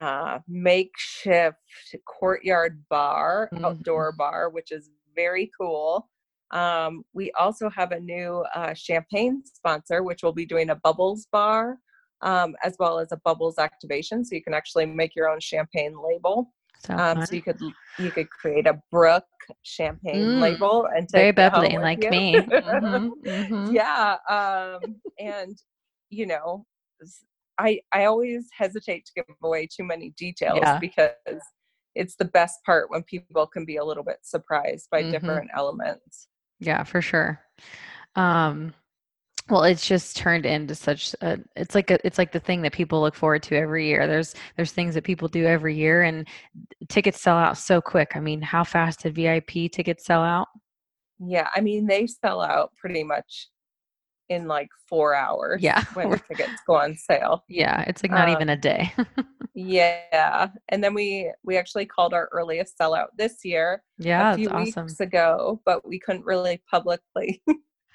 uh, 0.00 0.38
makeshift 0.48 1.58
courtyard 2.06 2.82
bar, 2.88 3.48
mm-hmm. 3.52 3.64
outdoor 3.64 4.12
bar, 4.12 4.50
which 4.50 4.72
is 4.72 4.90
very 5.14 5.50
cool. 5.58 6.08
Um, 6.52 7.04
we 7.12 7.30
also 7.32 7.70
have 7.70 7.92
a 7.92 8.00
new 8.00 8.44
uh, 8.54 8.74
champagne 8.74 9.42
sponsor, 9.44 10.02
which 10.02 10.22
will 10.22 10.32
be 10.32 10.46
doing 10.46 10.70
a 10.70 10.76
bubbles 10.76 11.26
bar 11.30 11.78
um, 12.22 12.54
as 12.64 12.76
well 12.78 12.98
as 12.98 13.12
a 13.12 13.16
bubbles 13.18 13.58
activation. 13.58 14.24
So 14.24 14.34
you 14.34 14.42
can 14.42 14.54
actually 14.54 14.86
make 14.86 15.14
your 15.14 15.28
own 15.28 15.40
champagne 15.40 15.94
label. 16.02 16.52
So, 16.80 16.94
um, 16.94 17.26
so 17.26 17.34
you 17.34 17.42
could 17.42 17.60
you 17.98 18.10
could 18.10 18.30
create 18.30 18.66
a 18.66 18.80
Brook 18.90 19.24
champagne 19.62 20.24
mm, 20.24 20.40
label 20.40 20.88
and 20.94 21.06
take 21.08 21.20
very 21.20 21.32
bubbly 21.32 21.76
like 21.76 22.02
you. 22.04 22.10
me. 22.10 22.34
mm-hmm, 22.40 23.28
mm-hmm. 23.28 23.74
Yeah, 23.74 24.16
um, 24.28 24.96
and 25.18 25.58
you 26.08 26.26
know 26.26 26.64
I 27.60 27.80
I 27.92 28.04
always 28.06 28.48
hesitate 28.56 29.06
to 29.06 29.12
give 29.16 29.24
away 29.42 29.66
too 29.66 29.84
many 29.84 30.10
details 30.16 30.60
yeah. 30.62 30.78
because 30.78 31.12
it's 31.94 32.16
the 32.16 32.24
best 32.24 32.60
part 32.64 32.90
when 32.90 33.02
people 33.02 33.46
can 33.46 33.64
be 33.64 33.76
a 33.76 33.84
little 33.84 34.04
bit 34.04 34.18
surprised 34.22 34.88
by 34.90 35.02
mm-hmm. 35.02 35.12
different 35.12 35.50
elements. 35.54 36.28
Yeah, 36.58 36.84
for 36.84 37.02
sure. 37.02 37.40
Um 38.16 38.74
well 39.48 39.64
it's 39.64 39.86
just 39.86 40.16
turned 40.16 40.46
into 40.46 40.74
such 40.74 41.14
a 41.22 41.38
it's 41.56 41.74
like 41.74 41.90
a 41.90 41.98
it's 42.06 42.18
like 42.18 42.32
the 42.32 42.40
thing 42.40 42.62
that 42.62 42.72
people 42.72 43.00
look 43.00 43.14
forward 43.14 43.42
to 43.42 43.56
every 43.56 43.86
year 43.86 44.06
there's 44.06 44.34
there's 44.56 44.72
things 44.72 44.94
that 44.94 45.02
people 45.02 45.28
do 45.28 45.44
every 45.44 45.74
year 45.74 46.02
and 46.02 46.28
tickets 46.88 47.20
sell 47.20 47.36
out 47.36 47.58
so 47.58 47.80
quick 47.80 48.12
i 48.14 48.20
mean 48.20 48.40
how 48.40 48.62
fast 48.62 49.02
did 49.02 49.14
vip 49.14 49.48
tickets 49.72 50.04
sell 50.04 50.22
out 50.22 50.46
yeah 51.18 51.48
i 51.54 51.60
mean 51.60 51.86
they 51.86 52.06
sell 52.06 52.40
out 52.40 52.72
pretty 52.80 53.02
much 53.02 53.48
in 54.30 54.46
like 54.46 54.70
four 54.88 55.14
hours. 55.14 55.60
Yeah. 55.60 55.84
When 55.92 56.10
tickets 56.20 56.62
go 56.66 56.76
on 56.76 56.96
sale. 56.96 57.44
Yeah. 57.48 57.82
It's 57.82 58.02
like 58.02 58.12
not 58.12 58.28
um, 58.28 58.34
even 58.36 58.48
a 58.48 58.56
day. 58.56 58.94
yeah. 59.54 60.48
And 60.68 60.82
then 60.82 60.94
we 60.94 61.30
we 61.42 61.58
actually 61.58 61.84
called 61.84 62.14
our 62.14 62.28
earliest 62.32 62.78
sellout 62.78 63.08
this 63.18 63.44
year. 63.44 63.82
Yeah. 63.98 64.32
A 64.32 64.36
few 64.36 64.48
awesome. 64.48 64.86
weeks 64.86 65.00
ago, 65.00 65.60
but 65.66 65.86
we 65.86 65.98
couldn't 65.98 66.24
really 66.24 66.62
publicly 66.70 67.42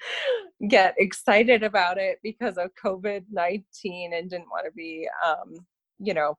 get 0.68 0.94
excited 0.98 1.62
about 1.62 1.96
it 1.98 2.18
because 2.22 2.58
of 2.58 2.70
COVID 2.82 3.24
nineteen 3.30 4.12
and 4.12 4.30
didn't 4.30 4.50
want 4.50 4.66
to 4.66 4.72
be 4.72 5.08
um, 5.26 5.66
you 5.98 6.12
know, 6.12 6.36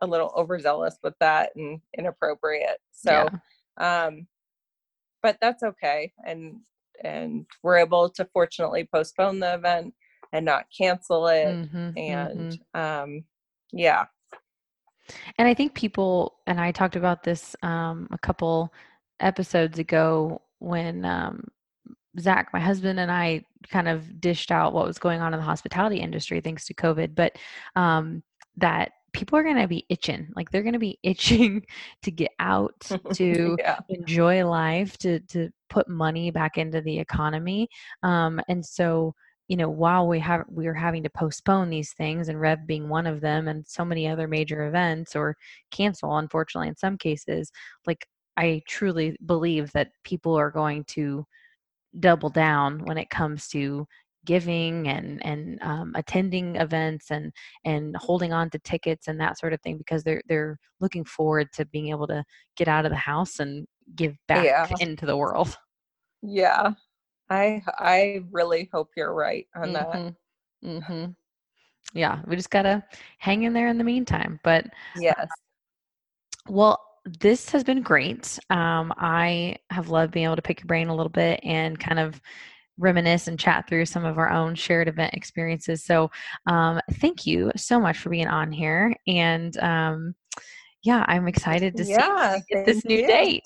a 0.00 0.06
little 0.06 0.32
overzealous 0.36 0.96
with 1.02 1.14
that 1.18 1.50
and 1.56 1.80
inappropriate. 1.98 2.78
So 2.92 3.28
yeah. 3.78 4.06
um 4.06 4.28
but 5.22 5.36
that's 5.40 5.62
okay. 5.62 6.12
And 6.24 6.60
and 7.04 7.46
we're 7.62 7.78
able 7.78 8.08
to 8.08 8.24
fortunately 8.32 8.88
postpone 8.92 9.40
the 9.40 9.54
event 9.54 9.94
and 10.32 10.44
not 10.44 10.66
cancel 10.76 11.26
it 11.26 11.46
mm-hmm, 11.46 11.90
and 11.96 12.52
mm-hmm. 12.52 12.80
um 12.80 13.24
yeah 13.72 14.04
and 15.38 15.48
i 15.48 15.54
think 15.54 15.74
people 15.74 16.36
and 16.46 16.60
i 16.60 16.70
talked 16.70 16.96
about 16.96 17.22
this 17.22 17.56
um 17.62 18.08
a 18.12 18.18
couple 18.18 18.72
episodes 19.20 19.78
ago 19.78 20.40
when 20.58 21.04
um 21.04 21.44
zach 22.18 22.48
my 22.52 22.60
husband 22.60 22.98
and 22.98 23.10
i 23.10 23.42
kind 23.68 23.88
of 23.88 24.20
dished 24.20 24.50
out 24.50 24.72
what 24.72 24.86
was 24.86 24.98
going 24.98 25.20
on 25.20 25.32
in 25.32 25.40
the 25.40 25.44
hospitality 25.44 25.98
industry 25.98 26.40
thanks 26.40 26.66
to 26.66 26.74
covid 26.74 27.14
but 27.14 27.36
um 27.76 28.22
that 28.56 28.92
people 29.12 29.38
are 29.38 29.42
going 29.42 29.56
to 29.56 29.68
be 29.68 29.84
itching 29.88 30.28
like 30.36 30.50
they're 30.50 30.62
going 30.62 30.72
to 30.72 30.78
be 30.78 30.98
itching 31.02 31.64
to 32.02 32.10
get 32.10 32.30
out 32.38 32.74
to 33.12 33.56
yeah. 33.58 33.78
enjoy 33.88 34.44
life 34.46 34.96
to 34.98 35.20
to 35.20 35.50
put 35.68 35.88
money 35.88 36.30
back 36.30 36.58
into 36.58 36.80
the 36.80 36.98
economy 36.98 37.68
um, 38.02 38.40
and 38.48 38.64
so 38.64 39.14
you 39.48 39.56
know 39.56 39.68
while 39.68 40.06
we 40.06 40.18
have 40.18 40.44
we 40.48 40.66
are 40.66 40.74
having 40.74 41.02
to 41.02 41.10
postpone 41.10 41.70
these 41.70 41.92
things 41.92 42.28
and 42.28 42.40
rev 42.40 42.66
being 42.66 42.88
one 42.88 43.06
of 43.06 43.20
them 43.20 43.48
and 43.48 43.66
so 43.66 43.84
many 43.84 44.06
other 44.06 44.28
major 44.28 44.66
events 44.66 45.16
or 45.16 45.36
cancel 45.70 46.16
unfortunately 46.18 46.68
in 46.68 46.76
some 46.76 46.96
cases 46.96 47.50
like 47.86 48.06
i 48.36 48.62
truly 48.68 49.16
believe 49.26 49.70
that 49.72 49.90
people 50.04 50.36
are 50.36 50.50
going 50.50 50.84
to 50.84 51.26
double 51.98 52.30
down 52.30 52.78
when 52.84 52.96
it 52.96 53.10
comes 53.10 53.48
to 53.48 53.84
giving 54.24 54.88
and 54.88 55.24
and 55.24 55.58
um, 55.62 55.92
attending 55.94 56.56
events 56.56 57.10
and 57.10 57.32
and 57.64 57.96
holding 57.96 58.32
on 58.32 58.50
to 58.50 58.58
tickets 58.60 59.08
and 59.08 59.20
that 59.20 59.38
sort 59.38 59.52
of 59.52 59.60
thing 59.62 59.78
because 59.78 60.02
they're 60.04 60.22
they're 60.28 60.58
looking 60.80 61.04
forward 61.04 61.48
to 61.52 61.64
being 61.66 61.88
able 61.88 62.06
to 62.06 62.22
get 62.56 62.68
out 62.68 62.84
of 62.84 62.90
the 62.90 62.96
house 62.96 63.38
and 63.38 63.66
give 63.94 64.16
back 64.28 64.44
yeah. 64.44 64.66
into 64.80 65.06
the 65.06 65.16
world. 65.16 65.56
Yeah, 66.22 66.72
I 67.30 67.62
I 67.78 68.20
really 68.30 68.68
hope 68.72 68.90
you're 68.96 69.14
right 69.14 69.46
on 69.54 69.72
mm-hmm. 69.72 69.72
that. 69.74 70.14
Mm-hmm. 70.64 71.10
Yeah, 71.94 72.20
we 72.26 72.36
just 72.36 72.50
gotta 72.50 72.84
hang 73.18 73.44
in 73.44 73.52
there 73.52 73.68
in 73.68 73.78
the 73.78 73.84
meantime. 73.84 74.38
But 74.44 74.66
yes, 74.96 75.26
well, 76.48 76.78
this 77.20 77.50
has 77.50 77.64
been 77.64 77.82
great. 77.82 78.38
Um, 78.50 78.92
I 78.96 79.56
have 79.70 79.88
loved 79.88 80.12
being 80.12 80.26
able 80.26 80.36
to 80.36 80.42
pick 80.42 80.60
your 80.60 80.66
brain 80.66 80.88
a 80.88 80.94
little 80.94 81.10
bit 81.10 81.40
and 81.42 81.78
kind 81.78 81.98
of 81.98 82.20
reminisce 82.80 83.28
and 83.28 83.38
chat 83.38 83.68
through 83.68 83.86
some 83.86 84.04
of 84.04 84.18
our 84.18 84.30
own 84.30 84.54
shared 84.54 84.88
event 84.88 85.14
experiences. 85.14 85.84
So, 85.84 86.10
um, 86.46 86.80
thank 86.94 87.26
you 87.26 87.52
so 87.56 87.78
much 87.78 87.98
for 87.98 88.10
being 88.10 88.26
on 88.26 88.50
here. 88.50 88.94
And 89.06 89.56
um, 89.58 90.14
yeah, 90.82 91.04
I'm 91.06 91.28
excited 91.28 91.76
to 91.76 91.84
yeah, 91.84 92.38
see 92.38 92.42
this 92.64 92.84
new 92.84 93.00
you. 93.00 93.06
date. 93.06 93.44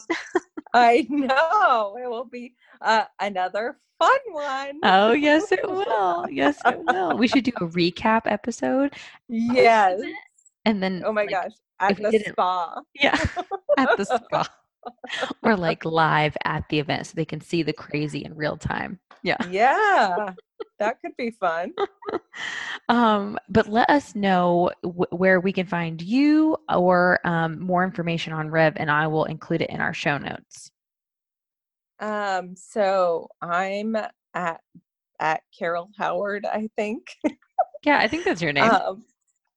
I 0.72 1.06
know 1.08 1.96
it 2.02 2.08
will 2.08 2.24
be 2.24 2.54
uh, 2.80 3.04
another 3.20 3.78
fun 3.98 4.18
one. 4.30 4.80
Oh 4.82 5.12
yes, 5.12 5.52
it 5.52 5.68
will. 5.68 6.26
Yes, 6.30 6.58
it 6.64 6.80
will. 6.84 7.16
We 7.16 7.28
should 7.28 7.44
do 7.44 7.52
a 7.56 7.66
recap 7.66 8.22
episode. 8.24 8.94
Yes. 9.28 10.00
And 10.64 10.82
then, 10.82 11.02
oh 11.04 11.12
my 11.12 11.22
like, 11.22 11.30
gosh, 11.30 11.52
at 11.80 11.96
the 11.96 12.24
spa. 12.28 12.80
Yeah, 12.94 13.16
at 13.78 13.96
the 13.96 14.04
spa. 14.04 14.48
Or 15.42 15.56
like 15.56 15.84
live 15.84 16.36
at 16.44 16.68
the 16.68 16.78
event 16.78 17.06
so 17.06 17.12
they 17.14 17.24
can 17.24 17.40
see 17.40 17.62
the 17.62 17.72
crazy 17.72 18.24
in 18.24 18.34
real 18.34 18.56
time. 18.56 18.98
Yeah. 19.22 19.36
Yeah. 19.50 20.34
that 20.78 21.00
could 21.00 21.16
be 21.16 21.30
fun. 21.30 21.72
um, 22.88 23.38
but 23.48 23.68
let 23.68 23.88
us 23.90 24.14
know 24.14 24.70
w- 24.82 25.06
where 25.10 25.40
we 25.40 25.52
can 25.52 25.66
find 25.66 26.00
you 26.00 26.56
or 26.68 27.20
um, 27.24 27.60
more 27.60 27.84
information 27.84 28.32
on 28.32 28.50
Rev, 28.50 28.74
and 28.76 28.90
I 28.90 29.06
will 29.06 29.24
include 29.24 29.62
it 29.62 29.70
in 29.70 29.80
our 29.80 29.94
show 29.94 30.18
notes. 30.18 30.70
Um, 32.00 32.54
so 32.56 33.28
I'm 33.40 33.96
at 34.34 34.60
at 35.20 35.42
Carol 35.56 35.90
Howard, 35.96 36.44
I 36.44 36.68
think. 36.76 37.06
yeah, 37.84 37.98
I 37.98 38.08
think 38.08 38.24
that's 38.24 38.42
your 38.42 38.52
name. 38.54 38.64
Um, 38.70 39.04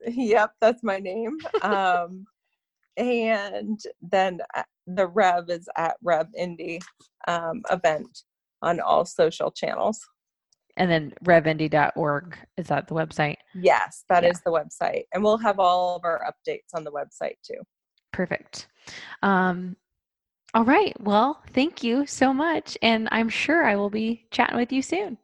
yep, 0.07 0.51
that's 0.61 0.83
my 0.83 0.99
name. 0.99 1.37
Um, 1.61 2.25
and 2.97 3.79
then 4.01 4.39
uh, 4.55 4.63
the 4.87 5.07
Rev 5.07 5.49
is 5.49 5.69
at 5.77 5.95
Rev 6.01 6.27
Indy 6.35 6.79
um, 7.27 7.61
event 7.71 8.23
on 8.61 8.79
all 8.79 9.05
social 9.05 9.51
channels. 9.51 9.99
And 10.77 10.91
then 10.91 11.13
revindy.org 11.23 12.37
is 12.57 12.67
that 12.67 12.87
the 12.87 12.93
website? 12.93 13.37
Yes, 13.55 14.03
that 14.09 14.23
yeah. 14.23 14.29
is 14.29 14.41
the 14.41 14.51
website. 14.51 15.03
And 15.13 15.23
we'll 15.23 15.37
have 15.37 15.59
all 15.59 15.95
of 15.95 16.05
our 16.05 16.21
updates 16.21 16.75
on 16.75 16.83
the 16.83 16.91
website 16.91 17.35
too. 17.43 17.59
Perfect. 18.11 18.67
Um, 19.23 19.75
all 20.53 20.65
right. 20.65 20.99
Well, 21.01 21.41
thank 21.53 21.83
you 21.83 22.05
so 22.05 22.33
much. 22.33 22.77
And 22.81 23.07
I'm 23.11 23.29
sure 23.29 23.65
I 23.65 23.75
will 23.75 23.89
be 23.89 24.27
chatting 24.31 24.57
with 24.57 24.71
you 24.71 24.81
soon. 24.81 25.17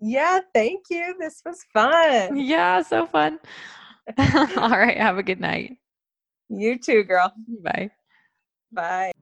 Yeah, 0.00 0.40
thank 0.54 0.84
you. 0.90 1.14
This 1.20 1.42
was 1.44 1.62
fun. 1.74 2.38
Yeah, 2.38 2.82
so 2.82 3.06
fun. 3.06 3.38
all 4.18 4.70
right. 4.70 4.96
Have 4.96 5.18
a 5.18 5.22
good 5.22 5.40
night. 5.40 5.76
You 6.50 6.78
too, 6.78 7.04
girl. 7.04 7.32
Bye. 7.62 7.90
Bye. 8.72 9.12